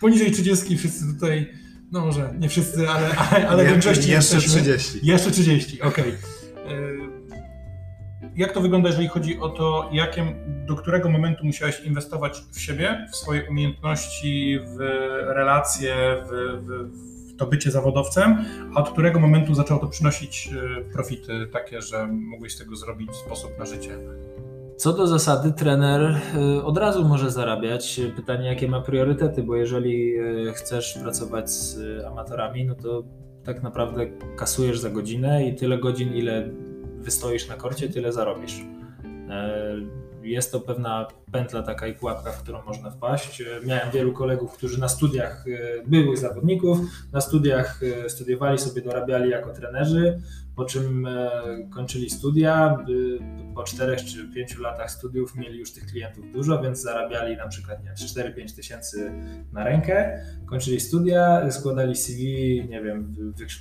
poniżej 0.00 0.30
30 0.32 0.76
wszyscy 0.76 1.14
tutaj, 1.14 1.52
no 1.92 2.00
może 2.00 2.34
nie 2.38 2.48
wszyscy, 2.48 2.88
ale, 2.88 3.16
ale, 3.16 3.48
ale 3.48 3.64
większości 3.64 4.10
Jeszcze 4.10 4.36
jesteśmy, 4.36 4.62
30. 4.62 4.98
Jeszcze 5.02 5.30
30, 5.30 5.82
okej. 5.82 6.04
Okay. 6.04 6.74
E, 6.74 6.98
jak 8.36 8.52
to 8.52 8.60
wygląda, 8.60 8.88
jeżeli 8.88 9.08
chodzi 9.08 9.38
o 9.40 9.48
to, 9.48 9.90
jakim, 9.92 10.34
do 10.66 10.76
którego 10.76 11.08
momentu 11.08 11.46
musiałeś 11.46 11.80
inwestować 11.80 12.42
w 12.52 12.60
siebie, 12.60 13.06
w 13.12 13.16
swoje 13.16 13.50
umiejętności, 13.50 14.58
w 14.76 14.78
relacje, 15.28 15.94
w, 16.26 16.60
w 16.66 17.17
to 17.38 17.46
bycie 17.46 17.70
zawodowcem, 17.70 18.44
a 18.74 18.80
od 18.80 18.90
którego 18.90 19.20
momentu 19.20 19.54
zaczęło 19.54 19.80
to 19.80 19.86
przynosić 19.86 20.50
e, 20.52 20.92
profity 20.92 21.46
takie, 21.52 21.82
że 21.82 22.06
mogłeś 22.06 22.54
z 22.54 22.58
tego 22.58 22.76
zrobić 22.76 23.16
sposób 23.16 23.58
na 23.58 23.66
życie? 23.66 23.98
Co 24.76 24.92
do 24.92 25.06
zasady, 25.06 25.52
trener 25.52 26.00
e, 26.00 26.64
od 26.64 26.78
razu 26.78 27.04
może 27.04 27.30
zarabiać. 27.30 28.00
Pytanie, 28.16 28.46
jakie 28.48 28.68
ma 28.68 28.80
priorytety, 28.80 29.42
bo 29.42 29.56
jeżeli 29.56 30.14
e, 30.16 30.52
chcesz 30.52 30.98
pracować 31.02 31.50
z 31.50 32.04
amatorami, 32.04 32.64
no 32.64 32.74
to 32.74 33.04
tak 33.44 33.62
naprawdę 33.62 34.06
kasujesz 34.36 34.78
za 34.78 34.90
godzinę 34.90 35.48
i 35.48 35.54
tyle 35.54 35.78
godzin, 35.78 36.14
ile 36.14 36.50
wystoisz 36.98 37.48
na 37.48 37.54
korcie, 37.54 37.88
tyle 37.88 38.12
zarobisz 38.12 38.60
jest 40.30 40.52
to 40.52 40.60
pewna 40.60 41.08
pętla 41.32 41.62
taka 41.62 41.86
i 41.86 41.94
pułapka, 41.94 42.32
w 42.32 42.42
którą 42.42 42.62
można 42.62 42.90
wpaść. 42.90 43.42
Miałem 43.66 43.90
wielu 43.90 44.12
kolegów, 44.12 44.52
którzy 44.52 44.80
na 44.80 44.88
studiach 44.88 45.44
e, 45.48 45.82
były 45.86 46.16
zawodników, 46.16 46.78
na 47.12 47.20
studiach 47.20 47.80
e, 48.04 48.08
studiowali 48.10 48.58
sobie, 48.58 48.82
dorabiali 48.82 49.30
jako 49.30 49.52
trenerzy, 49.52 50.22
po 50.58 50.64
czym 50.64 51.06
e, 51.06 51.30
kończyli 51.70 52.10
studia. 52.10 52.84
Po 53.54 53.62
czterech 53.64 54.04
czy 54.04 54.28
pięciu 54.28 54.62
latach 54.62 54.90
studiów 54.90 55.36
mieli 55.36 55.58
już 55.58 55.72
tych 55.72 55.86
klientów 55.86 56.32
dużo, 56.32 56.62
więc 56.62 56.82
zarabiali 56.82 57.36
na 57.36 57.48
przykład 57.48 57.78
4-5 58.14 58.56
tysięcy 58.56 59.12
na 59.52 59.64
rękę. 59.64 60.20
Kończyli 60.46 60.80
studia, 60.80 61.50
składali 61.50 61.96
CV, 61.96 62.24
nie 62.68 62.82
wiem, 62.82 63.14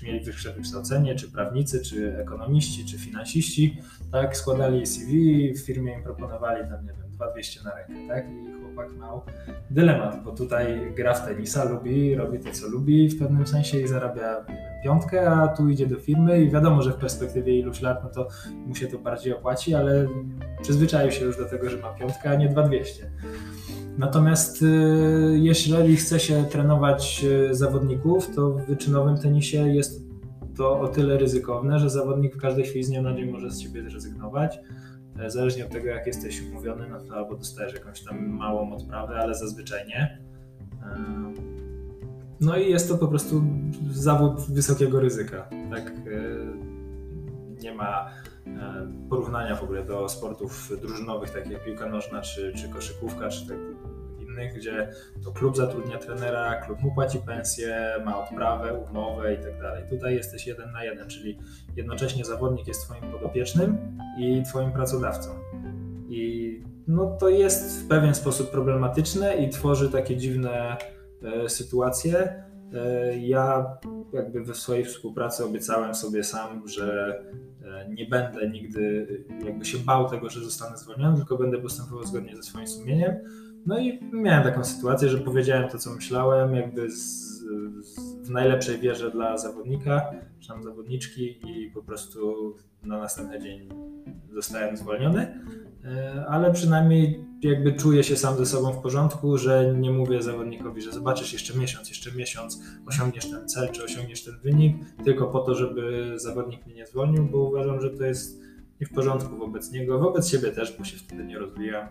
mieli 0.04 0.26
wyższe 0.26 0.54
wykształcenie, 0.54 1.16
czy 1.16 1.32
prawnicy, 1.32 1.82
czy 1.82 2.18
ekonomiści, 2.18 2.86
czy 2.86 2.98
finansiści, 2.98 3.78
tak, 4.12 4.38
składali 4.38 4.86
CV, 4.86 5.54
w 5.54 5.66
firmie 5.66 5.94
im 5.94 6.04
proponowali 6.04 6.70
tam, 6.70 6.86
nie 6.86 6.94
wiem, 6.94 7.07
2200 7.18 7.64
na 7.64 7.76
rękę, 7.76 7.94
tak, 8.08 8.26
i 8.30 8.62
chłopak 8.62 8.98
miał 9.00 9.22
dylemat, 9.70 10.24
bo 10.24 10.32
tutaj 10.32 10.94
gra 10.96 11.14
w 11.14 11.28
tenisa, 11.28 11.64
lubi, 11.64 12.16
robi 12.16 12.40
to, 12.40 12.52
co 12.52 12.68
lubi 12.68 13.10
w 13.10 13.20
pewnym 13.20 13.48
sensie 13.48 13.80
i 13.80 13.88
zarabia 13.88 14.46
piątkę, 14.84 15.30
a 15.30 15.48
tu 15.48 15.70
idzie 15.70 15.88
do 15.88 15.96
firmy 15.96 16.42
i 16.42 16.50
wiadomo, 16.50 16.82
że 16.82 16.92
w 16.92 16.96
perspektywie 16.96 17.60
iluś 17.60 17.82
lat, 17.82 18.04
no 18.04 18.10
to 18.10 18.28
mu 18.68 18.76
się 18.76 18.88
to 18.88 18.98
bardziej 18.98 19.34
opłaci, 19.34 19.76
ale 19.76 20.08
przyzwyczaił 20.62 21.12
się 21.12 21.26
już 21.26 21.38
do 21.38 21.46
tego, 21.46 21.70
że 21.70 21.78
ma 21.78 21.94
piątkę, 21.94 22.30
a 22.30 22.36
nie 22.36 22.50
2200. 22.50 23.12
Natomiast 23.98 24.62
y, 24.62 24.66
jeżeli 25.38 25.96
chce 25.96 26.20
się 26.20 26.44
trenować 26.44 27.26
y, 27.52 27.56
zawodników, 27.56 28.36
to 28.36 28.52
w 28.52 28.66
wyczynowym 28.66 29.18
tenisie 29.18 29.74
jest 29.74 30.08
to 30.58 30.80
o 30.80 30.88
tyle 30.88 31.18
ryzykowne, 31.18 31.80
że 31.80 31.90
zawodnik 31.90 32.36
w 32.36 32.42
każdej 32.42 32.66
chwili 32.66 32.84
z 32.84 32.90
dnia 32.90 33.02
na 33.02 33.14
dzień 33.14 33.32
może 33.32 33.52
z 33.52 33.60
ciebie 33.64 33.90
zrezygnować. 33.90 34.60
E, 35.20 35.32
zależnie 35.32 35.66
od 35.66 35.72
tego, 35.72 35.88
jak 35.88 36.08
jesteś 36.08 36.42
umówiony, 36.42 36.88
no 36.90 37.00
to 37.00 37.16
albo 37.16 37.36
dostajesz 37.36 37.74
jakąś 37.74 38.04
tam 38.04 38.28
małą 38.28 38.74
odprawę, 38.74 39.16
ale 39.16 39.36
zazwyczaj 39.36 39.88
nie. 39.88 40.20
E, 40.84 40.98
no 42.40 42.58
i 42.58 42.72
jest 42.72 42.90
to 42.90 42.98
po 42.98 43.08
prostu 43.08 43.44
zawód 43.92 44.42
wysokiego 44.42 45.00
ryzyka. 45.00 45.50
Tak? 45.70 45.88
E, 45.88 45.94
nie 47.62 47.74
ma 47.74 48.10
porównania 49.10 49.56
w 49.56 49.64
ogóle 49.64 49.86
do 49.86 50.10
sportów 50.10 50.72
drużynowych, 50.82 51.30
takich 51.30 51.52
jak 51.52 51.64
piłka 51.64 51.90
nożna, 51.90 52.22
czy, 52.22 52.54
czy 52.54 52.70
koszykówka, 52.70 53.30
czy 53.30 53.48
tak 53.48 53.58
innych, 54.38 54.54
gdzie 54.54 54.90
to 55.24 55.32
klub 55.32 55.58
zatrudnia 55.58 55.98
trenera, 55.98 56.62
klub 56.62 56.80
mu 56.80 56.92
płaci 56.92 57.20
pensję, 57.20 57.94
ma 58.06 58.24
odprawę, 58.24 58.74
umowę 58.74 59.34
i 59.34 59.38
tak 59.38 59.62
dalej. 59.62 59.84
Tutaj 59.90 60.16
jesteś 60.16 60.48
jeden 60.48 60.72
na 60.72 60.84
jeden, 60.84 61.08
czyli 61.08 61.40
jednocześnie 61.76 62.26
zawodnik 62.26 62.68
jest 62.68 62.82
twoim 62.82 63.12
podopiecznym 63.12 63.78
i 64.20 64.44
twoim 64.44 64.72
pracodawcą. 64.72 65.30
I 66.10 66.62
no, 66.88 67.18
to 67.20 67.30
jest 67.30 67.84
w 67.84 67.88
pewien 67.88 68.16
sposób 68.16 68.52
problematyczne 68.52 69.38
i 69.38 69.50
tworzy 69.50 69.90
takie 69.92 70.18
dziwne 70.18 70.78
e, 71.24 71.50
sytuacje. 71.50 72.44
E, 72.74 73.18
ja 73.18 73.66
jakby 74.14 74.44
we 74.44 74.54
swojej 74.54 74.86
współpracy 74.86 75.46
obiecałem 75.46 75.96
sobie 75.96 76.24
sam, 76.24 76.68
że 76.68 77.20
e, 77.64 77.90
nie 77.90 78.06
będę 78.06 78.50
nigdy 78.50 79.08
jakby 79.46 79.66
się 79.66 79.78
bał 79.78 80.10
tego, 80.10 80.30
że 80.30 80.40
zostanę 80.40 80.78
zwolniony, 80.78 81.18
tylko 81.18 81.38
będę 81.38 81.58
postępował 81.58 82.06
zgodnie 82.06 82.36
ze 82.36 82.44
swoim 82.44 82.68
sumieniem. 82.68 83.16
No 83.68 83.80
i 83.80 84.00
miałem 84.14 84.44
taką 84.44 84.64
sytuację, 84.64 85.10
że 85.10 85.18
powiedziałem 85.18 85.70
to, 85.70 85.78
co 85.78 85.96
myślałem, 85.96 86.56
jakby 86.56 86.92
z, 86.92 86.98
z, 87.82 88.00
w 88.24 88.30
najlepszej 88.30 88.80
wierze 88.80 89.12
dla 89.12 89.38
zawodnika, 89.38 90.12
czy 90.40 90.48
tam 90.48 90.64
zawodniczki 90.64 91.40
i 91.46 91.72
po 91.72 91.84
prostu 91.84 92.54
na 92.84 92.98
następny 92.98 93.40
dzień 93.40 93.70
zostałem 94.34 94.78
zwolniony. 94.78 95.44
E, 95.86 96.26
ale 96.28 96.54
przynajmniej 96.54 97.26
jakby 97.42 97.74
czuję 97.74 98.04
się 98.04 98.16
sam 98.16 98.38
ze 98.38 98.46
sobą 98.46 98.74
w 98.74 98.82
porządku, 98.82 99.38
że 99.38 99.74
nie 99.78 99.92
mówię 99.92 100.22
zawodnikowi, 100.22 100.82
że 100.82 100.92
zobaczysz 100.92 101.34
jeszcze 101.34 101.60
miesiąc, 101.60 101.90
jeszcze 101.90 102.12
miesiąc, 102.12 102.62
osiągniesz 102.86 103.30
ten 103.30 103.48
cel, 103.48 103.70
czy 103.70 103.84
osiągniesz 103.84 104.24
ten 104.24 104.40
wynik, 104.44 104.78
tylko 105.04 105.28
po 105.28 105.40
to, 105.40 105.56
żeby 105.56 106.14
zawodnik 106.16 106.66
mnie 106.66 106.76
nie 106.76 106.88
zwolnił, 106.88 107.26
bo 107.26 107.38
uważam, 107.38 107.82
że 107.82 107.90
to 107.90 108.04
jest 108.04 108.42
nie 108.82 108.88
w 108.88 108.90
porządku 108.90 109.38
wobec 109.38 109.72
niego, 109.72 110.00
wobec 110.00 110.30
siebie 110.30 110.52
też, 110.52 110.78
bo 110.78 110.84
się 110.84 110.98
wtedy 110.98 111.26
nie 111.26 111.40
rozwijam. 111.40 111.88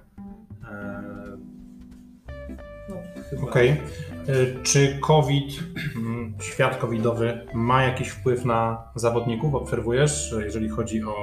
No, 2.88 2.96
Okej. 3.48 3.72
Okay. 3.72 4.36
E, 4.36 4.62
czy 4.62 4.98
COVID, 5.00 5.60
mm, 5.96 6.34
świat 6.40 6.76
covidowy 6.76 7.46
ma 7.54 7.82
jakiś 7.82 8.08
wpływ 8.08 8.44
na 8.44 8.88
zawodników? 8.94 9.54
Obserwujesz, 9.54 10.34
jeżeli 10.44 10.68
chodzi 10.68 11.04
o 11.04 11.14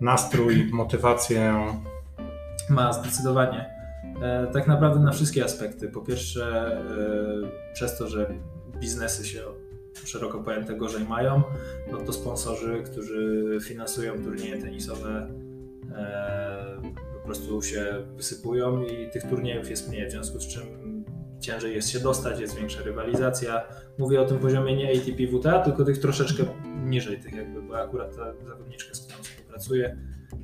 nastrój, 0.00 0.68
motywację, 0.72 1.54
ma 2.68 2.92
zdecydowanie. 2.92 3.70
E, 4.22 4.46
tak 4.52 4.66
naprawdę 4.66 5.00
na 5.00 5.12
wszystkie 5.12 5.44
aspekty. 5.44 5.88
Po 5.88 6.00
pierwsze, 6.00 6.76
e, 7.70 7.72
przez 7.74 7.98
to, 7.98 8.08
że 8.08 8.30
biznesy 8.80 9.26
się 9.26 9.40
szeroko 10.04 10.38
pojęte 10.38 10.74
gorzej 10.74 11.04
mają, 11.04 11.42
no 11.92 11.98
to 11.98 12.12
sponsorzy, 12.12 12.82
którzy 12.82 13.58
finansują 13.62 14.24
turnieje 14.24 14.62
tenisowe, 14.62 15.28
prostu 17.28 17.62
się 17.62 18.06
wysypują 18.16 18.82
i 18.82 19.10
tych 19.10 19.22
turniejów 19.22 19.70
jest 19.70 19.88
mniej, 19.88 20.08
w 20.08 20.10
związku 20.10 20.40
z 20.40 20.46
czym 20.46 20.62
ciężej 21.40 21.74
jest 21.74 21.90
się 21.90 22.00
dostać, 22.00 22.40
jest 22.40 22.56
większa 22.56 22.82
rywalizacja. 22.82 23.62
Mówię 23.98 24.20
o 24.20 24.24
tym 24.24 24.38
poziomie 24.38 24.76
nie 24.76 24.90
ATP 24.90 25.38
WTA, 25.38 25.58
tylko 25.64 25.84
tych 25.84 25.98
troszeczkę 25.98 26.44
niżej, 26.84 27.20
tych 27.20 27.34
jakby, 27.34 27.62
bo 27.62 27.78
akurat 27.78 28.16
ta 28.16 28.34
zawodniczka, 28.46 28.94
z 28.94 29.00
którą 29.00 29.22
współpracuję, 29.22 29.96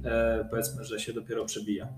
E, 0.05 0.45
powiedzmy, 0.51 0.85
że 0.85 1.01
się 1.01 1.12
dopiero 1.12 1.45
przebija. 1.45 1.89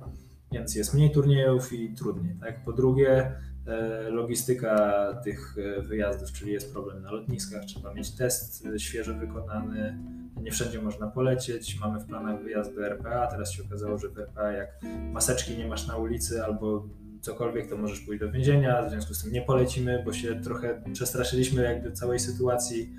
Więc 0.53 0.75
jest 0.75 0.95
mniej 0.95 1.11
turniejów 1.11 1.73
i 1.73 1.95
trudniej. 1.95 2.37
Tak? 2.41 2.65
Po 2.65 2.73
drugie, 2.73 3.33
e, 3.67 4.11
logistyka 4.11 5.07
tych 5.25 5.57
e, 5.59 5.83
wyjazdów, 5.83 6.33
czyli 6.33 6.53
jest 6.53 6.73
problem 6.73 7.03
na 7.03 7.11
lotniskach, 7.11 7.65
trzeba 7.65 7.95
mieć 7.95 8.11
test 8.17 8.65
świeżo 8.79 9.15
wykonany, 9.15 9.99
nie 10.43 10.51
wszędzie 10.51 10.83
można 10.83 11.07
polecieć, 11.07 11.81
mamy 11.81 12.01
w 12.01 12.07
planach 12.07 12.43
wyjazd 12.43 12.75
do 12.75 12.87
RPA, 12.87 13.27
teraz 13.27 13.53
się 13.53 13.63
okazało, 13.63 13.99
że 13.99 14.09
w 14.09 14.19
RPA 14.19 14.53
jak 14.53 14.69
maseczki 15.13 15.59
nie 15.59 15.69
masz 15.69 15.87
na 15.87 15.97
ulicy 15.97 16.45
albo 16.45 16.89
cokolwiek, 17.21 17.71
to 17.71 17.77
możesz 17.77 18.01
pójść 18.01 18.21
do 18.21 18.33
więzienia, 18.33 18.83
w 18.83 18.91
związku 18.91 19.15
z 19.15 19.23
tym 19.23 19.33
nie 19.33 19.43
polecimy, 19.43 20.03
bo 20.05 20.13
się 20.13 20.41
trochę 20.41 20.83
przestraszyliśmy 20.93 21.63
jakby 21.63 21.93
całej 21.93 22.19
sytuacji. 22.19 22.93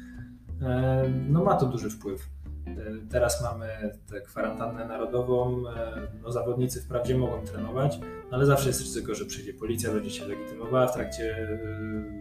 No 1.29 1.43
ma 1.43 1.55
to 1.55 1.65
duży 1.65 1.89
wpływ. 1.89 2.29
E, 2.67 3.09
teraz 3.09 3.43
mamy 3.43 3.67
tę 4.09 4.21
kwarantannę 4.21 4.87
narodową. 4.87 5.69
E, 5.69 6.01
no, 6.23 6.31
zawodnicy 6.31 6.81
wprawdzie 6.81 7.17
mogą 7.17 7.45
trenować, 7.45 7.99
ale 8.31 8.45
zawsze 8.45 8.67
jest 8.67 8.81
ryzyko, 8.81 9.15
że 9.15 9.25
przyjdzie 9.25 9.53
policja, 9.53 9.91
będzie 9.91 10.09
się 10.09 10.25
legitymowała 10.25 10.87
w 10.87 10.93
trakcie 10.93 11.37
e, 11.37 12.16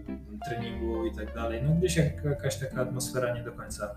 treningu 0.49 1.07
i 1.07 1.15
tak 1.15 1.35
dalej. 1.35 1.63
No 1.63 1.75
gdzieś 1.75 1.97
jak, 1.97 2.25
jakaś 2.25 2.57
taka 2.57 2.83
atmosfera 2.83 3.35
nie 3.35 3.43
do 3.43 3.53
końca 3.53 3.95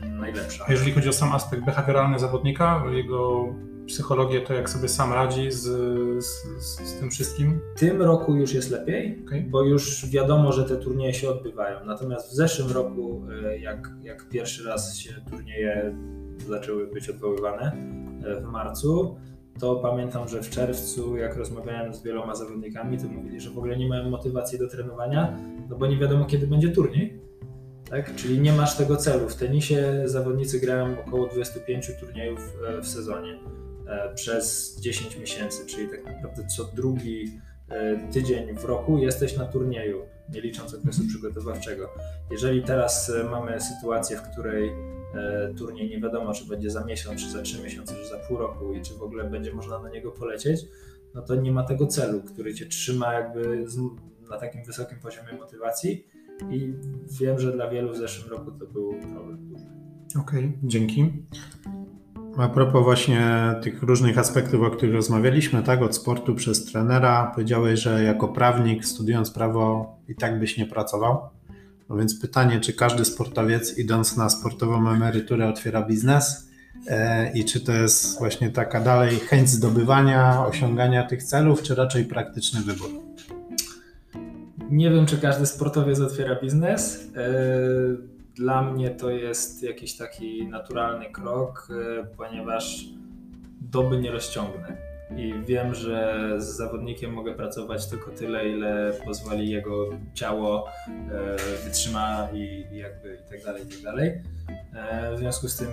najlepsza. 0.00 0.64
A 0.68 0.72
jeżeli 0.72 0.92
chodzi 0.92 1.08
o 1.08 1.12
sam 1.12 1.32
aspekt 1.32 1.64
behawioralny 1.64 2.18
zawodnika, 2.18 2.82
jego 2.90 3.48
psychologię, 3.86 4.40
to 4.40 4.54
jak 4.54 4.70
sobie 4.70 4.88
sam 4.88 5.12
radzi 5.12 5.50
z, 5.50 5.62
z, 6.24 6.80
z 6.80 7.00
tym 7.00 7.10
wszystkim? 7.10 7.60
W 7.76 7.80
tym 7.80 8.02
roku 8.02 8.34
już 8.34 8.54
jest 8.54 8.70
lepiej, 8.70 9.22
okay. 9.26 9.46
bo 9.50 9.62
już 9.62 10.06
wiadomo, 10.06 10.52
że 10.52 10.64
te 10.64 10.76
turnieje 10.76 11.14
się 11.14 11.30
odbywają. 11.30 11.84
Natomiast 11.84 12.30
w 12.30 12.34
zeszłym 12.34 12.72
roku, 12.72 13.22
e, 13.44 13.58
jak, 13.58 13.88
jak 14.02 14.28
pierwszy 14.28 14.64
raz 14.64 14.96
się 14.96 15.10
turnieje 15.30 15.96
zaczęły 16.48 16.86
być 16.86 17.10
odwoływane 17.10 17.72
e, 18.24 18.40
w 18.40 18.44
marcu, 18.44 19.16
to 19.60 19.76
pamiętam, 19.76 20.28
że 20.28 20.42
w 20.42 20.50
czerwcu, 20.50 21.16
jak 21.16 21.36
rozmawiałem 21.36 21.94
z 21.94 22.02
wieloma 22.02 22.34
zawodnikami, 22.34 22.98
to 22.98 23.08
mówili, 23.08 23.40
że 23.40 23.50
w 23.50 23.58
ogóle 23.58 23.76
nie 23.76 23.88
mają 23.88 24.10
motywacji 24.10 24.58
do 24.58 24.68
trenowania, 24.68 25.38
no 25.68 25.76
bo 25.76 25.86
nie 25.86 25.96
wiadomo, 25.96 26.24
kiedy 26.24 26.46
będzie 26.46 26.68
turniej. 26.68 27.20
Tak? 27.90 28.14
Czyli 28.14 28.40
nie 28.40 28.52
masz 28.52 28.76
tego 28.76 28.96
celu. 28.96 29.28
W 29.28 29.34
tenisie 29.34 30.02
zawodnicy 30.04 30.60
grają 30.60 31.00
około 31.06 31.26
25 31.26 31.90
turniejów 32.00 32.56
e, 32.68 32.80
w 32.82 32.88
sezonie. 32.88 33.38
E, 33.88 34.14
przez 34.14 34.76
10 34.80 35.16
miesięcy, 35.16 35.66
czyli 35.66 35.88
tak 35.88 36.04
naprawdę 36.04 36.46
co 36.46 36.64
drugi 36.64 37.40
e, 37.68 38.12
tydzień 38.12 38.54
w 38.54 38.64
roku 38.64 38.98
jesteś 38.98 39.36
na 39.36 39.44
turnieju, 39.44 40.02
nie 40.32 40.40
licząc 40.40 40.74
okresu 40.74 41.02
przygotowawczego. 41.08 41.88
Jeżeli 42.30 42.62
teraz 42.62 43.10
e, 43.10 43.24
mamy 43.24 43.60
sytuację, 43.60 44.16
w 44.16 44.22
której 44.22 44.70
turniej 45.58 45.90
nie 45.90 46.00
wiadomo, 46.00 46.32
czy 46.32 46.44
będzie 46.44 46.70
za 46.70 46.84
miesiąc, 46.84 47.20
czy 47.20 47.30
za 47.30 47.42
trzy 47.42 47.62
miesiące, 47.62 47.94
czy 47.94 48.08
za 48.08 48.18
pół 48.18 48.36
roku 48.36 48.74
i 48.74 48.82
czy 48.82 48.94
w 48.94 49.02
ogóle 49.02 49.30
będzie 49.30 49.54
można 49.54 49.78
na 49.78 49.90
niego 49.90 50.10
polecieć, 50.10 50.60
no 51.14 51.22
to 51.22 51.34
nie 51.34 51.52
ma 51.52 51.62
tego 51.62 51.86
celu, 51.86 52.22
który 52.22 52.54
cię 52.54 52.66
trzyma 52.66 53.12
jakby 53.12 53.66
na 54.30 54.38
takim 54.38 54.64
wysokim 54.64 54.98
poziomie 54.98 55.32
motywacji 55.32 56.06
i 56.50 56.72
wiem, 57.20 57.38
że 57.38 57.52
dla 57.52 57.70
wielu 57.70 57.92
w 57.92 57.96
zeszłym 57.96 58.30
roku 58.30 58.50
to 58.50 58.66
był 58.66 59.00
problem 59.00 59.48
duży. 59.48 59.64
Okej, 60.20 60.44
okay, 60.46 60.58
dzięki. 60.62 61.12
A 62.40 62.48
propos 62.48 62.84
właśnie 62.84 63.54
tych 63.62 63.82
różnych 63.82 64.18
aspektów, 64.18 64.62
o 64.62 64.70
których 64.70 64.94
rozmawialiśmy, 64.94 65.62
tak, 65.62 65.82
od 65.82 65.96
sportu 65.96 66.34
przez 66.34 66.64
trenera, 66.64 67.32
powiedziałeś, 67.34 67.80
że 67.80 68.04
jako 68.04 68.28
prawnik 68.28 68.84
studiując 68.84 69.30
prawo 69.30 69.96
i 70.08 70.14
tak 70.14 70.38
byś 70.38 70.58
nie 70.58 70.66
pracował. 70.66 71.20
No 71.88 71.96
więc 71.96 72.20
pytanie, 72.20 72.60
czy 72.60 72.72
każdy 72.72 73.04
sportowiec 73.04 73.78
idąc 73.78 74.16
na 74.16 74.30
sportową 74.30 74.90
emeryturę 74.90 75.48
otwiera 75.48 75.82
biznes 75.82 76.50
e, 76.86 77.32
i 77.32 77.44
czy 77.44 77.60
to 77.60 77.72
jest 77.72 78.18
właśnie 78.18 78.50
taka 78.50 78.80
dalej 78.80 79.16
chęć 79.16 79.48
zdobywania, 79.48 80.46
osiągania 80.46 81.06
tych 81.06 81.22
celów, 81.22 81.62
czy 81.62 81.74
raczej 81.74 82.04
praktyczny 82.04 82.60
wybór? 82.60 82.90
Nie 84.70 84.90
wiem, 84.90 85.06
czy 85.06 85.18
każdy 85.18 85.46
sportowiec 85.46 86.00
otwiera 86.00 86.40
biznes. 86.40 87.10
E, 87.16 88.09
dla 88.34 88.62
mnie 88.62 88.90
to 88.90 89.10
jest 89.10 89.62
jakiś 89.62 89.96
taki 89.96 90.46
naturalny 90.46 91.10
krok, 91.10 91.68
e, 91.70 92.06
ponieważ 92.16 92.84
doby 93.60 93.98
nie 93.98 94.10
rozciągnę. 94.10 94.76
I 95.16 95.34
wiem, 95.46 95.74
że 95.74 96.30
z 96.38 96.44
zawodnikiem 96.44 97.12
mogę 97.12 97.34
pracować 97.34 97.86
tylko 97.86 98.10
tyle, 98.10 98.48
ile 98.48 98.92
pozwoli 99.04 99.50
jego 99.50 99.90
ciało, 100.14 100.68
e, 100.88 101.36
wytrzyma 101.64 102.28
i, 102.32 102.66
jakby 102.72 103.18
i 103.26 103.30
tak 103.30 103.44
dalej, 103.44 103.62
i 103.64 103.66
tak 103.66 103.82
dalej. 103.82 104.22
E, 104.74 105.14
w 105.14 105.18
związku 105.18 105.48
z 105.48 105.56
tym, 105.56 105.68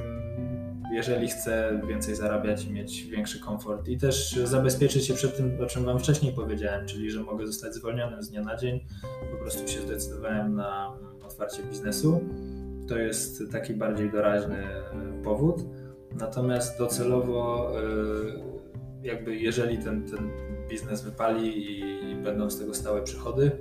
jeżeli 0.93 1.27
chcę 1.27 1.81
więcej 1.87 2.15
zarabiać 2.15 2.65
i 2.65 2.73
mieć 2.73 3.03
większy 3.03 3.39
komfort 3.39 3.87
i 3.87 3.97
też 3.97 4.31
zabezpieczyć 4.31 5.07
się 5.07 5.13
przed 5.13 5.37
tym, 5.37 5.57
o 5.63 5.65
czym 5.65 5.85
Wam 5.85 5.99
wcześniej 5.99 6.33
powiedziałem, 6.33 6.87
czyli 6.87 7.11
że 7.11 7.23
mogę 7.23 7.47
zostać 7.47 7.73
zwolnionym 7.73 8.23
z 8.23 8.29
dnia 8.29 8.41
na 8.41 8.57
dzień, 8.57 8.85
po 9.31 9.37
prostu 9.37 9.67
się 9.67 9.81
zdecydowałem 9.81 10.55
na 10.55 10.93
otwarcie 11.37 11.63
biznesu 11.63 12.21
to 12.87 12.97
jest 12.97 13.43
taki 13.51 13.73
bardziej 13.73 14.11
doraźny 14.11 14.63
powód. 15.23 15.55
Natomiast 16.15 16.77
docelowo, 16.77 17.71
y, 19.03 19.07
jakby 19.07 19.35
jeżeli 19.35 19.77
ten, 19.77 20.03
ten 20.03 20.29
biznes 20.69 21.01
wypali 21.01 21.71
i 22.11 22.15
będą 22.15 22.49
z 22.49 22.59
tego 22.59 22.73
stałe 22.73 23.01
przychody, 23.01 23.51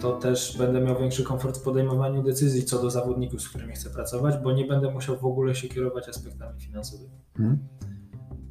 to 0.00 0.12
też 0.12 0.58
będę 0.58 0.80
miał 0.80 0.98
większy 0.98 1.24
komfort 1.24 1.58
w 1.58 1.62
podejmowaniu 1.62 2.22
decyzji 2.22 2.64
co 2.64 2.82
do 2.82 2.90
zawodników, 2.90 3.42
z 3.42 3.48
którymi 3.48 3.72
chcę 3.72 3.90
pracować, 3.90 4.34
bo 4.44 4.52
nie 4.52 4.64
będę 4.64 4.90
musiał 4.90 5.18
w 5.18 5.24
ogóle 5.24 5.54
się 5.54 5.68
kierować 5.68 6.08
aspektami 6.08 6.60
finansowymi. 6.60 7.20
Hmm. 7.36 7.58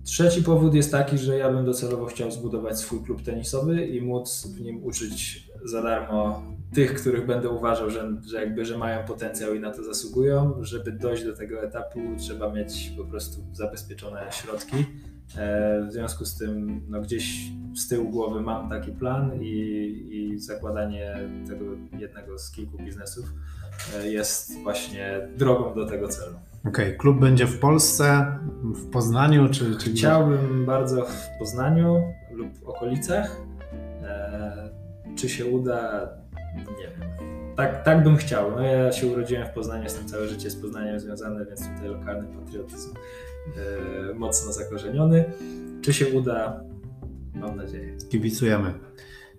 Trzeci 0.03 0.43
powód 0.43 0.73
jest 0.73 0.91
taki, 0.91 1.17
że 1.17 1.37
ja 1.37 1.51
bym 1.51 1.65
docelowo 1.65 2.05
chciał 2.05 2.31
zbudować 2.31 2.79
swój 2.79 3.03
klub 3.03 3.21
tenisowy 3.21 3.85
i 3.85 4.01
móc 4.01 4.47
w 4.47 4.61
nim 4.61 4.83
uczyć 4.83 5.50
za 5.63 5.81
darmo 5.81 6.43
tych, 6.73 6.93
których 6.93 7.25
będę 7.25 7.49
uważał, 7.49 7.89
że, 7.89 8.11
że 8.25 8.39
jakby, 8.39 8.65
że 8.65 8.77
mają 8.77 9.05
potencjał 9.05 9.53
i 9.53 9.59
na 9.59 9.71
to 9.71 9.83
zasługują. 9.83 10.53
Żeby 10.61 10.91
dojść 10.91 11.25
do 11.25 11.35
tego 11.35 11.63
etapu, 11.63 11.99
trzeba 12.17 12.53
mieć 12.53 12.93
po 12.97 13.05
prostu 13.05 13.41
zabezpieczone 13.53 14.27
środki. 14.31 14.85
E, 15.37 15.85
w 15.87 15.91
związku 15.91 16.25
z 16.25 16.37
tym 16.37 16.81
no 16.89 17.01
gdzieś 17.01 17.51
z 17.75 17.87
tyłu 17.87 18.09
głowy 18.09 18.41
mam 18.41 18.69
taki 18.69 18.91
plan 18.91 19.31
i, 19.41 19.47
i 20.11 20.39
zakładanie 20.39 21.15
tego 21.47 21.65
jednego 21.99 22.39
z 22.39 22.51
kilku 22.51 22.77
biznesów 22.77 23.25
e, 23.95 24.07
jest 24.07 24.63
właśnie 24.63 25.29
drogą 25.37 25.73
do 25.75 25.85
tego 25.85 26.07
celu. 26.07 26.35
Okej, 26.59 26.85
okay. 26.85 26.97
klub 26.97 27.19
będzie 27.19 27.47
w 27.47 27.59
Polsce, 27.59 28.25
w 28.63 28.89
Poznaniu 28.89 29.49
czy, 29.49 29.75
czy 29.75 29.91
Chciałbym 29.91 30.65
bardzo 30.65 31.05
w 31.05 31.39
Poznaniu 31.39 32.03
lub 32.31 32.49
okolicach. 32.65 33.41
Czy 35.15 35.29
się 35.29 35.45
uda? 35.45 36.09
Nie 36.55 36.87
wiem. 36.87 37.09
tak, 37.55 37.83
tak 37.83 38.03
bym 38.03 38.17
chciał. 38.17 38.51
No 38.51 38.61
ja 38.61 38.91
się 38.91 39.07
urodziłem 39.07 39.47
w 39.47 39.49
Poznaniu, 39.49 39.83
jestem 39.83 40.07
całe 40.07 40.27
życie 40.27 40.49
z 40.49 40.55
Poznaniem 40.55 40.99
związany, 40.99 41.45
więc 41.45 41.67
tutaj 41.67 41.89
lokalny 41.89 42.27
patriotyzm 42.39 42.93
e, 42.93 44.13
mocno 44.13 44.53
zakorzeniony. 44.53 45.25
Czy 45.81 45.93
się 45.93 46.07
uda? 46.07 46.63
Mam 47.35 47.55
nadzieję. 47.55 47.97
Kibicujemy. 48.09 48.73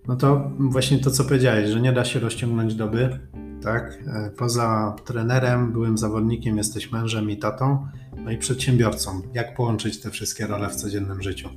No 0.08 0.16
to 0.16 0.50
właśnie 0.58 0.98
to, 0.98 1.10
co 1.10 1.24
powiedziałeś, 1.24 1.68
że 1.68 1.80
nie 1.80 1.92
da 1.92 2.04
się 2.04 2.20
rozciągnąć 2.20 2.74
doby, 2.74 3.18
tak? 3.62 3.98
E, 4.06 4.30
poza 4.30 4.96
trenerem, 5.04 5.72
byłym 5.72 5.98
zawodnikiem, 5.98 6.56
jesteś 6.56 6.92
mężem 6.92 7.30
i 7.30 7.36
tatą, 7.36 7.86
no 8.24 8.30
i 8.30 8.38
przedsiębiorcą. 8.38 9.22
Jak 9.34 9.54
połączyć 9.54 10.00
te 10.00 10.10
wszystkie 10.10 10.46
role 10.46 10.68
w 10.68 10.74
codziennym 10.74 11.22
życiu? 11.22 11.48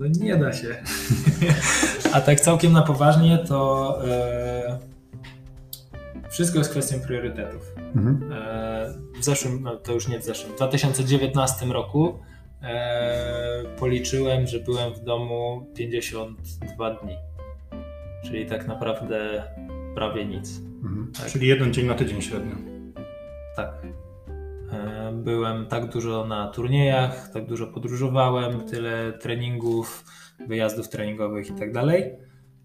No 0.00 0.06
nie 0.20 0.36
da 0.36 0.52
się. 0.52 0.68
A 2.14 2.20
tak 2.20 2.40
całkiem 2.40 2.72
na 2.72 2.82
poważnie, 2.82 3.38
to 3.38 3.98
e, 4.08 4.78
wszystko 6.30 6.58
jest 6.58 6.70
kwestią 6.70 7.00
priorytetów. 7.00 7.72
Mhm. 7.96 8.32
E, 8.32 8.94
w 9.20 9.24
zeszłym, 9.24 9.62
no 9.62 9.76
to 9.76 9.92
już 9.92 10.08
nie 10.08 10.20
w 10.20 10.24
zeszłym, 10.24 10.52
w 10.52 10.56
2019 10.56 11.66
roku 11.66 12.18
e, 12.62 13.64
policzyłem, 13.78 14.46
że 14.46 14.60
byłem 14.60 14.94
w 14.94 15.00
domu 15.00 15.66
52 15.74 16.94
dni. 16.94 17.16
Czyli 18.24 18.46
tak 18.46 18.66
naprawdę 18.66 19.42
prawie 19.94 20.24
nic. 20.24 20.60
Mhm. 20.82 21.12
Tak. 21.18 21.26
Czyli 21.26 21.46
jeden 21.46 21.72
dzień 21.72 21.86
na 21.86 21.94
tydzień 21.94 22.22
średnio. 22.22 22.56
Tak. 23.56 23.72
E, 24.72 25.12
byłem 25.12 25.66
tak 25.66 25.92
dużo 25.92 26.26
na 26.26 26.48
turniejach, 26.48 27.28
tak 27.32 27.46
dużo 27.46 27.66
podróżowałem, 27.66 28.60
tyle 28.60 29.12
treningów, 29.12 30.04
wyjazdów 30.48 30.88
treningowych 30.88 31.50
i 31.50 31.52
tak 31.52 31.72
dalej. 31.72 32.12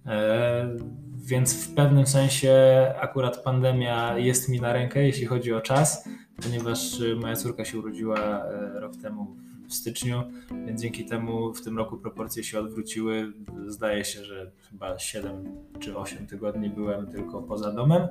E, 0.06 0.78
więc 1.16 1.66
w 1.66 1.76
pewnym 1.76 2.08
sensie 2.08 2.54
akurat 3.02 3.44
pandemia 3.44 4.18
jest 4.18 4.50
mi 4.50 4.62
na 4.62 4.74
rękę, 4.74 5.04
jeśli 5.04 5.26
chodzi 5.26 5.54
o 5.54 5.62
czas, 5.62 6.10
ponieważ 6.44 7.02
moja 7.22 7.36
córka 7.36 7.66
się 7.66 7.80
urodziła 7.80 8.46
e, 8.46 8.80
rok 8.80 8.94
temu 9.02 9.36
w 9.70 9.74
styczniu, 9.74 10.24
więc 10.66 10.82
dzięki 10.82 11.06
temu 11.06 11.54
w 11.54 11.62
tym 11.62 11.78
roku 11.78 11.98
proporcje 11.98 12.44
się 12.44 12.60
odwróciły. 12.60 13.34
Zdaje 13.68 14.06
się, 14.06 14.24
że 14.24 14.52
chyba 14.70 15.00
7 15.00 15.46
czy 15.80 15.98
8 15.98 16.28
tygodni 16.28 16.70
byłem 16.70 17.08
tylko 17.08 17.42
poza 17.42 17.72
domem, 17.72 18.08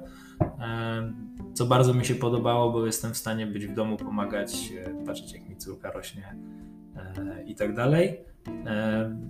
co 1.55 1.67
bardzo 1.67 1.95
mi 1.95 2.05
się 2.05 2.15
podobało, 2.15 2.73
bo 2.73 2.87
jestem 2.87 3.15
w 3.15 3.17
stanie 3.17 3.47
być 3.47 3.67
w 3.67 3.75
domu, 3.75 3.97
pomagać, 3.97 4.73
e, 4.87 5.05
patrzeć 5.07 5.33
jak 5.33 5.49
mi 5.49 5.57
córka 5.57 5.91
rośnie 5.91 6.37
e, 6.97 7.45
i 7.47 7.55
tak 7.55 7.75
dalej. 7.75 8.21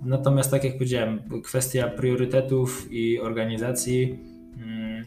Natomiast 0.03 0.51
tak 0.51 0.63
jak 0.63 0.73
powiedziałem, 0.73 1.19
kwestia 1.43 1.87
priorytetów 1.87 2.87
i 2.91 3.19
organizacji 3.19 4.19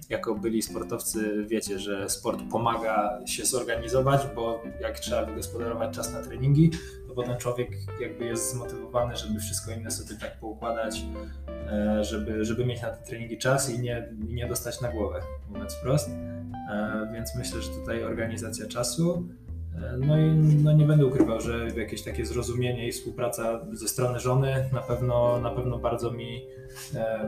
jako 0.08 0.34
byli 0.34 0.62
sportowcy 0.62 1.44
wiecie, 1.48 1.78
że 1.78 2.10
sport 2.10 2.40
pomaga 2.50 3.20
się 3.26 3.44
zorganizować, 3.44 4.20
bo 4.34 4.62
jak 4.80 5.00
trzeba 5.00 5.24
wygospodarować 5.24 5.96
czas 5.96 6.12
na 6.12 6.22
treningi, 6.22 6.70
to 7.08 7.14
potem 7.14 7.36
człowiek 7.36 7.70
jakby 8.00 8.24
jest 8.24 8.52
zmotywowany, 8.52 9.16
żeby 9.16 9.40
wszystko 9.40 9.72
inne 9.72 9.90
sobie 9.90 10.20
tak 10.20 10.40
poukładać, 10.40 11.04
e, 11.48 12.04
żeby, 12.04 12.44
żeby 12.44 12.66
mieć 12.66 12.82
na 12.82 12.90
te 12.90 13.06
treningi 13.06 13.38
czas 13.38 13.70
i 13.70 13.80
nie, 13.80 14.08
nie 14.28 14.46
dostać 14.46 14.80
na 14.80 14.88
głowę, 14.88 15.20
mówiąc 15.48 15.74
wprost. 15.74 16.10
E, 16.70 17.08
więc 17.12 17.36
myślę, 17.36 17.62
że 17.62 17.70
tutaj 17.70 18.04
organizacja 18.04 18.66
czasu. 18.66 19.28
E, 19.74 19.96
no 19.96 20.18
i 20.18 20.34
no 20.34 20.72
nie 20.72 20.86
będę 20.86 21.06
ukrywał, 21.06 21.40
że 21.40 21.68
jakieś 21.76 22.02
takie 22.02 22.26
zrozumienie 22.26 22.88
i 22.88 22.92
współpraca 22.92 23.60
ze 23.72 23.88
strony 23.88 24.18
żony 24.20 24.70
na 24.72 24.80
pewno, 24.80 25.40
na 25.40 25.50
pewno 25.50 25.78
bardzo 25.78 26.10
mi 26.10 26.46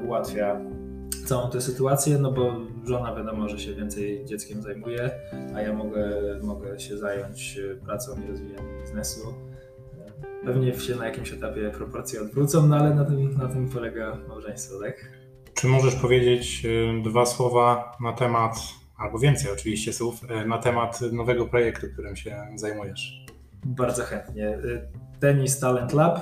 ułatwia 0.06 0.60
całą 1.26 1.50
tę 1.50 1.60
sytuację, 1.60 2.18
no 2.18 2.32
bo 2.32 2.52
żona 2.84 3.14
wiadomo, 3.14 3.48
że 3.48 3.58
się 3.58 3.74
więcej 3.74 4.24
dzieckiem 4.24 4.62
zajmuje, 4.62 5.10
a 5.54 5.60
ja 5.60 5.72
mogę, 5.72 6.10
mogę 6.42 6.80
się 6.80 6.98
zająć 6.98 7.58
pracą 7.84 8.12
i 8.24 8.30
rozwijaniem 8.30 8.80
biznesu. 8.82 9.20
Pewnie 10.44 10.74
się 10.74 10.96
na 10.96 11.06
jakimś 11.06 11.32
etapie 11.32 11.70
proporcje 11.70 12.22
odwrócą, 12.22 12.66
no 12.66 12.76
ale 12.76 12.94
na 12.94 13.04
tym, 13.04 13.38
na 13.38 13.48
tym 13.48 13.68
polega 13.68 14.18
małżeństwo, 14.28 14.80
tak? 14.80 15.10
Czy 15.54 15.66
możesz 15.66 15.94
powiedzieć 15.94 16.62
y, 16.64 17.02
dwa 17.04 17.26
słowa 17.26 17.96
na 18.00 18.12
temat, 18.12 18.56
albo 18.96 19.18
więcej 19.18 19.52
oczywiście 19.52 19.92
słów, 19.92 20.20
na 20.46 20.58
temat 20.58 21.00
nowego 21.12 21.46
projektu, 21.46 21.86
którym 21.92 22.16
się 22.16 22.36
zajmujesz? 22.54 23.26
Bardzo 23.64 24.02
chętnie. 24.02 24.58
Tennis 25.20 25.58
Talent 25.58 25.92
Lab 25.92 26.20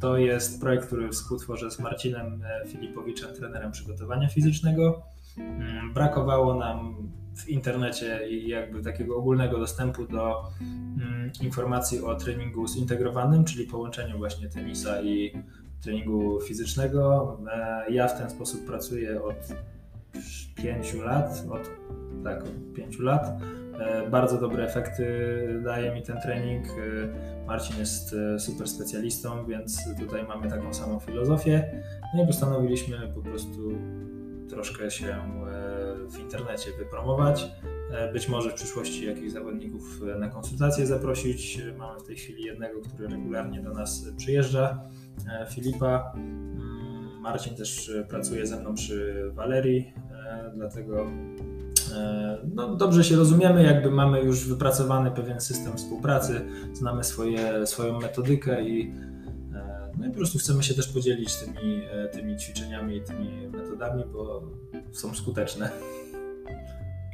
to 0.00 0.18
jest 0.18 0.60
projekt, 0.60 0.86
który 0.86 1.08
współtworzę 1.08 1.70
z 1.70 1.80
Marcinem 1.80 2.42
e, 2.44 2.68
Filipowiczem, 2.68 3.34
trenerem 3.34 3.72
przygotowania 3.72 4.28
fizycznego. 4.28 5.02
Mm, 5.38 5.92
brakowało 5.94 6.54
nam 6.54 6.96
w 7.36 7.48
internecie 7.48 8.28
i 8.28 8.48
jakby 8.48 8.82
takiego 8.82 9.16
ogólnego 9.16 9.58
dostępu 9.58 10.06
do 10.06 10.42
mm, 10.60 11.30
informacji 11.42 12.00
o 12.00 12.14
treningu 12.14 12.68
zintegrowanym, 12.68 13.44
czyli 13.44 13.66
połączeniu 13.66 14.18
właśnie 14.18 14.48
tenisa 14.48 15.02
i 15.02 15.32
treningu 15.82 16.40
fizycznego. 16.40 17.38
E, 17.52 17.92
ja 17.92 18.08
w 18.08 18.18
ten 18.18 18.30
sposób 18.30 18.66
pracuję 18.66 19.22
od 19.22 19.36
pięciu 20.54 21.02
lat, 21.02 21.44
od, 21.50 21.70
tak, 22.24 22.42
od 22.42 22.74
pięciu 22.74 23.02
lat. 23.02 23.40
E, 23.78 24.10
bardzo 24.10 24.38
dobre 24.38 24.64
efekty 24.64 25.04
daje 25.64 25.94
mi 25.94 26.02
ten 26.02 26.20
trening. 26.20 26.66
E, 26.66 27.46
Marcin 27.46 27.78
jest 27.78 28.14
e, 28.14 28.38
super 28.38 28.68
specjalistą, 28.68 29.46
więc 29.46 29.78
tutaj 30.00 30.24
mamy 30.24 30.50
taką 30.50 30.74
samą 30.74 31.00
filozofię. 31.00 31.82
No 32.14 32.24
i 32.24 32.26
postanowiliśmy 32.26 33.12
po 33.14 33.22
prostu 33.22 33.72
troszkę 34.48 34.90
się 34.90 35.16
w 36.10 36.18
internecie 36.18 36.70
wypromować. 36.78 37.50
Być 38.12 38.28
może 38.28 38.50
w 38.50 38.54
przyszłości 38.54 39.06
jakichś 39.06 39.32
zawodników 39.32 40.00
na 40.18 40.28
konsultacje 40.28 40.86
zaprosić. 40.86 41.62
Mamy 41.78 42.00
w 42.00 42.02
tej 42.02 42.16
chwili 42.16 42.42
jednego, 42.42 42.80
który 42.80 43.08
regularnie 43.08 43.62
do 43.62 43.72
nas 43.72 44.06
przyjeżdża, 44.16 44.80
Filipa. 45.50 46.12
Mm, 46.14 47.20
Marcin 47.20 47.54
też 47.56 47.92
pracuje 48.08 48.46
ze 48.46 48.60
mną 48.60 48.74
przy 48.74 49.30
Walerii, 49.32 49.92
dlatego 50.54 51.06
no, 52.54 52.76
dobrze 52.76 53.04
się 53.04 53.16
rozumiemy, 53.16 53.62
jakby 53.62 53.90
mamy 53.90 54.20
już 54.20 54.48
wypracowany 54.48 55.10
pewien 55.10 55.40
system 55.40 55.76
współpracy, 55.76 56.40
znamy 56.72 57.04
swoje, 57.04 57.66
swoją 57.66 58.00
metodykę 58.00 58.62
i, 58.62 58.92
e, 59.54 59.92
no 59.98 60.06
i 60.06 60.10
po 60.10 60.16
prostu 60.16 60.38
chcemy 60.38 60.62
się 60.62 60.74
też 60.74 60.88
podzielić 60.88 61.36
tymi, 61.36 61.82
e, 61.90 62.08
tymi 62.08 62.36
ćwiczeniami 62.36 62.96
i 62.96 63.00
tymi 63.00 63.48
metodami, 63.48 64.04
bo 64.12 64.42
są 64.92 65.14
skuteczne. 65.14 65.70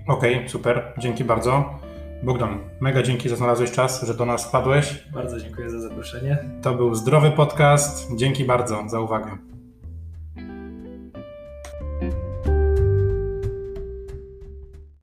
Okej, 0.08 0.36
okay, 0.36 0.48
super, 0.48 0.92
dzięki 0.98 1.24
bardzo. 1.24 1.80
Bogdan, 2.22 2.58
mega 2.80 3.02
dzięki, 3.02 3.28
że 3.28 3.36
znalazłeś 3.36 3.70
czas, 3.70 4.06
że 4.06 4.14
do 4.14 4.26
nas 4.26 4.48
wpadłeś. 4.48 5.04
Bardzo 5.14 5.40
dziękuję 5.40 5.70
za 5.70 5.80
zaproszenie. 5.80 6.38
To 6.62 6.74
był 6.74 6.94
zdrowy 6.94 7.30
podcast. 7.30 8.16
Dzięki 8.16 8.44
bardzo 8.44 8.84
za 8.88 9.00
uwagę. 9.00 9.49